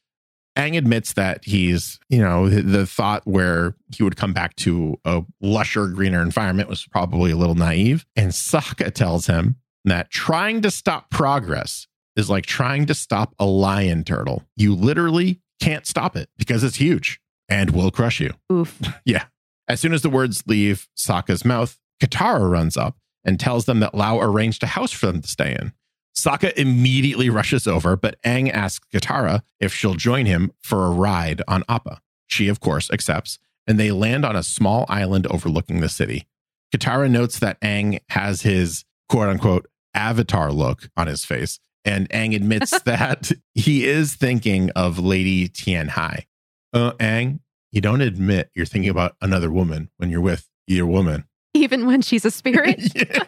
Aang 0.56 0.76
admits 0.76 1.14
that 1.14 1.44
he's, 1.44 1.98
you 2.10 2.18
know, 2.18 2.50
the, 2.50 2.60
the 2.60 2.86
thought 2.86 3.22
where 3.26 3.74
he 3.94 4.02
would 4.02 4.16
come 4.16 4.34
back 4.34 4.54
to 4.56 4.98
a 5.06 5.22
lusher, 5.40 5.86
greener 5.86 6.20
environment 6.20 6.68
was 6.68 6.84
probably 6.84 7.30
a 7.30 7.36
little 7.36 7.54
naive. 7.54 8.04
And 8.16 8.32
Sokka 8.32 8.92
tells 8.92 9.26
him 9.26 9.56
that 9.84 10.10
trying 10.10 10.62
to 10.62 10.70
stop 10.70 11.10
progress 11.10 11.86
is 12.16 12.28
like 12.30 12.46
trying 12.46 12.86
to 12.86 12.94
stop 12.94 13.34
a 13.38 13.46
lion 13.46 14.04
turtle. 14.04 14.44
You 14.56 14.74
literally 14.74 15.40
can't 15.60 15.86
stop 15.86 16.16
it 16.16 16.28
because 16.36 16.62
it's 16.64 16.76
huge 16.76 17.20
and 17.48 17.70
will 17.70 17.90
crush 17.90 18.20
you. 18.20 18.32
Oof. 18.52 18.80
Yeah. 19.04 19.24
As 19.68 19.80
soon 19.80 19.94
as 19.94 20.02
the 20.02 20.10
words 20.10 20.42
leave 20.46 20.88
Sokka's 20.96 21.44
mouth, 21.44 21.78
Katara 22.02 22.50
runs 22.50 22.76
up 22.76 22.96
and 23.24 23.38
tells 23.38 23.64
them 23.64 23.80
that 23.80 23.94
Lao 23.94 24.20
arranged 24.20 24.62
a 24.62 24.66
house 24.66 24.90
for 24.90 25.06
them 25.06 25.22
to 25.22 25.28
stay 25.28 25.52
in. 25.52 25.72
Sokka 26.16 26.52
immediately 26.54 27.30
rushes 27.30 27.66
over, 27.66 27.96
but 27.96 28.20
Aang 28.22 28.50
asks 28.52 28.86
Katara 28.92 29.42
if 29.60 29.72
she'll 29.72 29.94
join 29.94 30.26
him 30.26 30.52
for 30.60 30.84
a 30.84 30.90
ride 30.90 31.42
on 31.48 31.62
Appa. 31.68 32.00
She, 32.26 32.48
of 32.48 32.60
course, 32.60 32.90
accepts, 32.90 33.38
and 33.66 33.78
they 33.78 33.92
land 33.92 34.24
on 34.24 34.36
a 34.36 34.42
small 34.42 34.84
island 34.88 35.26
overlooking 35.28 35.80
the 35.80 35.88
city. 35.88 36.26
Katara 36.74 37.10
notes 37.10 37.38
that 37.38 37.60
Aang 37.60 38.00
has 38.10 38.42
his 38.42 38.84
quote 39.08 39.28
unquote 39.28 39.66
avatar 39.94 40.52
look 40.52 40.88
on 40.96 41.06
his 41.06 41.24
face, 41.24 41.58
and 41.84 42.08
Aang 42.10 42.34
admits 42.36 42.78
that 42.84 43.32
he 43.54 43.86
is 43.86 44.14
thinking 44.14 44.70
of 44.70 44.98
Lady 44.98 45.48
Tian 45.48 45.88
Hai. 45.88 46.26
Uh, 46.72 46.92
Aang, 46.92 47.40
you 47.70 47.80
don't 47.80 48.00
admit 48.00 48.50
you're 48.54 48.66
thinking 48.66 48.90
about 48.90 49.16
another 49.20 49.50
woman 49.50 49.90
when 49.96 50.10
you're 50.10 50.20
with 50.20 50.48
your 50.66 50.86
woman. 50.86 51.24
Even 51.54 51.86
when 51.86 52.00
she's 52.02 52.24
a 52.24 52.30
spirit, 52.30 52.80
Yeah. 52.94 53.24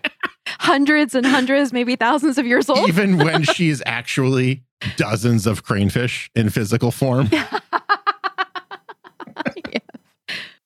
hundreds 0.47 1.15
and 1.15 1.27
hundreds, 1.27 1.73
maybe 1.73 1.97
thousands 1.97 2.39
of 2.39 2.47
years 2.47 2.71
old. 2.71 2.89
Even 2.89 3.19
when 3.19 3.43
she's 3.55 3.83
actually 3.87 4.63
dozens 4.97 5.47
of 5.47 5.65
cranefish 5.65 6.29
in 6.35 6.49
physical 6.51 6.91
form. 6.91 7.29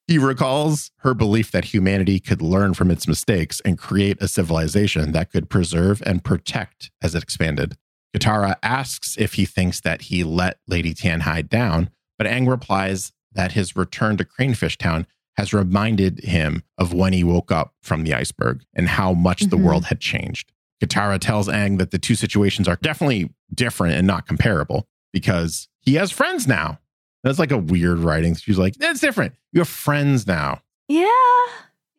He 0.08 0.16
recalls 0.18 0.90
her 1.00 1.12
belief 1.12 1.50
that 1.52 1.66
humanity 1.66 2.18
could 2.18 2.40
learn 2.40 2.72
from 2.72 2.90
its 2.90 3.06
mistakes 3.06 3.60
and 3.60 3.76
create 3.76 4.16
a 4.22 4.26
civilization 4.26 5.12
that 5.12 5.30
could 5.30 5.50
preserve 5.50 6.02
and 6.06 6.24
protect 6.24 6.90
as 7.02 7.14
it 7.14 7.22
expanded. 7.22 7.76
Katara 8.16 8.56
asks 8.62 9.16
if 9.18 9.34
he 9.34 9.44
thinks 9.44 9.80
that 9.82 10.02
he 10.02 10.24
let 10.24 10.60
Lady 10.66 10.94
Tianhai 10.94 11.46
down, 11.46 11.90
but 12.16 12.26
Aang 12.26 12.48
replies 12.48 13.12
that 13.32 13.52
his 13.52 13.76
return 13.76 14.16
to 14.16 14.24
Cranefish 14.24 14.78
Town 14.78 15.06
has 15.36 15.52
reminded 15.52 16.24
him 16.24 16.62
of 16.78 16.94
when 16.94 17.12
he 17.12 17.22
woke 17.22 17.52
up 17.52 17.74
from 17.82 18.02
the 18.02 18.14
iceberg 18.14 18.64
and 18.74 18.88
how 18.88 19.12
much 19.12 19.42
the 19.42 19.56
Mhm. 19.56 19.62
world 19.62 19.84
had 19.84 20.00
changed. 20.00 20.52
Katara 20.82 21.18
tells 21.20 21.48
Aang 21.48 21.76
that 21.78 21.90
the 21.90 21.98
two 21.98 22.14
situations 22.14 22.66
are 22.66 22.78
definitely 22.80 23.30
different 23.54 23.94
and 23.94 24.06
not 24.06 24.26
comparable 24.26 24.88
because 25.12 25.68
he 25.80 25.94
has 25.94 26.10
friends 26.10 26.46
now. 26.48 26.80
That's 27.24 27.38
like 27.38 27.50
a 27.50 27.58
weird 27.58 27.98
writing. 27.98 28.34
She's 28.36 28.58
like, 28.58 28.74
that's 28.74 29.00
different. 29.00 29.34
You 29.52 29.60
have 29.60 29.68
friends 29.68 30.26
now. 30.26 30.62
Yeah. 30.88 31.08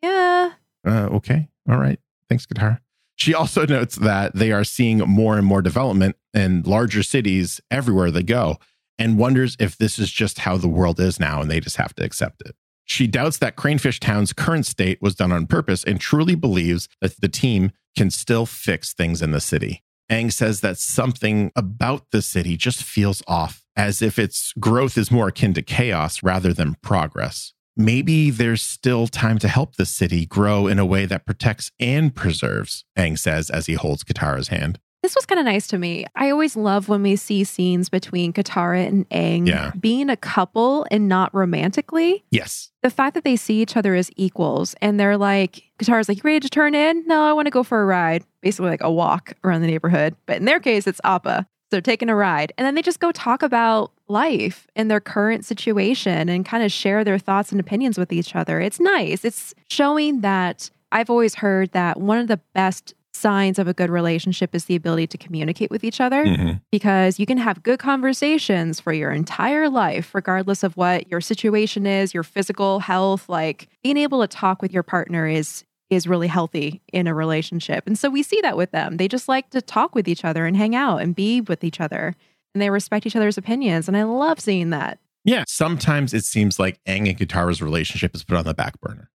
Yeah. 0.01 0.51
Uh, 0.85 1.07
okay. 1.11 1.49
All 1.69 1.77
right. 1.77 1.99
Thanks, 2.29 2.45
Katara. 2.45 2.79
She 3.15 3.33
also 3.33 3.65
notes 3.65 3.95
that 3.97 4.33
they 4.33 4.51
are 4.51 4.63
seeing 4.63 4.99
more 4.99 5.37
and 5.37 5.45
more 5.45 5.61
development 5.61 6.15
in 6.33 6.63
larger 6.63 7.03
cities 7.03 7.59
everywhere 7.69 8.11
they 8.11 8.23
go 8.23 8.57
and 8.97 9.17
wonders 9.17 9.57
if 9.59 9.77
this 9.77 9.99
is 9.99 10.09
just 10.09 10.39
how 10.39 10.57
the 10.57 10.69
world 10.69 10.99
is 10.99 11.19
now 11.19 11.41
and 11.41 11.51
they 11.51 11.59
just 11.59 11.75
have 11.75 11.93
to 11.95 12.03
accept 12.03 12.41
it. 12.45 12.55
She 12.85 13.07
doubts 13.07 13.37
that 13.39 13.55
Cranefish 13.55 13.99
Town's 13.99 14.33
current 14.33 14.65
state 14.65 15.01
was 15.01 15.15
done 15.15 15.31
on 15.31 15.47
purpose 15.47 15.83
and 15.83 15.99
truly 15.99 16.35
believes 16.35 16.87
that 17.01 17.19
the 17.19 17.27
team 17.27 17.71
can 17.95 18.09
still 18.09 18.45
fix 18.45 18.93
things 18.93 19.21
in 19.21 19.31
the 19.31 19.41
city. 19.41 19.83
Aang 20.09 20.33
says 20.33 20.61
that 20.61 20.77
something 20.77 21.51
about 21.55 22.11
the 22.11 22.21
city 22.21 22.57
just 22.57 22.83
feels 22.83 23.21
off, 23.27 23.63
as 23.75 24.01
if 24.01 24.17
its 24.17 24.53
growth 24.59 24.97
is 24.97 25.11
more 25.11 25.27
akin 25.27 25.53
to 25.53 25.61
chaos 25.61 26.23
rather 26.23 26.53
than 26.53 26.75
progress. 26.81 27.53
Maybe 27.77 28.29
there's 28.29 28.61
still 28.61 29.07
time 29.07 29.39
to 29.39 29.47
help 29.47 29.75
the 29.75 29.85
city 29.85 30.25
grow 30.25 30.67
in 30.67 30.79
a 30.79 30.85
way 30.85 31.05
that 31.05 31.25
protects 31.25 31.71
and 31.79 32.13
preserves, 32.13 32.83
Aang 32.97 33.17
says 33.17 33.49
as 33.49 33.67
he 33.67 33.75
holds 33.75 34.03
Katara's 34.03 34.49
hand. 34.49 34.79
This 35.01 35.15
was 35.15 35.25
kind 35.25 35.39
of 35.39 35.45
nice 35.45 35.65
to 35.67 35.77
me. 35.77 36.05
I 36.15 36.29
always 36.29 36.57
love 36.57 36.89
when 36.89 37.01
we 37.01 37.15
see 37.15 37.45
scenes 37.45 37.87
between 37.89 38.33
Katara 38.33 38.85
and 38.85 39.07
Aang 39.09 39.47
Yeah. 39.47 39.71
being 39.79 40.09
a 40.09 40.17
couple 40.17 40.85
and 40.91 41.07
not 41.07 41.33
romantically. 41.33 42.25
Yes. 42.31 42.71
The 42.83 42.89
fact 42.89 43.13
that 43.13 43.23
they 43.23 43.37
see 43.37 43.61
each 43.61 43.77
other 43.77 43.95
as 43.95 44.11
equals 44.17 44.75
and 44.81 44.99
they're 44.99 45.17
like, 45.17 45.63
Katara's 45.79 46.09
like, 46.09 46.17
You 46.17 46.23
ready 46.25 46.41
to 46.41 46.49
turn 46.49 46.75
in? 46.75 47.05
No, 47.07 47.23
I 47.23 47.31
want 47.33 47.45
to 47.45 47.51
go 47.51 47.63
for 47.63 47.81
a 47.81 47.85
ride. 47.85 48.25
Basically, 48.41 48.69
like 48.69 48.81
a 48.83 48.91
walk 48.91 49.33
around 49.43 49.61
the 49.61 49.67
neighborhood. 49.67 50.15
But 50.25 50.37
in 50.37 50.45
their 50.45 50.59
case, 50.59 50.85
it's 50.85 50.99
Appa. 51.03 51.47
So 51.71 51.75
they're 51.75 51.81
taking 51.81 52.09
a 52.09 52.15
ride. 52.15 52.51
And 52.57 52.65
then 52.65 52.75
they 52.75 52.81
just 52.81 52.99
go 52.99 53.11
talk 53.11 53.41
about 53.43 53.91
life 54.07 54.67
and 54.75 54.89
their 54.91 54.99
current 54.99 55.45
situation 55.45 56.27
and 56.27 56.43
kind 56.43 56.63
of 56.63 56.71
share 56.71 57.03
their 57.03 57.19
thoughts 57.19 57.51
and 57.51 57.59
opinions 57.61 57.97
with 57.97 58.11
each 58.11 58.35
other. 58.35 58.59
It's 58.59 58.79
nice. 58.79 59.23
It's 59.23 59.53
showing 59.69 60.21
that 60.21 60.71
I've 60.91 61.09
always 61.11 61.35
heard 61.35 61.71
that 61.73 61.99
one 62.01 62.17
of 62.17 62.27
the 62.27 62.39
best 62.53 62.95
signs 63.13 63.57
of 63.59 63.67
a 63.67 63.73
good 63.73 63.89
relationship 63.89 64.53
is 64.53 64.65
the 64.65 64.75
ability 64.75 65.07
to 65.07 65.17
communicate 65.17 65.71
with 65.71 65.83
each 65.83 65.99
other 65.99 66.25
Mhm. 66.25 66.61
because 66.71 67.19
you 67.19 67.25
can 67.25 67.37
have 67.37 67.63
good 67.63 67.79
conversations 67.79 68.79
for 68.79 68.93
your 68.93 69.11
entire 69.11 69.69
life, 69.69 70.13
regardless 70.13 70.63
of 70.63 70.77
what 70.77 71.09
your 71.09 71.21
situation 71.21 71.85
is, 71.87 72.13
your 72.13 72.23
physical 72.23 72.79
health. 72.79 73.27
Like 73.27 73.67
being 73.83 73.97
able 73.97 74.21
to 74.21 74.27
talk 74.27 74.61
with 74.61 74.71
your 74.73 74.83
partner 74.83 75.27
is 75.27 75.63
is 75.89 76.05
really 76.05 76.27
healthy 76.27 76.81
in 76.93 77.07
a 77.07 77.15
relationship. 77.15 77.87
And 77.87 77.97
so 77.97 78.11
we 78.11 78.21
see 78.21 78.39
that 78.41 78.55
with 78.55 78.69
them. 78.69 78.97
They 78.97 79.07
just 79.07 79.27
like 79.27 79.49
to 79.49 79.59
talk 79.59 79.95
with 79.95 80.07
each 80.07 80.23
other 80.23 80.45
and 80.45 80.55
hang 80.55 80.75
out 80.75 80.97
and 81.01 81.15
be 81.15 81.41
with 81.41 81.63
each 81.63 81.81
other. 81.81 82.15
And 82.53 82.61
they 82.61 82.69
respect 82.69 83.07
each 83.07 83.15
other's 83.15 83.39
opinions. 83.39 83.87
And 83.87 83.97
I 83.97 84.03
love 84.03 84.39
seeing 84.39 84.69
that. 84.69 84.99
Yeah. 85.25 85.45
Sometimes 85.47 86.13
it 86.13 86.25
seems 86.25 86.59
like 86.59 86.79
Aang 86.85 87.09
and 87.09 87.17
Katara's 87.17 87.59
relationship 87.59 88.13
is 88.15 88.23
put 88.23 88.37
on 88.37 88.45
the 88.45 88.53
back 88.53 88.79
burner. 88.79 89.09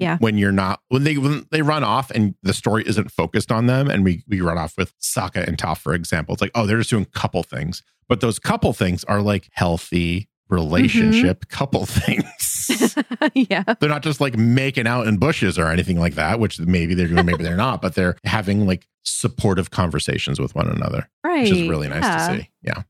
Uh-huh. 0.00 0.16
when 0.20 0.38
you're 0.38 0.52
not 0.52 0.80
when 0.88 1.04
they 1.04 1.16
when 1.18 1.44
they 1.50 1.62
run 1.62 1.82
off 1.84 2.10
and 2.12 2.34
the 2.42 2.54
story 2.54 2.84
isn't 2.86 3.10
focused 3.10 3.50
on 3.50 3.66
them 3.66 3.90
and 3.90 4.04
we 4.04 4.22
we 4.28 4.40
run 4.40 4.56
off 4.58 4.76
with 4.78 4.92
Sokka 5.00 5.46
and 5.46 5.58
Toph 5.58 5.78
for 5.78 5.92
example 5.94 6.32
it's 6.34 6.40
like 6.42 6.52
oh 6.54 6.66
they're 6.66 6.78
just 6.78 6.90
doing 6.90 7.04
couple 7.06 7.42
things 7.42 7.82
but 8.08 8.20
those 8.20 8.38
couple 8.38 8.72
things 8.72 9.02
are 9.04 9.20
like 9.22 9.48
healthy 9.52 10.28
relationship 10.48 11.48
couple 11.48 11.84
things 11.86 12.94
yeah. 13.34 13.62
they're 13.80 13.88
not 13.88 14.02
just 14.02 14.20
like 14.20 14.36
making 14.36 14.86
out 14.86 15.06
in 15.06 15.16
bushes 15.16 15.58
or 15.58 15.66
anything 15.66 15.98
like 15.98 16.14
that 16.14 16.38
which 16.38 16.60
maybe 16.60 16.94
they're 16.94 17.08
doing 17.08 17.26
maybe 17.26 17.42
they're 17.42 17.56
not 17.56 17.80
but 17.82 17.94
they're 17.94 18.16
having 18.24 18.66
like 18.66 18.86
supportive 19.04 19.70
conversations 19.70 20.38
with 20.40 20.54
one 20.54 20.68
another 20.68 21.08
Right. 21.24 21.42
which 21.42 21.50
is 21.52 21.68
really 21.68 21.88
nice 21.88 22.02
Yeah. 22.04 22.28
to 22.28 22.36
see. 22.36 22.50
Yeah, 22.62 22.82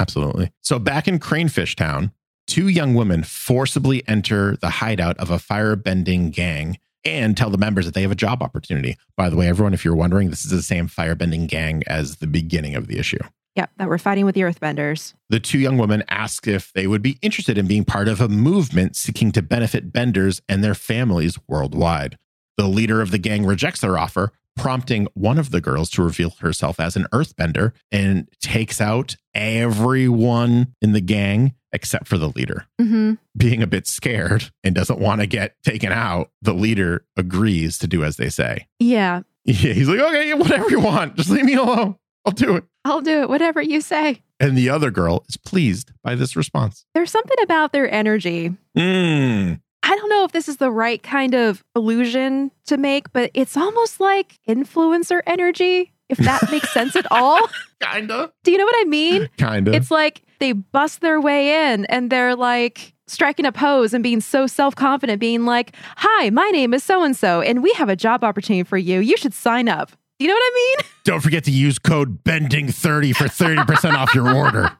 absolutely. 0.00 0.50
So 0.62 0.78
back 0.78 1.06
in 1.08 1.18
Cranefish 1.18 1.74
Town, 1.76 2.12
two 2.46 2.68
young 2.68 2.94
women 2.94 3.22
forcibly 3.22 4.06
enter 4.08 4.56
the 4.56 4.70
hideout 4.70 5.16
of 5.18 5.30
a 5.30 5.36
firebending 5.36 6.30
gang 6.30 6.78
and 7.04 7.36
tell 7.36 7.50
the 7.50 7.58
members 7.58 7.84
that 7.86 7.94
they 7.94 8.02
have 8.02 8.10
a 8.10 8.16
job 8.16 8.42
opportunity. 8.42 8.96
By 9.16 9.30
the 9.30 9.36
way, 9.36 9.48
everyone, 9.48 9.74
if 9.74 9.84
you're 9.84 9.94
wondering, 9.94 10.30
this 10.30 10.44
is 10.44 10.50
the 10.50 10.62
same 10.62 10.88
firebending 10.88 11.46
gang 11.46 11.82
as 11.86 12.16
the 12.16 12.26
beginning 12.26 12.74
of 12.74 12.88
the 12.88 12.98
issue. 12.98 13.20
Yep, 13.54 13.70
That 13.78 13.88
we're 13.88 13.96
fighting 13.96 14.26
with 14.26 14.34
the 14.34 14.42
earthbenders. 14.42 15.14
The 15.30 15.40
two 15.40 15.58
young 15.58 15.78
women 15.78 16.04
ask 16.10 16.46
if 16.46 16.72
they 16.74 16.86
would 16.86 17.00
be 17.00 17.18
interested 17.22 17.56
in 17.56 17.66
being 17.66 17.86
part 17.86 18.06
of 18.06 18.20
a 18.20 18.28
movement 18.28 18.96
seeking 18.96 19.32
to 19.32 19.40
benefit 19.40 19.92
benders 19.92 20.42
and 20.46 20.62
their 20.62 20.74
families 20.74 21.38
worldwide. 21.48 22.18
The 22.58 22.68
leader 22.68 23.00
of 23.00 23.12
the 23.12 23.18
gang 23.18 23.46
rejects 23.46 23.80
their 23.80 23.96
offer, 23.96 24.32
prompting 24.56 25.08
one 25.14 25.38
of 25.38 25.52
the 25.52 25.62
girls 25.62 25.88
to 25.90 26.02
reveal 26.02 26.30
herself 26.40 26.78
as 26.78 26.96
an 26.96 27.06
earthbender 27.12 27.72
and 27.90 28.28
takes 28.42 28.78
out 28.78 29.16
everyone 29.34 30.74
in 30.82 30.92
the 30.92 31.00
gang 31.00 31.54
except 31.76 32.08
for 32.08 32.18
the 32.18 32.30
leader. 32.30 32.66
hmm 32.80 33.12
Being 33.36 33.62
a 33.62 33.66
bit 33.68 33.86
scared 33.86 34.50
and 34.64 34.74
doesn't 34.74 34.98
want 34.98 35.20
to 35.20 35.26
get 35.28 35.54
taken 35.62 35.92
out, 35.92 36.30
the 36.42 36.54
leader 36.54 37.04
agrees 37.16 37.78
to 37.78 37.86
do 37.86 38.02
as 38.02 38.16
they 38.16 38.30
say. 38.30 38.66
Yeah. 38.80 39.22
Yeah, 39.44 39.74
he's 39.74 39.88
like, 39.88 40.00
okay, 40.00 40.34
whatever 40.34 40.68
you 40.68 40.80
want, 40.80 41.14
just 41.14 41.30
leave 41.30 41.44
me 41.44 41.54
alone. 41.54 41.94
I'll 42.24 42.32
do 42.32 42.56
it. 42.56 42.64
I'll 42.84 43.00
do 43.02 43.20
it. 43.22 43.28
Whatever 43.28 43.62
you 43.62 43.80
say. 43.80 44.22
And 44.40 44.58
the 44.58 44.68
other 44.70 44.90
girl 44.90 45.24
is 45.28 45.36
pleased 45.36 45.92
by 46.02 46.16
this 46.16 46.34
response. 46.34 46.84
There's 46.94 47.12
something 47.12 47.36
about 47.42 47.72
their 47.72 47.88
energy. 47.92 48.56
Mm. 48.76 49.60
I 49.84 49.94
don't 49.96 50.08
know 50.10 50.24
if 50.24 50.32
this 50.32 50.48
is 50.48 50.56
the 50.56 50.70
right 50.72 51.00
kind 51.00 51.34
of 51.34 51.62
illusion 51.76 52.50
to 52.66 52.76
make, 52.76 53.12
but 53.12 53.30
it's 53.34 53.56
almost 53.56 54.00
like 54.00 54.40
influencer 54.48 55.20
energy, 55.26 55.92
if 56.08 56.18
that 56.18 56.50
makes 56.50 56.72
sense 56.72 56.96
at 56.96 57.06
all. 57.12 57.40
Kinda. 57.80 58.32
Do 58.42 58.50
you 58.50 58.58
know 58.58 58.64
what 58.64 58.74
I 58.80 58.84
mean? 58.84 59.28
Kinda. 59.36 59.72
It's 59.72 59.92
like 59.92 60.22
they 60.38 60.52
bust 60.52 61.00
their 61.00 61.20
way 61.20 61.72
in 61.72 61.84
and 61.86 62.10
they're 62.10 62.36
like 62.36 62.94
striking 63.06 63.46
a 63.46 63.52
pose 63.52 63.94
and 63.94 64.02
being 64.02 64.20
so 64.20 64.46
self 64.46 64.74
confident, 64.74 65.20
being 65.20 65.44
like, 65.44 65.74
Hi, 65.96 66.30
my 66.30 66.48
name 66.50 66.74
is 66.74 66.82
so 66.82 67.02
and 67.02 67.16
so, 67.16 67.40
and 67.40 67.62
we 67.62 67.72
have 67.74 67.88
a 67.88 67.96
job 67.96 68.24
opportunity 68.24 68.64
for 68.64 68.78
you. 68.78 69.00
You 69.00 69.16
should 69.16 69.34
sign 69.34 69.68
up. 69.68 69.92
Do 70.18 70.24
you 70.24 70.28
know 70.28 70.34
what 70.34 70.52
I 70.52 70.54
mean? 70.54 70.90
Don't 71.04 71.20
forget 71.20 71.44
to 71.44 71.50
use 71.50 71.78
code 71.78 72.24
BENDING30 72.24 73.14
for 73.14 73.24
30% 73.24 73.94
off 73.94 74.14
your 74.14 74.34
order. 74.34 74.72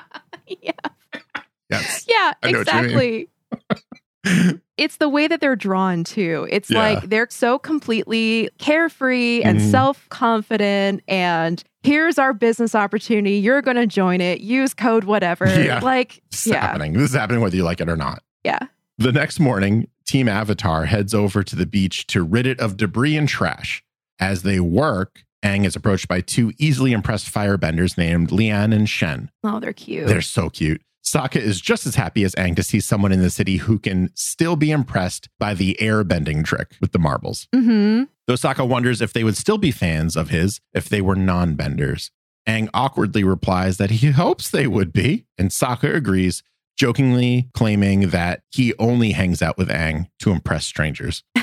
yeah. 0.48 0.72
Yes. 1.70 2.06
Yeah, 2.08 2.32
I 2.42 2.50
know 2.50 2.58
what 2.58 2.72
you 2.72 2.82
mean. 2.82 2.84
exactly. 2.90 3.28
it's 4.76 4.96
the 4.98 5.08
way 5.08 5.26
that 5.28 5.40
they're 5.40 5.56
drawn 5.56 6.04
to. 6.04 6.46
It's 6.50 6.70
Yeah. 6.70 6.78
like 6.78 7.08
they're 7.08 7.28
so 7.30 7.58
completely 7.58 8.50
carefree 8.58 9.42
and 9.42 9.58
Mhm. 9.60 9.70
self 9.70 10.08
confident. 10.08 11.02
And 11.08 11.62
here's 11.82 12.18
our 12.18 12.32
business 12.32 12.74
opportunity. 12.74 13.36
You're 13.36 13.62
going 13.62 13.76
to 13.76 13.86
join 13.86 14.20
it. 14.20 14.40
Use 14.40 14.74
code 14.74 15.04
whatever. 15.04 15.46
Yeah. 15.46 15.80
Like, 15.80 16.20
It's 16.28 16.46
yeah. 16.46 16.60
happening. 16.60 16.92
This 16.94 17.10
is 17.10 17.16
happening 17.16 17.40
whether 17.40 17.56
you 17.56 17.64
like 17.64 17.80
it 17.80 17.88
or 17.88 17.96
not. 17.96 18.22
Yeah. 18.44 18.58
The 18.98 19.12
next 19.12 19.40
morning, 19.40 19.88
Team 20.06 20.28
Avatar 20.28 20.86
heads 20.86 21.14
over 21.14 21.42
to 21.42 21.56
the 21.56 21.66
beach 21.66 22.06
to 22.08 22.22
rid 22.22 22.46
it 22.46 22.60
of 22.60 22.76
debris 22.76 23.16
and 23.16 23.28
trash. 23.28 23.82
As 24.18 24.42
they 24.42 24.60
work, 24.60 25.22
Aang 25.42 25.64
is 25.64 25.74
approached 25.74 26.06
by 26.08 26.20
two 26.20 26.52
easily 26.58 26.92
impressed 26.92 27.32
firebenders 27.32 27.96
named 27.96 28.30
Lian 28.30 28.74
and 28.74 28.86
Shen. 28.88 29.30
Oh, 29.42 29.58
they're 29.60 29.72
cute. 29.72 30.06
They're 30.06 30.20
so 30.20 30.50
cute. 30.50 30.82
Sokka 31.04 31.36
is 31.36 31.60
just 31.60 31.86
as 31.86 31.94
happy 31.94 32.24
as 32.24 32.34
Aang 32.34 32.54
to 32.56 32.62
see 32.62 32.78
someone 32.80 33.12
in 33.12 33.20
the 33.22 33.30
city 33.30 33.56
who 33.56 33.78
can 33.78 34.10
still 34.14 34.56
be 34.56 34.70
impressed 34.70 35.28
by 35.38 35.54
the 35.54 35.76
airbending 35.80 36.44
trick 36.44 36.76
with 36.80 36.92
the 36.92 36.98
marbles. 36.98 37.48
hmm 37.54 38.04
Though 38.26 38.34
Sokka 38.34 38.68
wonders 38.68 39.00
if 39.00 39.12
they 39.12 39.24
would 39.24 39.36
still 39.36 39.58
be 39.58 39.72
fans 39.72 40.14
of 40.16 40.28
his 40.30 40.60
if 40.72 40.88
they 40.88 41.00
were 41.00 41.16
non 41.16 41.54
benders. 41.54 42.10
Aang 42.48 42.68
awkwardly 42.72 43.24
replies 43.24 43.76
that 43.78 43.90
he 43.90 44.10
hopes 44.12 44.50
they 44.50 44.66
would 44.66 44.92
be, 44.92 45.26
and 45.36 45.50
Sokka 45.50 45.94
agrees, 45.94 46.42
jokingly 46.76 47.50
claiming 47.54 48.10
that 48.10 48.42
he 48.50 48.72
only 48.78 49.12
hangs 49.12 49.42
out 49.42 49.58
with 49.58 49.68
Aang 49.68 50.08
to 50.20 50.30
impress 50.30 50.64
strangers. 50.64 51.24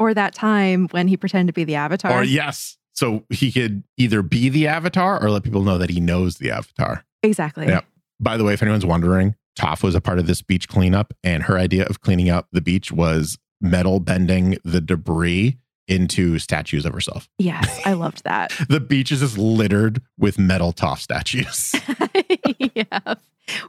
Or 0.00 0.14
that 0.14 0.32
time 0.34 0.88
when 0.92 1.08
he 1.08 1.18
pretended 1.18 1.52
to 1.52 1.52
be 1.52 1.64
the 1.64 1.74
avatar. 1.74 2.20
Or, 2.20 2.24
yes, 2.24 2.78
so 2.94 3.22
he 3.28 3.52
could 3.52 3.84
either 3.98 4.22
be 4.22 4.48
the 4.48 4.66
avatar 4.66 5.22
or 5.22 5.30
let 5.30 5.42
people 5.42 5.62
know 5.62 5.76
that 5.76 5.90
he 5.90 6.00
knows 6.00 6.38
the 6.38 6.50
avatar. 6.50 7.04
Exactly. 7.22 7.66
Yeah. 7.66 7.82
By 8.20 8.36
the 8.36 8.44
way, 8.44 8.52
if 8.52 8.62
anyone's 8.62 8.86
wondering, 8.86 9.34
Toph 9.58 9.82
was 9.82 9.94
a 9.94 10.00
part 10.00 10.18
of 10.18 10.26
this 10.26 10.42
beach 10.42 10.68
cleanup, 10.68 11.12
and 11.24 11.44
her 11.44 11.58
idea 11.58 11.84
of 11.86 12.00
cleaning 12.00 12.28
up 12.30 12.48
the 12.52 12.60
beach 12.60 12.92
was 12.92 13.38
metal 13.60 13.98
bending 14.00 14.58
the 14.64 14.80
debris 14.80 15.58
into 15.88 16.38
statues 16.38 16.84
of 16.86 16.92
herself. 16.92 17.28
Yes, 17.38 17.80
I 17.84 17.92
loved 17.94 18.22
that. 18.24 18.52
The 18.68 18.78
beach 18.80 19.10
is 19.10 19.20
just 19.20 19.36
littered 19.38 20.00
with 20.18 20.38
metal 20.38 20.72
Toph 20.72 20.98
statues. 21.00 21.74
yeah. 22.74 23.14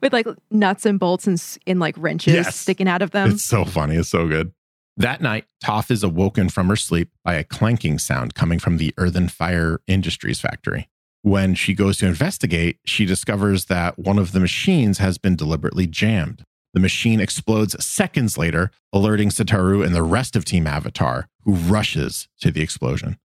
With 0.01 0.13
like 0.13 0.27
nuts 0.51 0.85
and 0.85 0.99
bolts 0.99 1.25
and, 1.25 1.41
and 1.65 1.79
like 1.79 1.95
wrenches 1.97 2.33
Yes. 2.33 2.55
sticking 2.55 2.87
out 2.87 3.01
of 3.01 3.11
them. 3.11 3.31
it's 3.31 3.43
so 3.43 3.65
funny. 3.65 3.95
It's 3.95 4.09
so 4.09 4.27
good. 4.27 4.53
That 4.97 5.21
night, 5.21 5.45
Toph 5.63 5.89
is 5.89 6.03
awoken 6.03 6.49
from 6.49 6.67
her 6.67 6.75
sleep 6.75 7.09
by 7.23 7.35
a 7.35 7.43
clanking 7.43 7.97
sound 7.97 8.35
coming 8.35 8.59
from 8.59 8.77
the 8.77 8.93
Earth 8.97 9.15
and 9.15 9.31
Fire 9.31 9.79
Industries 9.87 10.39
factory. 10.39 10.89
When 11.23 11.53
she 11.53 11.73
goes 11.73 11.97
to 11.97 12.07
investigate, 12.07 12.79
she 12.85 13.05
discovers 13.05 13.65
that 13.65 13.99
one 13.99 14.17
of 14.17 14.31
the 14.31 14.39
machines 14.39 14.97
has 14.97 15.17
been 15.17 15.35
deliberately 15.35 15.85
jammed. 15.85 16.43
The 16.73 16.79
machine 16.79 17.19
explodes 17.19 17.83
seconds 17.83 18.37
later, 18.37 18.71
alerting 18.93 19.29
Satoru 19.29 19.85
and 19.85 19.93
the 19.93 20.03
rest 20.03 20.35
of 20.35 20.45
Team 20.45 20.65
Avatar, 20.65 21.27
who 21.43 21.53
rushes 21.53 22.27
to 22.39 22.49
the 22.49 22.61
explosion. 22.61 23.17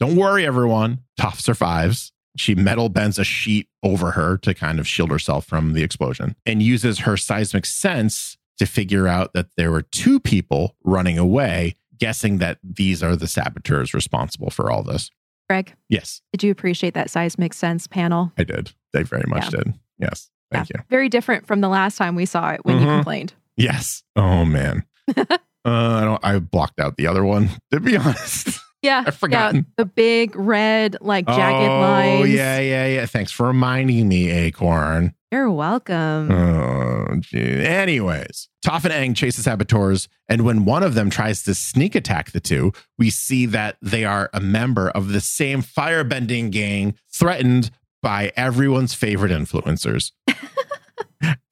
Don't 0.00 0.16
worry, 0.16 0.44
everyone. 0.44 1.00
Toph 1.18 1.40
survives. 1.40 2.12
She 2.36 2.54
metal 2.56 2.88
bends 2.88 3.18
a 3.18 3.24
sheet 3.24 3.68
over 3.82 4.12
her 4.12 4.36
to 4.38 4.54
kind 4.54 4.80
of 4.80 4.88
shield 4.88 5.10
herself 5.10 5.46
from 5.46 5.74
the 5.74 5.84
explosion 5.84 6.34
and 6.44 6.60
uses 6.60 7.00
her 7.00 7.16
seismic 7.16 7.66
sense 7.66 8.36
to 8.58 8.66
figure 8.66 9.06
out 9.06 9.32
that 9.34 9.48
there 9.56 9.70
were 9.70 9.82
two 9.82 10.18
people 10.18 10.74
running 10.82 11.18
away, 11.18 11.76
guessing 11.96 12.38
that 12.38 12.58
these 12.64 13.02
are 13.02 13.14
the 13.14 13.28
saboteurs 13.28 13.94
responsible 13.94 14.50
for 14.50 14.70
all 14.70 14.82
this. 14.82 15.10
Greg, 15.48 15.74
Yes, 15.88 16.22
did 16.32 16.42
you 16.42 16.50
appreciate 16.50 16.94
that 16.94 17.10
seismic 17.10 17.52
sense 17.52 17.86
panel? 17.86 18.32
I 18.38 18.44
did. 18.44 18.72
They 18.92 19.02
very 19.02 19.24
much 19.26 19.44
Yeah. 19.44 19.50
did. 19.62 19.74
Yes. 19.98 20.30
Thank 20.50 20.68
you. 20.70 20.76
Very 20.88 21.08
different 21.08 21.46
from 21.46 21.60
the 21.60 21.68
last 21.68 21.96
time 21.98 22.14
we 22.14 22.26
saw 22.26 22.50
it 22.50 22.64
when 22.64 22.78
you 22.80 22.86
Mhm. 22.86 22.96
complained. 22.98 23.32
Yes. 23.56 24.02
Oh 24.16 24.44
man. 24.44 24.84
uh, 25.16 25.24
I 25.64 26.00
don't. 26.04 26.24
I 26.24 26.38
blocked 26.38 26.78
out 26.80 26.96
the 26.96 27.06
other 27.06 27.24
one. 27.24 27.50
To 27.72 27.80
be 27.80 27.96
honest. 27.98 28.60
Yeah. 28.84 29.04
I've 29.06 29.16
forgotten. 29.16 29.56
Yeah, 29.56 29.84
the 29.84 29.84
big 29.86 30.36
red, 30.36 30.98
like 31.00 31.26
jagged 31.26 31.70
oh 31.70 31.80
lines. 31.80 32.28
yeah, 32.30 32.60
yeah, 32.60 32.86
yeah. 32.86 33.06
Thanks 33.06 33.32
for 33.32 33.46
reminding 33.46 34.08
me, 34.08 34.30
Acorn. 34.30 35.14
You're 35.32 35.50
welcome. 35.50 36.30
Oh. 36.30 37.20
Anyways, 37.32 38.48
Toph 38.64 38.84
and 38.84 38.92
Aang 38.92 39.16
chase 39.16 39.36
the 39.36 39.42
saboteurs, 39.42 40.08
and 40.28 40.44
when 40.44 40.64
one 40.64 40.82
of 40.82 40.94
them 40.94 41.10
tries 41.10 41.42
to 41.44 41.54
sneak 41.54 41.94
attack 41.94 42.32
the 42.32 42.40
two, 42.40 42.72
we 42.98 43.10
see 43.10 43.46
that 43.46 43.76
they 43.80 44.04
are 44.04 44.30
a 44.32 44.40
member 44.40 44.90
of 44.90 45.08
the 45.08 45.20
same 45.20 45.62
firebending 45.62 46.50
gang 46.50 46.94
threatened 47.12 47.70
by 48.02 48.32
everyone's 48.36 48.94
favorite 48.94 49.32
influencers. 49.32 50.12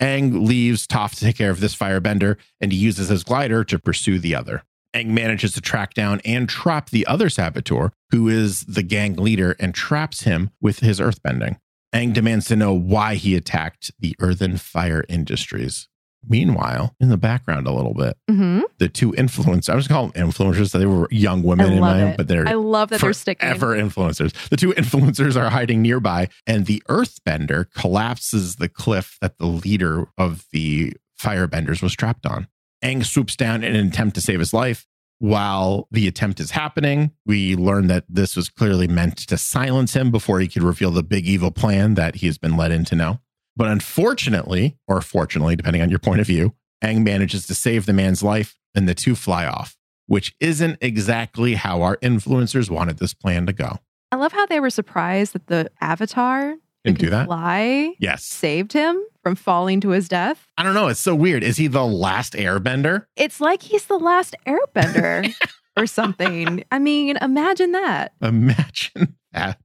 Aang 0.01 0.47
leaves 0.47 0.87
Toph 0.87 1.15
to 1.15 1.21
take 1.21 1.37
care 1.37 1.51
of 1.51 1.61
this 1.61 1.75
firebender, 1.75 2.37
and 2.61 2.73
he 2.73 2.79
uses 2.79 3.09
his 3.09 3.25
glider 3.25 3.65
to 3.65 3.79
pursue 3.79 4.19
the 4.19 4.35
other. 4.35 4.63
Aang 4.95 5.09
manages 5.09 5.53
to 5.53 5.61
track 5.61 5.95
down 5.95 6.21
and 6.25 6.49
trap 6.49 6.91
the 6.91 7.07
other 7.07 7.31
saboteur, 7.31 7.93
who 8.11 8.29
is 8.29 8.63
the 8.63 8.83
gang 8.83 9.17
leader, 9.17 9.57
and 9.59 9.75
traps 9.75 10.23
him 10.23 10.51
with 10.61 10.81
his 10.81 11.01
earthbending. 11.01 11.59
Aang 11.95 12.13
demands 12.13 12.47
to 12.47 12.57
know 12.57 12.73
why 12.73 13.15
he 13.15 13.35
attacked 13.35 13.91
the 13.99 14.15
Earth 14.21 14.41
and 14.41 14.61
Fire 14.61 15.05
Industries. 15.09 15.89
Meanwhile, 16.29 16.95
in 17.01 17.09
the 17.09 17.17
background 17.17 17.67
a 17.67 17.73
little 17.73 17.95
bit, 17.95 18.17
hmm 18.29 18.61
the 18.79 18.89
two 18.89 19.13
influencers, 19.13 19.69
I 19.71 19.75
was 19.75 19.87
calling 19.89 20.11
them 20.13 20.31
influencers, 20.31 20.73
they 20.73 20.87
were 20.87 21.09
young 21.11 21.43
women 21.43 21.73
in 21.73 21.81
my, 21.81 22.11
it. 22.11 22.17
but 22.17 22.29
they're 22.29 22.47
I 22.49 22.55
love 22.55 22.91
that 22.91 23.01
they're 23.01 23.13
sticking. 23.13 23.49
forever 23.49 23.77
influencers. 23.77 24.33
The 24.49 24.57
two 24.57 24.73
influencers 24.73 25.37
are 25.37 25.51
hiding 25.51 25.83
nearby, 25.83 26.29
and 26.47 26.67
the 26.67 26.83
earthbender 26.89 27.73
collapses 27.75 28.57
the 28.57 28.69
cliff 28.69 29.19
that 29.21 29.39
the 29.39 29.47
leader 29.47 30.09
of 30.19 30.47
the 30.53 30.95
firebenders 31.21 31.83
was 31.83 31.95
trapped 31.95 32.27
on. 32.27 32.49
Aang 32.83 33.05
swoops 33.05 33.37
down 33.37 33.63
in 33.63 33.75
an 33.75 33.87
attempt 33.87 34.15
to 34.17 34.21
save 34.21 34.39
his 34.39 34.53
life. 34.53 34.87
While 35.19 35.87
the 35.93 36.09
attempt 36.09 36.41
is 36.41 36.51
happening, 36.51 37.13
we 37.25 37.55
learn 37.55 37.87
that 37.87 38.05
this 38.09 38.35
was 38.35 38.49
clearly 38.49 38.89
meant 38.89 39.19
to 39.29 39.39
silence 39.39 39.95
him 39.95 40.11
before 40.11 40.41
he 40.41 40.49
could 40.49 40.65
reveal 40.65 40.91
the 40.91 41.05
big 41.05 41.27
evil 41.27 41.53
plan 41.53 41.95
that 41.95 42.17
he 42.17 42.27
has 42.27 42.39
been 42.39 42.57
led 42.57 42.73
in 42.73 42.85
to 42.87 42.97
know. 42.97 43.21
But 43.55 43.69
unfortunately, 43.69 44.79
or 44.89 45.01
fortunately, 45.01 45.55
depending 45.55 45.83
on 45.83 45.91
your 45.91 46.01
point 46.01 46.21
of 46.21 46.27
view, 46.27 46.55
Aang 46.83 47.05
manages 47.05 47.47
to 47.47 47.55
save 47.55 47.87
the 47.87 47.93
man's 47.93 48.23
life 48.23 48.57
and 48.75 48.89
the 48.89 48.95
two 48.95 49.15
fly 49.15 49.47
off, 49.47 49.77
which 50.07 50.35
isn't 50.41 50.79
exactly 50.81 51.55
how 51.55 51.83
our 51.83 51.99
influencers 51.99 52.69
wanted 52.69 52.99
this 52.99 53.15
plan 53.15 53.47
to 53.47 53.53
go. 53.53 53.79
I 54.11 54.17
love 54.17 54.33
how 54.33 54.47
they 54.47 54.59
were 54.59 54.71
surprised 54.71 55.35
that 55.35 55.47
the 55.47 55.71
avatar 55.81 56.57
who 56.85 56.93
do 56.93 57.11
that? 57.11 57.27
fly 57.27 57.95
Yes. 57.99 58.25
saved 58.25 58.73
him 58.73 59.01
from 59.23 59.35
falling 59.37 59.81
to 59.83 59.91
his 59.91 60.09
death. 60.09 60.47
I 60.59 60.63
don't 60.63 60.75
know. 60.75 60.89
It's 60.89 61.01
so 61.01 61.15
weird. 61.15 61.45
Is 61.45 61.57
he 61.57 61.67
the 61.69 61.85
last 61.87 62.33
airbender? 62.35 63.07
It's 63.17 63.41
like 63.41 63.63
he's 63.63 63.85
the 63.87 63.99
last 63.99 64.35
airbender 64.47 65.33
or 65.77 65.87
something. 65.87 66.65
I 66.73 66.79
mean, 66.79 67.17
imagine 67.19 67.73
that. 67.73 68.13
Imagine 68.21 69.17
that. 69.33 69.59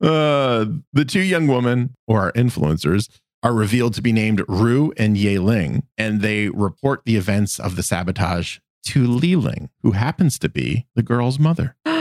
Uh, 0.00 0.64
the 0.92 1.04
two 1.06 1.20
young 1.22 1.46
women, 1.46 1.94
or 2.06 2.20
our 2.22 2.32
influencers, 2.32 3.08
are 3.42 3.52
revealed 3.52 3.94
to 3.94 4.02
be 4.02 4.12
named 4.12 4.42
Ru 4.48 4.92
and 4.96 5.16
Ye 5.16 5.38
Ling, 5.38 5.84
and 5.96 6.20
they 6.20 6.48
report 6.48 7.02
the 7.04 7.16
events 7.16 7.60
of 7.60 7.76
the 7.76 7.82
sabotage 7.84 8.58
to 8.86 9.06
Liling, 9.06 9.70
who 9.82 9.92
happens 9.92 10.38
to 10.40 10.48
be 10.48 10.86
the 10.96 11.02
girl's 11.04 11.38
mother. 11.38 11.76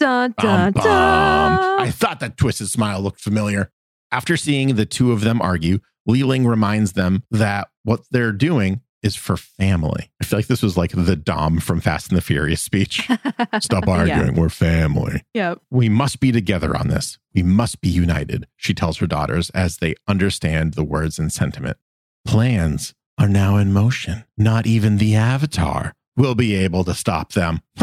dun 0.00 0.34
dun 0.38 0.72
bum. 0.72 0.82
dun. 0.82 1.80
I 1.80 1.90
thought 1.90 2.18
that 2.20 2.36
twisted 2.36 2.68
smile 2.68 3.00
looked 3.00 3.20
familiar. 3.20 3.70
After 4.10 4.36
seeing 4.36 4.74
the 4.74 4.86
two 4.86 5.12
of 5.12 5.20
them 5.20 5.40
argue, 5.40 5.78
Liling 6.06 6.46
reminds 6.46 6.94
them 6.94 7.22
that 7.30 7.68
what 7.84 8.00
they're 8.10 8.32
doing 8.32 8.80
is 9.02 9.16
for 9.16 9.36
family. 9.36 10.10
I 10.20 10.24
feel 10.24 10.38
like 10.38 10.48
this 10.48 10.62
was 10.62 10.76
like 10.76 10.90
the 10.92 11.16
Dom 11.16 11.58
from 11.60 11.80
Fast 11.80 12.08
and 12.10 12.18
the 12.18 12.22
Furious 12.22 12.60
speech. 12.60 13.08
Stop 13.60 13.84
Yeah. 13.86 13.92
arguing. 13.92 14.34
We're 14.34 14.48
family. 14.50 15.22
Yep. 15.32 15.60
We 15.70 15.88
must 15.88 16.20
be 16.20 16.32
together 16.32 16.76
on 16.76 16.88
this. 16.88 17.18
We 17.34 17.42
must 17.42 17.80
be 17.80 17.88
united, 17.88 18.46
she 18.56 18.74
tells 18.74 18.98
her 18.98 19.06
daughters 19.06 19.48
as 19.50 19.78
they 19.78 19.94
understand 20.08 20.74
the 20.74 20.84
words 20.84 21.18
and 21.18 21.32
sentiment. 21.32 21.78
Plans 22.26 22.92
are 23.16 23.28
now 23.28 23.56
in 23.56 23.72
motion. 23.72 24.24
Not 24.36 24.66
even 24.66 24.98
the 24.98 25.14
Avatar 25.14 25.94
will 26.20 26.34
be 26.34 26.54
able 26.54 26.84
to 26.84 26.94
stop 26.94 27.32
them. 27.32 27.60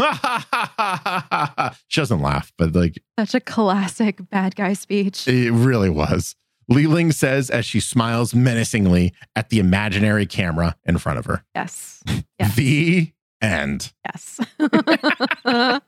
she 1.88 2.00
doesn't 2.00 2.20
laugh, 2.22 2.52
but 2.56 2.72
like 2.74 3.02
Such 3.18 3.34
a 3.34 3.40
classic 3.40 4.18
bad 4.30 4.54
guy 4.56 4.72
speech. 4.74 5.26
it 5.26 5.50
really 5.52 5.90
was. 5.90 6.34
Liling 6.68 7.12
says 7.12 7.50
as 7.50 7.64
she 7.64 7.80
smiles 7.80 8.34
menacingly 8.34 9.12
at 9.34 9.48
the 9.48 9.58
imaginary 9.58 10.26
camera 10.26 10.76
in 10.84 10.98
front 10.98 11.18
of 11.18 11.26
her. 11.26 11.44
Yes. 11.54 12.02
Yes. 12.38 12.54
The 12.54 13.12
end. 13.42 13.92
Yes. 14.06 14.38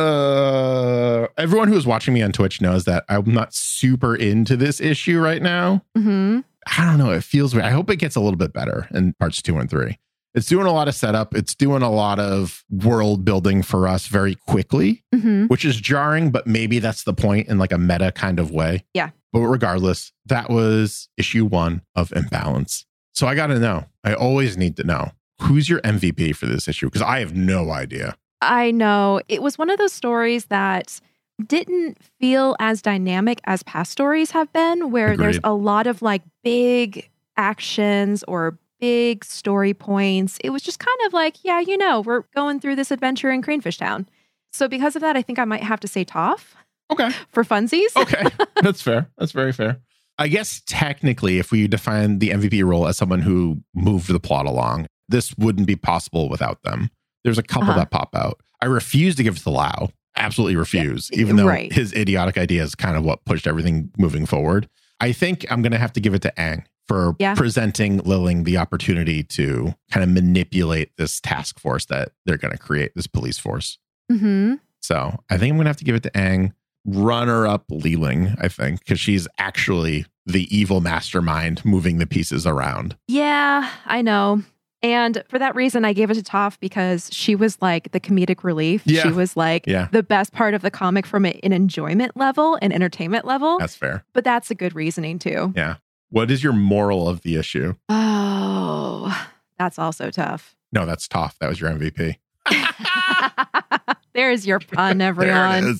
Uh, 0.00 1.26
everyone 1.36 1.66
who 1.68 1.76
is 1.76 1.84
watching 1.86 2.14
me 2.14 2.22
on 2.22 2.30
Twitch 2.32 2.60
knows 2.60 2.84
that 2.84 3.04
I'm 3.08 3.32
not 3.32 3.52
super 3.52 4.14
into 4.14 4.56
this 4.56 4.80
issue 4.80 5.18
right 5.20 5.42
now. 5.42 5.82
hmm 5.96 6.40
I 6.78 6.84
don't 6.84 6.98
know. 6.98 7.10
It 7.10 7.24
feels 7.24 7.54
weird. 7.54 7.64
I 7.64 7.70
hope 7.70 7.90
it 7.90 7.96
gets 7.96 8.14
a 8.16 8.20
little 8.20 8.36
bit 8.36 8.52
better 8.52 8.86
in 8.92 9.14
parts 9.14 9.40
two 9.42 9.56
and 9.58 9.68
three. 9.68 9.98
It's 10.34 10.46
doing 10.46 10.66
a 10.66 10.72
lot 10.72 10.86
of 10.88 10.94
setup. 10.94 11.34
It's 11.34 11.54
doing 11.54 11.82
a 11.82 11.90
lot 11.90 12.20
of 12.20 12.64
world 12.70 13.24
building 13.24 13.62
for 13.62 13.88
us 13.88 14.06
very 14.06 14.34
quickly, 14.34 15.02
hmm 15.12 15.46
which 15.46 15.64
is 15.64 15.80
jarring, 15.80 16.30
but 16.30 16.46
maybe 16.46 16.78
that's 16.78 17.02
the 17.02 17.14
point 17.14 17.48
in 17.48 17.58
like 17.58 17.72
a 17.72 17.78
meta 17.78 18.12
kind 18.12 18.38
of 18.38 18.50
way. 18.50 18.84
Yeah. 18.94 19.10
But 19.32 19.40
regardless, 19.40 20.12
that 20.26 20.50
was 20.50 21.08
issue 21.16 21.44
one 21.44 21.82
of 21.96 22.12
Imbalance. 22.12 22.86
So 23.14 23.26
I 23.26 23.34
got 23.34 23.48
to 23.48 23.58
know. 23.58 23.86
I 24.04 24.14
always 24.14 24.56
need 24.56 24.76
to 24.76 24.84
know 24.84 25.10
who's 25.40 25.68
your 25.68 25.80
MVP 25.80 26.36
for 26.36 26.46
this 26.46 26.68
issue 26.68 26.86
because 26.86 27.02
I 27.02 27.20
have 27.20 27.34
no 27.34 27.70
idea. 27.70 28.16
I 28.40 28.70
know. 28.70 29.20
It 29.28 29.42
was 29.42 29.58
one 29.58 29.70
of 29.70 29.78
those 29.78 29.92
stories 29.92 30.46
that 30.46 31.00
didn't 31.46 31.98
feel 32.20 32.56
as 32.60 32.82
dynamic 32.82 33.40
as 33.44 33.62
past 33.62 33.92
stories 33.92 34.30
have 34.32 34.52
been, 34.52 34.90
where 34.90 35.16
there's 35.16 35.40
a 35.42 35.54
lot 35.54 35.86
of 35.86 36.02
like 36.02 36.22
big 36.44 37.10
actions 37.36 38.22
or 38.28 38.58
big 38.80 39.24
story 39.24 39.74
points. 39.74 40.38
It 40.42 40.50
was 40.50 40.62
just 40.62 40.78
kind 40.78 40.98
of 41.06 41.12
like, 41.12 41.44
yeah, 41.44 41.60
you 41.60 41.76
know, 41.76 42.00
we're 42.00 42.22
going 42.34 42.60
through 42.60 42.76
this 42.76 42.90
adventure 42.90 43.30
in 43.30 43.42
Cranefish 43.42 43.78
Town. 43.78 44.08
So 44.52 44.68
because 44.68 44.96
of 44.96 45.02
that, 45.02 45.16
I 45.16 45.22
think 45.22 45.38
I 45.38 45.44
might 45.44 45.62
have 45.62 45.80
to 45.80 45.88
say 45.88 46.04
Toph 46.04 46.54
Okay. 46.90 47.10
for 47.30 47.44
funsies. 47.44 47.94
Okay. 47.96 48.24
That's 48.62 48.82
fair. 48.82 49.08
That's 49.18 49.32
very 49.32 49.52
fair. 49.52 49.78
I 50.18 50.28
guess 50.28 50.60
technically, 50.66 51.38
if 51.38 51.50
we 51.50 51.66
define 51.68 52.18
the 52.18 52.30
MVP 52.30 52.64
role 52.64 52.86
as 52.86 52.96
someone 52.96 53.20
who 53.20 53.62
moved 53.74 54.08
the 54.12 54.20
plot 54.20 54.46
along, 54.46 54.86
this 55.08 55.34
wouldn't 55.38 55.66
be 55.66 55.76
possible 55.76 56.28
without 56.28 56.62
them. 56.62 56.90
There's 57.24 57.38
a 57.38 57.42
couple 57.42 57.70
Uh-huh. 57.70 57.78
that 57.78 57.90
pop 57.90 58.14
out. 58.14 58.40
I 58.60 58.66
refuse 58.66 59.14
to 59.16 59.22
give 59.22 59.36
it 59.36 59.40
to 59.44 59.50
Lao. 59.50 59.90
Absolutely 60.16 60.56
refuse, 60.56 61.10
even 61.12 61.36
though 61.36 61.46
right. 61.46 61.72
his 61.72 61.92
idiotic 61.94 62.36
idea 62.36 62.62
is 62.62 62.74
kind 62.74 62.96
of 62.96 63.04
what 63.04 63.24
pushed 63.24 63.46
everything 63.46 63.90
moving 63.96 64.26
forward. 64.26 64.68
I 65.00 65.12
think 65.12 65.46
I'm 65.50 65.62
going 65.62 65.72
to 65.72 65.78
have 65.78 65.92
to 65.94 66.00
give 66.00 66.12
it 66.14 66.22
to 66.22 66.32
Aang 66.36 66.64
for 66.90 67.14
Yeah. 67.20 67.34
presenting 67.36 67.98
Liling 67.98 68.42
the 68.42 68.56
opportunity 68.56 69.22
to 69.22 69.74
kind 69.92 70.02
of 70.02 70.10
manipulate 70.10 70.90
this 70.96 71.20
task 71.20 71.60
force 71.60 71.84
that 71.86 72.10
they're 72.26 72.36
going 72.36 72.50
to 72.50 72.58
create, 72.58 72.92
this 72.96 73.06
police 73.06 73.38
force. 73.38 73.78
hmm 74.10 74.54
So 74.80 75.16
I 75.30 75.38
think 75.38 75.52
I'm 75.52 75.56
going 75.56 75.66
to 75.66 75.68
have 75.70 75.76
to 75.76 75.84
give 75.84 75.94
it 75.94 76.02
to 76.02 76.10
Aang. 76.10 76.52
Runner 76.84 77.46
up 77.46 77.64
Liling, 77.70 78.34
I 78.40 78.48
think, 78.48 78.80
because 78.80 78.98
she's 78.98 79.28
actually 79.38 80.06
the 80.26 80.48
evil 80.56 80.80
mastermind 80.80 81.62
moving 81.64 81.98
the 81.98 82.06
pieces 82.06 82.46
around. 82.46 82.96
Yeah, 83.06 83.70
I 83.86 84.02
know. 84.02 84.42
And 84.82 85.22
for 85.28 85.38
that 85.38 85.54
reason, 85.54 85.84
I 85.84 85.92
gave 85.92 86.10
it 86.10 86.14
to 86.14 86.22
Toph 86.22 86.58
because 86.58 87.10
she 87.12 87.36
was 87.36 87.60
like 87.60 87.92
the 87.92 88.00
comedic 88.00 88.42
relief. 88.42 88.82
Yeah. 88.86 89.02
She 89.02 89.10
was 89.10 89.36
like 89.36 89.66
Yeah. 89.66 89.88
the 89.92 90.02
best 90.02 90.32
part 90.32 90.54
of 90.54 90.62
the 90.62 90.70
comic 90.70 91.04
from 91.06 91.26
an 91.26 91.52
enjoyment 91.52 92.16
level 92.16 92.58
and 92.62 92.72
entertainment 92.72 93.26
level. 93.26 93.58
That's 93.58 93.76
fair. 93.76 94.04
but 94.14 94.24
that's 94.24 94.50
a 94.50 94.54
good 94.54 94.74
reasoning 94.74 95.18
too. 95.18 95.52
Yeah. 95.54 95.76
What 96.10 96.30
is 96.30 96.42
your 96.42 96.52
moral 96.52 97.08
of 97.08 97.22
the 97.22 97.36
issue? 97.36 97.74
Oh, 97.88 99.28
that's 99.58 99.78
also 99.78 100.10
tough. 100.10 100.56
No, 100.72 100.84
that's 100.84 101.06
tough. 101.08 101.38
That 101.38 101.48
was 101.48 101.60
your 101.60 101.70
MVP. 101.70 102.16
There's 104.12 104.46
your 104.46 104.58
pun, 104.60 105.00
everyone. 105.00 105.76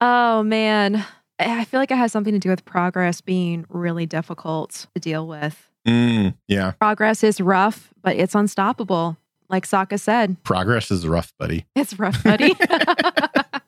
Oh, 0.00 0.42
man. 0.44 1.04
I 1.40 1.64
feel 1.64 1.80
like 1.80 1.90
it 1.90 1.96
has 1.96 2.12
something 2.12 2.32
to 2.32 2.38
do 2.38 2.50
with 2.50 2.64
progress 2.64 3.20
being 3.20 3.64
really 3.68 4.06
difficult 4.06 4.86
to 4.94 5.00
deal 5.00 5.26
with. 5.26 5.68
Mm, 5.86 6.34
yeah. 6.46 6.72
Progress 6.72 7.22
is 7.24 7.40
rough, 7.40 7.92
but 8.02 8.16
it's 8.16 8.34
unstoppable. 8.34 9.16
Like 9.48 9.66
Sokka 9.66 9.98
said, 9.98 10.42
Progress 10.44 10.90
is 10.90 11.06
rough, 11.06 11.32
buddy. 11.38 11.64
it's 11.74 11.98
rough, 11.98 12.22
buddy. 12.22 12.54
but 12.68 13.62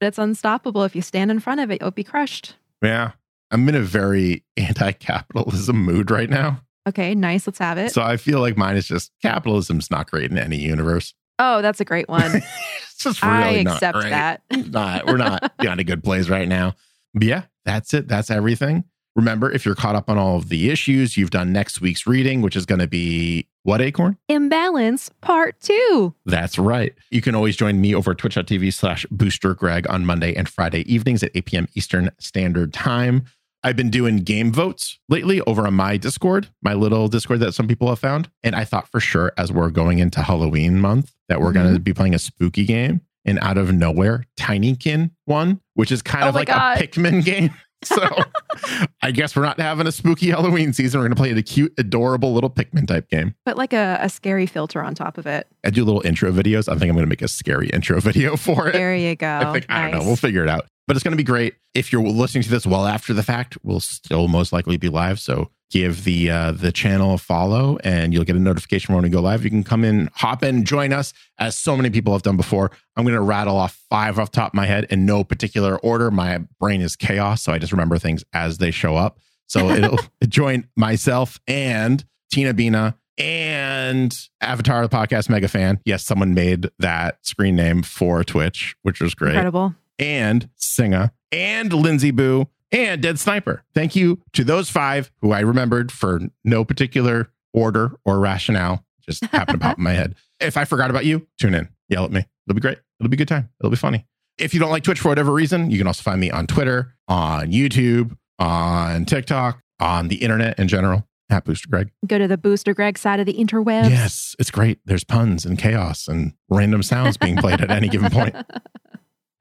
it's 0.00 0.18
unstoppable. 0.18 0.82
If 0.84 0.96
you 0.96 1.02
stand 1.02 1.30
in 1.30 1.40
front 1.40 1.60
of 1.60 1.70
it, 1.70 1.80
you'll 1.82 1.90
be 1.90 2.04
crushed. 2.04 2.56
Yeah. 2.82 3.12
I'm 3.50 3.68
in 3.68 3.74
a 3.74 3.80
very 3.80 4.44
anti 4.56 4.92
capitalism 4.92 5.84
mood 5.84 6.10
right 6.10 6.30
now. 6.30 6.60
Okay, 6.88 7.14
nice. 7.14 7.46
Let's 7.46 7.58
have 7.58 7.78
it. 7.78 7.92
So 7.92 8.02
I 8.02 8.16
feel 8.16 8.40
like 8.40 8.56
mine 8.56 8.76
is 8.76 8.88
just 8.88 9.12
capitalism's 9.22 9.90
not 9.90 10.10
great 10.10 10.30
in 10.30 10.38
any 10.38 10.56
universe. 10.56 11.14
oh, 11.38 11.62
that's 11.62 11.80
a 11.80 11.84
great 11.84 12.08
one. 12.08 12.30
it's 12.34 12.96
just 12.98 13.22
really 13.22 13.60
I 13.60 13.62
not 13.62 13.74
accept 13.74 13.98
great. 13.98 14.10
that. 14.10 14.42
not 14.50 15.06
we're 15.06 15.16
not 15.16 15.52
in 15.62 15.78
a 15.78 15.84
good 15.84 16.02
place 16.02 16.28
right 16.28 16.48
now. 16.48 16.74
But 17.14 17.24
yeah, 17.24 17.42
that's 17.64 17.92
it. 17.94 18.08
That's 18.08 18.30
everything. 18.30 18.84
Remember, 19.16 19.50
if 19.50 19.66
you're 19.66 19.74
caught 19.74 19.96
up 19.96 20.08
on 20.08 20.16
all 20.16 20.36
of 20.36 20.48
the 20.48 20.70
issues, 20.70 21.16
you've 21.16 21.30
done 21.30 21.52
next 21.52 21.80
week's 21.80 22.06
reading, 22.06 22.42
which 22.42 22.54
is 22.54 22.64
going 22.64 22.78
to 22.78 22.86
be 22.86 23.48
what 23.64 23.80
Acorn? 23.80 24.16
Imbalance 24.28 25.10
part 25.20 25.58
two. 25.60 26.14
That's 26.24 26.58
right. 26.58 26.94
You 27.10 27.20
can 27.20 27.34
always 27.34 27.56
join 27.56 27.80
me 27.80 27.94
over 27.94 28.12
at 28.12 28.18
twitch.tv 28.18 28.72
slash 28.72 29.04
booster 29.10 29.52
Greg 29.54 29.90
on 29.90 30.06
Monday 30.06 30.34
and 30.34 30.48
Friday 30.48 30.82
evenings 30.92 31.22
at 31.24 31.32
8 31.34 31.44
p.m. 31.44 31.68
Eastern 31.74 32.10
Standard 32.18 32.72
Time. 32.72 33.24
I've 33.62 33.76
been 33.76 33.90
doing 33.90 34.18
game 34.18 34.52
votes 34.52 34.98
lately 35.08 35.40
over 35.42 35.66
on 35.66 35.74
my 35.74 35.96
Discord, 35.96 36.48
my 36.62 36.74
little 36.74 37.08
Discord 37.08 37.40
that 37.40 37.52
some 37.52 37.68
people 37.68 37.88
have 37.88 37.98
found. 37.98 38.30
And 38.42 38.54
I 38.54 38.64
thought 38.64 38.88
for 38.88 39.00
sure, 39.00 39.32
as 39.36 39.52
we're 39.52 39.70
going 39.70 39.98
into 39.98 40.22
Halloween 40.22 40.80
month, 40.80 41.12
that 41.28 41.40
we're 41.40 41.52
going 41.52 41.66
to 41.66 41.74
mm-hmm. 41.74 41.82
be 41.82 41.92
playing 41.92 42.14
a 42.14 42.18
spooky 42.18 42.64
game. 42.64 43.02
And 43.26 43.38
out 43.40 43.58
of 43.58 43.72
nowhere, 43.72 44.24
Tinykin 44.38 45.10
won, 45.26 45.60
which 45.74 45.92
is 45.92 46.00
kind 46.00 46.24
Oh 46.24 46.28
of 46.28 46.34
like 46.34 46.48
God. 46.48 46.80
a 46.80 46.86
Pikmin 46.86 47.22
game. 47.24 47.50
So 47.84 48.08
I 49.02 49.10
guess 49.10 49.34
we're 49.36 49.42
not 49.42 49.58
having 49.58 49.86
a 49.86 49.92
spooky 49.92 50.30
Halloween 50.30 50.72
season. 50.72 51.00
We're 51.00 51.08
going 51.08 51.16
to 51.16 51.20
play 51.20 51.30
a 51.32 51.42
cute, 51.42 51.72
adorable 51.78 52.32
little 52.32 52.50
Pikmin 52.50 52.86
type 52.86 53.08
game. 53.08 53.34
Put 53.46 53.56
like 53.56 53.72
a, 53.72 53.98
a 54.00 54.08
scary 54.08 54.46
filter 54.46 54.82
on 54.82 54.94
top 54.94 55.18
of 55.18 55.26
it. 55.26 55.46
I 55.64 55.70
do 55.70 55.84
little 55.84 56.02
intro 56.04 56.30
videos. 56.32 56.68
I 56.68 56.72
think 56.72 56.90
I'm 56.90 56.96
going 56.96 57.06
to 57.06 57.10
make 57.10 57.22
a 57.22 57.28
scary 57.28 57.68
intro 57.70 58.00
video 58.00 58.36
for 58.36 58.68
it. 58.68 58.72
There 58.72 58.94
you 58.94 59.16
go. 59.16 59.28
I 59.28 59.52
think 59.52 59.66
I 59.68 59.82
don't 59.82 59.98
know. 59.98 60.06
We'll 60.06 60.16
figure 60.16 60.42
it 60.42 60.48
out. 60.48 60.66
But 60.90 60.96
it's 60.96 61.04
going 61.04 61.12
to 61.12 61.16
be 61.16 61.22
great. 61.22 61.54
If 61.72 61.92
you're 61.92 62.02
listening 62.02 62.42
to 62.42 62.50
this 62.50 62.66
well 62.66 62.84
after 62.84 63.14
the 63.14 63.22
fact, 63.22 63.56
we'll 63.62 63.78
still 63.78 64.26
most 64.26 64.52
likely 64.52 64.76
be 64.76 64.88
live. 64.88 65.20
So 65.20 65.48
give 65.70 66.02
the 66.02 66.28
uh, 66.28 66.50
the 66.50 66.72
channel 66.72 67.14
a 67.14 67.18
follow, 67.18 67.78
and 67.84 68.12
you'll 68.12 68.24
get 68.24 68.34
a 68.34 68.40
notification 68.40 68.92
when 68.92 69.04
we 69.04 69.08
go 69.08 69.20
live. 69.20 69.44
You 69.44 69.50
can 69.50 69.62
come 69.62 69.84
in, 69.84 70.10
hop 70.14 70.42
in, 70.42 70.64
join 70.64 70.92
us, 70.92 71.12
as 71.38 71.56
so 71.56 71.76
many 71.76 71.90
people 71.90 72.12
have 72.12 72.22
done 72.22 72.36
before. 72.36 72.72
I'm 72.96 73.04
going 73.04 73.14
to 73.14 73.20
rattle 73.20 73.56
off 73.56 73.80
five 73.88 74.18
off 74.18 74.32
the 74.32 74.40
top 74.40 74.48
of 74.50 74.54
my 74.54 74.66
head 74.66 74.88
in 74.90 75.06
no 75.06 75.22
particular 75.22 75.78
order. 75.78 76.10
My 76.10 76.38
brain 76.58 76.80
is 76.80 76.96
chaos, 76.96 77.40
so 77.40 77.52
I 77.52 77.58
just 77.58 77.70
remember 77.70 77.96
things 77.96 78.24
as 78.32 78.58
they 78.58 78.72
show 78.72 78.96
up. 78.96 79.20
So 79.46 79.70
it'll 79.70 80.00
join 80.26 80.66
myself 80.76 81.38
and 81.46 82.04
Tina 82.32 82.52
Bina 82.52 82.96
and 83.16 84.18
Avatar, 84.40 84.82
the 84.82 84.96
podcast 84.96 85.28
mega 85.28 85.46
fan. 85.46 85.78
Yes, 85.84 86.04
someone 86.04 86.34
made 86.34 86.68
that 86.80 87.24
screen 87.24 87.54
name 87.54 87.84
for 87.84 88.24
Twitch, 88.24 88.74
which 88.82 89.00
was 89.00 89.14
great 89.14 89.34
Incredible. 89.34 89.76
And 90.00 90.48
Singa 90.58 91.12
and 91.30 91.72
Lindsay 91.72 92.10
Boo 92.10 92.48
and 92.72 93.00
Dead 93.02 93.18
Sniper. 93.20 93.62
Thank 93.74 93.94
you 93.94 94.20
to 94.32 94.42
those 94.42 94.68
five 94.70 95.12
who 95.20 95.32
I 95.32 95.40
remembered 95.40 95.92
for 95.92 96.20
no 96.44 96.64
particular 96.64 97.30
order 97.52 97.92
or 98.04 98.18
rationale. 98.18 98.84
Just 99.02 99.24
happened 99.26 99.60
to 99.60 99.66
pop 99.66 99.78
in 99.78 99.84
my 99.84 99.92
head. 99.92 100.16
If 100.40 100.56
I 100.56 100.64
forgot 100.64 100.88
about 100.88 101.04
you, 101.04 101.28
tune 101.38 101.52
in, 101.52 101.68
yell 101.90 102.06
at 102.06 102.10
me. 102.10 102.20
It'll 102.48 102.54
be 102.54 102.62
great. 102.62 102.78
It'll 102.98 103.10
be 103.10 103.16
a 103.16 103.18
good 103.18 103.28
time. 103.28 103.50
It'll 103.60 103.68
be 103.68 103.76
funny. 103.76 104.06
If 104.38 104.54
you 104.54 104.60
don't 104.60 104.70
like 104.70 104.84
Twitch 104.84 105.00
for 105.00 105.10
whatever 105.10 105.34
reason, 105.34 105.70
you 105.70 105.76
can 105.76 105.86
also 105.86 106.02
find 106.02 106.18
me 106.18 106.30
on 106.30 106.46
Twitter, 106.46 106.94
on 107.08 107.52
YouTube, 107.52 108.16
on 108.38 109.04
TikTok, 109.04 109.62
on 109.78 110.08
the 110.08 110.16
internet 110.16 110.58
in 110.58 110.66
general. 110.66 111.06
At 111.28 111.44
Booster 111.44 111.68
Greg. 111.68 111.90
Go 112.06 112.18
to 112.18 112.26
the 112.26 112.38
Booster 112.38 112.72
Greg 112.72 112.96
side 112.96 113.20
of 113.20 113.26
the 113.26 113.34
interwebs. 113.34 113.90
Yes, 113.90 114.34
it's 114.38 114.50
great. 114.50 114.80
There's 114.86 115.04
puns 115.04 115.44
and 115.44 115.58
chaos 115.58 116.08
and 116.08 116.32
random 116.48 116.82
sounds 116.82 117.18
being 117.18 117.36
played 117.36 117.60
at 117.60 117.70
any 117.70 117.88
given 117.88 118.10
point. 118.10 118.34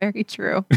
Very 0.02 0.24
true. 0.24 0.66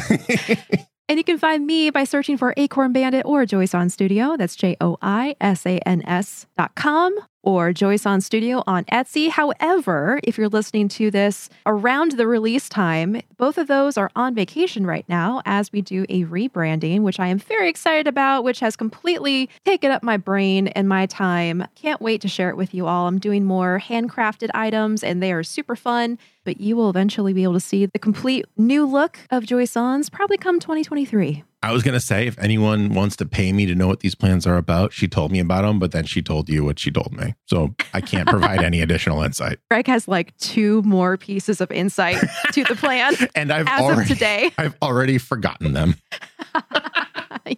And 1.13 1.19
you 1.19 1.25
can 1.25 1.37
find 1.37 1.67
me 1.67 1.91
by 1.91 2.05
searching 2.05 2.39
for 2.39 2.55
Acorn 2.57 2.95
Bandit 2.95 3.27
or 3.27 3.45
Joyce 3.45 3.75
on 3.75 3.91
Studio. 3.91 4.35
That's 4.39 4.57
J 4.57 4.79
O 4.81 4.97
I 5.03 5.37
S 5.43 5.67
A 5.67 5.79
N 5.81 6.03
S 6.07 6.47
dot 6.57 6.75
com 6.75 7.15
or 7.43 7.73
Joyce 7.73 8.07
on 8.07 8.21
Studio 8.21 8.63
on 8.67 8.85
Etsy. 8.85 9.29
However, 9.29 10.21
if 10.23 10.39
you're 10.39 10.49
listening 10.49 10.89
to 10.89 11.11
this 11.11 11.51
around 11.67 12.13
the 12.13 12.27
release 12.27 12.69
time, 12.69 13.21
both 13.37 13.59
of 13.59 13.67
those 13.67 13.99
are 13.99 14.11
on 14.15 14.35
vacation 14.35 14.87
right 14.87 15.05
now 15.09 15.43
as 15.45 15.73
we 15.73 15.83
do 15.83 16.07
a 16.09 16.25
rebranding, 16.25 17.01
which 17.01 17.19
I 17.19 17.27
am 17.27 17.39
very 17.39 17.69
excited 17.69 18.07
about, 18.07 18.45
which 18.45 18.61
has 18.61 18.77
completely 18.77 19.51
taken 19.65 19.91
up 19.91 20.03
my 20.03 20.17
brain 20.17 20.69
and 20.69 20.89
my 20.89 21.07
time. 21.07 21.67
Can't 21.75 22.01
wait 22.01 22.21
to 22.23 22.29
share 22.29 22.49
it 22.49 22.57
with 22.57 22.73
you 22.73 22.87
all. 22.87 23.09
I'm 23.09 23.19
doing 23.19 23.45
more 23.45 23.83
handcrafted 23.85 24.51
items 24.55 25.03
and 25.03 25.23
they 25.23 25.33
are 25.33 25.43
super 25.43 25.77
fun 25.77 26.19
but 26.45 26.61
you 26.61 26.77
will 26.77 26.91
eventually 26.91 27.33
be 27.33 27.43
able 27.43 27.55
to 27.55 27.61
see 27.61 27.87
the 27.87 27.99
complete 27.99 28.47
new 28.57 28.85
look 28.87 29.19
of 29.31 29.45
Joy 29.45 29.65
Sans 29.65 30.09
probably 30.11 30.37
come 30.37 30.61
2023. 30.61 31.45
I 31.65 31.71
was 31.71 31.85
going 31.85 31.95
to 31.95 32.01
say, 32.01 32.27
if 32.27 32.37
anyone 32.41 32.93
wants 32.93 33.15
to 33.17 33.25
pay 33.25 33.53
me 33.53 33.67
to 33.67 33.75
know 33.77 33.87
what 33.87 34.01
these 34.01 34.17
plans 34.17 34.49
are 34.49 34.57
about, 34.57 34.93
she 34.93 35.07
told 35.07 35.31
me 35.31 35.39
about 35.39 35.63
them, 35.63 35.79
but 35.79 35.93
then 35.93 36.05
she 36.05 36.21
told 36.21 36.49
you 36.49 36.65
what 36.65 36.81
she 36.81 36.91
told 36.91 37.13
me. 37.13 37.35
So 37.47 37.75
I 37.95 38.01
can't 38.01 38.29
provide 38.29 38.63
any 38.63 38.81
additional 38.83 39.23
insight. 39.23 39.61
Greg 39.71 39.87
has 39.87 40.09
like 40.09 40.37
two 40.39 40.83
more 40.83 41.17
pieces 41.17 41.61
of 41.61 41.71
insight 41.71 42.19
to 42.53 42.65
the 42.65 42.75
plan 42.75 43.15
And 43.37 43.53
I've 43.53 43.69
already, 43.69 44.09
today. 44.09 44.51
I've 44.59 44.77
already 44.83 45.19
forgotten 45.19 45.73
them. 45.73 45.95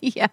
yeah. 0.03 0.27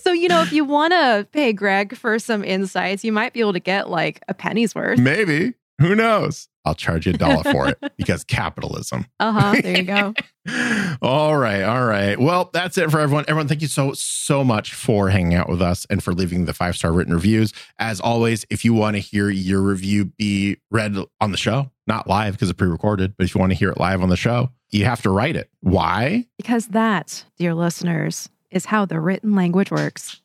So, 0.00 0.12
you 0.12 0.28
know, 0.28 0.42
if 0.42 0.52
you 0.52 0.64
want 0.64 0.92
to 0.92 1.26
pay 1.32 1.52
Greg 1.52 1.96
for 1.96 2.20
some 2.20 2.44
insights, 2.44 3.02
you 3.02 3.10
might 3.10 3.32
be 3.32 3.40
able 3.40 3.54
to 3.54 3.60
get 3.60 3.90
like 3.90 4.22
a 4.28 4.34
penny's 4.34 4.76
worth. 4.76 5.00
Maybe. 5.00 5.54
Who 5.80 5.94
knows? 5.94 6.48
I'll 6.64 6.74
charge 6.74 7.06
you 7.06 7.14
a 7.14 7.16
dollar 7.16 7.42
for 7.42 7.68
it 7.68 7.78
because 7.96 8.22
capitalism. 8.22 9.06
Uh 9.18 9.32
huh. 9.32 9.60
There 9.60 9.76
you 9.76 9.82
go. 9.82 10.14
all 11.02 11.36
right. 11.36 11.62
All 11.62 11.84
right. 11.84 12.18
Well, 12.18 12.50
that's 12.52 12.78
it 12.78 12.90
for 12.90 13.00
everyone. 13.00 13.24
Everyone, 13.26 13.48
thank 13.48 13.62
you 13.62 13.68
so, 13.68 13.92
so 13.94 14.44
much 14.44 14.74
for 14.74 15.10
hanging 15.10 15.34
out 15.34 15.48
with 15.48 15.60
us 15.60 15.86
and 15.90 16.02
for 16.02 16.12
leaving 16.12 16.44
the 16.44 16.54
five 16.54 16.76
star 16.76 16.92
written 16.92 17.12
reviews. 17.12 17.52
As 17.78 18.00
always, 18.00 18.44
if 18.48 18.64
you 18.64 18.74
want 18.74 18.94
to 18.94 19.00
hear 19.00 19.28
your 19.28 19.60
review 19.60 20.04
be 20.04 20.58
read 20.70 20.96
on 21.20 21.32
the 21.32 21.38
show, 21.38 21.70
not 21.86 22.06
live 22.06 22.34
because 22.34 22.48
it's 22.48 22.56
pre 22.56 22.68
recorded, 22.68 23.16
but 23.16 23.24
if 23.24 23.34
you 23.34 23.40
want 23.40 23.50
to 23.50 23.58
hear 23.58 23.70
it 23.70 23.80
live 23.80 24.02
on 24.02 24.08
the 24.08 24.16
show, 24.16 24.50
you 24.70 24.84
have 24.84 25.02
to 25.02 25.10
write 25.10 25.34
it. 25.36 25.50
Why? 25.60 26.26
Because 26.36 26.68
that, 26.68 27.24
dear 27.38 27.54
listeners, 27.54 28.28
is 28.50 28.66
how 28.66 28.84
the 28.84 29.00
written 29.00 29.34
language 29.34 29.70
works. 29.70 30.20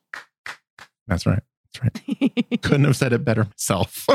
That's 1.07 1.25
right. 1.25 1.41
That's 1.73 1.83
right. 1.83 2.61
Couldn't 2.61 2.85
have 2.85 2.95
said 2.95 3.13
it 3.13 3.25
better 3.25 3.45
myself. 3.45 4.07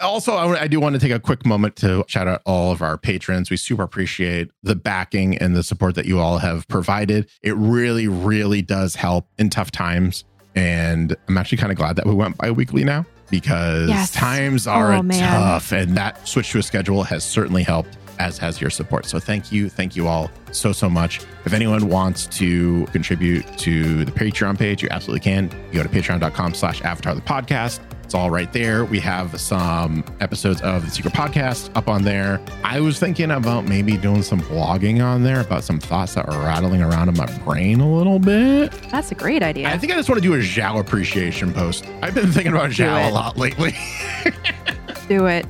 Also, 0.00 0.32
I, 0.34 0.62
I 0.62 0.66
do 0.66 0.80
want 0.80 0.94
to 0.94 1.00
take 1.00 1.12
a 1.12 1.20
quick 1.20 1.44
moment 1.46 1.76
to 1.76 2.04
shout 2.08 2.26
out 2.28 2.42
all 2.46 2.72
of 2.72 2.82
our 2.82 2.96
patrons. 2.98 3.50
We 3.50 3.56
super 3.56 3.82
appreciate 3.82 4.50
the 4.62 4.74
backing 4.74 5.36
and 5.38 5.54
the 5.54 5.62
support 5.62 5.94
that 5.96 6.06
you 6.06 6.18
all 6.18 6.38
have 6.38 6.66
provided. 6.68 7.28
It 7.42 7.54
really, 7.56 8.08
really 8.08 8.62
does 8.62 8.94
help 8.94 9.26
in 9.38 9.50
tough 9.50 9.70
times. 9.70 10.24
And 10.54 11.16
I'm 11.28 11.36
actually 11.38 11.58
kind 11.58 11.70
of 11.70 11.78
glad 11.78 11.96
that 11.96 12.06
we 12.06 12.14
went 12.14 12.36
bi 12.38 12.50
weekly 12.50 12.82
now 12.84 13.06
because 13.30 13.88
Yes. 13.88 14.10
times 14.10 14.66
are 14.66 14.92
Oh, 14.94 15.02
tough. 15.08 15.72
And 15.72 15.96
that 15.96 16.26
switch 16.26 16.50
to 16.52 16.58
a 16.58 16.62
schedule 16.62 17.04
has 17.04 17.22
certainly 17.22 17.62
helped, 17.62 17.96
as 18.18 18.36
has 18.38 18.60
your 18.60 18.70
support. 18.70 19.06
So 19.06 19.20
thank 19.20 19.52
you. 19.52 19.68
Thank 19.68 19.94
you 19.94 20.08
all 20.08 20.28
so, 20.50 20.72
so 20.72 20.90
much. 20.90 21.20
If 21.44 21.52
anyone 21.52 21.88
wants 21.88 22.26
to 22.38 22.86
contribute 22.86 23.46
to 23.58 24.04
the 24.04 24.10
Patreon 24.12 24.58
page, 24.58 24.82
you 24.82 24.88
absolutely 24.90 25.20
can. 25.20 25.50
You 25.72 25.82
go 25.82 25.82
to 25.84 25.88
patreon.com 25.88 26.54
slash 26.54 26.82
avatar 26.82 27.14
the 27.14 27.20
podcast. 27.20 27.78
It's 28.10 28.14
all 28.16 28.28
right 28.28 28.52
there. 28.52 28.84
We 28.84 28.98
have 28.98 29.40
some 29.40 30.02
episodes 30.18 30.60
of 30.62 30.84
the 30.84 30.90
Secret 30.90 31.14
Podcast 31.14 31.70
up 31.76 31.86
on 31.86 32.02
there. 32.02 32.40
I 32.64 32.80
was 32.80 32.98
thinking 32.98 33.30
about 33.30 33.66
maybe 33.66 33.96
doing 33.96 34.24
some 34.24 34.40
blogging 34.40 35.00
on 35.00 35.22
there 35.22 35.38
about 35.38 35.62
some 35.62 35.78
thoughts 35.78 36.14
that 36.14 36.28
are 36.28 36.36
rattling 36.40 36.82
around 36.82 37.08
in 37.08 37.16
my 37.16 37.26
brain 37.44 37.78
a 37.78 37.88
little 37.88 38.18
bit. 38.18 38.72
That's 38.90 39.12
a 39.12 39.14
great 39.14 39.44
idea. 39.44 39.68
I 39.68 39.78
think 39.78 39.92
I 39.92 39.94
just 39.94 40.08
want 40.08 40.20
to 40.20 40.28
do 40.28 40.34
a 40.34 40.38
Zhao 40.38 40.80
appreciation 40.80 41.52
post. 41.52 41.86
I've 42.02 42.16
been 42.16 42.32
thinking 42.32 42.52
about 42.52 42.70
Zhao 42.70 43.06
it. 43.06 43.12
a 43.12 43.14
lot 43.14 43.36
lately. 43.36 43.76
Do 45.08 45.26
it. 45.26 45.46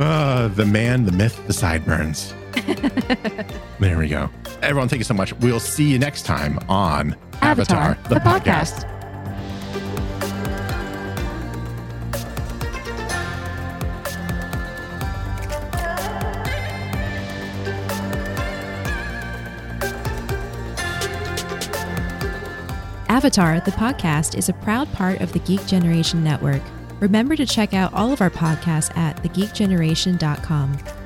Uh, 0.00 0.48
the 0.48 0.64
man, 0.64 1.04
the 1.04 1.12
myth, 1.12 1.46
the 1.46 1.52
sideburns. 1.52 2.32
there 3.78 3.98
we 3.98 4.08
go. 4.08 4.30
Everyone, 4.62 4.88
thank 4.88 5.00
you 5.00 5.04
so 5.04 5.12
much. 5.12 5.34
We'll 5.34 5.60
see 5.60 5.90
you 5.90 5.98
next 5.98 6.22
time 6.22 6.58
on 6.66 7.14
Avatar, 7.42 7.98
the, 8.08 8.14
podcast. 8.16 8.90
Avatar, 23.14 23.60
the 23.60 23.70
podcast, 23.70 24.36
is 24.36 24.48
a 24.48 24.52
proud 24.54 24.92
part 24.92 25.20
of 25.20 25.32
the 25.32 25.38
Geek 25.38 25.64
Generation 25.66 26.24
Network. 26.24 26.60
Remember 26.98 27.36
to 27.36 27.46
check 27.46 27.72
out 27.72 27.94
all 27.94 28.12
of 28.12 28.20
our 28.20 28.28
podcasts 28.28 28.90
at 28.96 29.22
thegeekgeneration.com. 29.22 31.03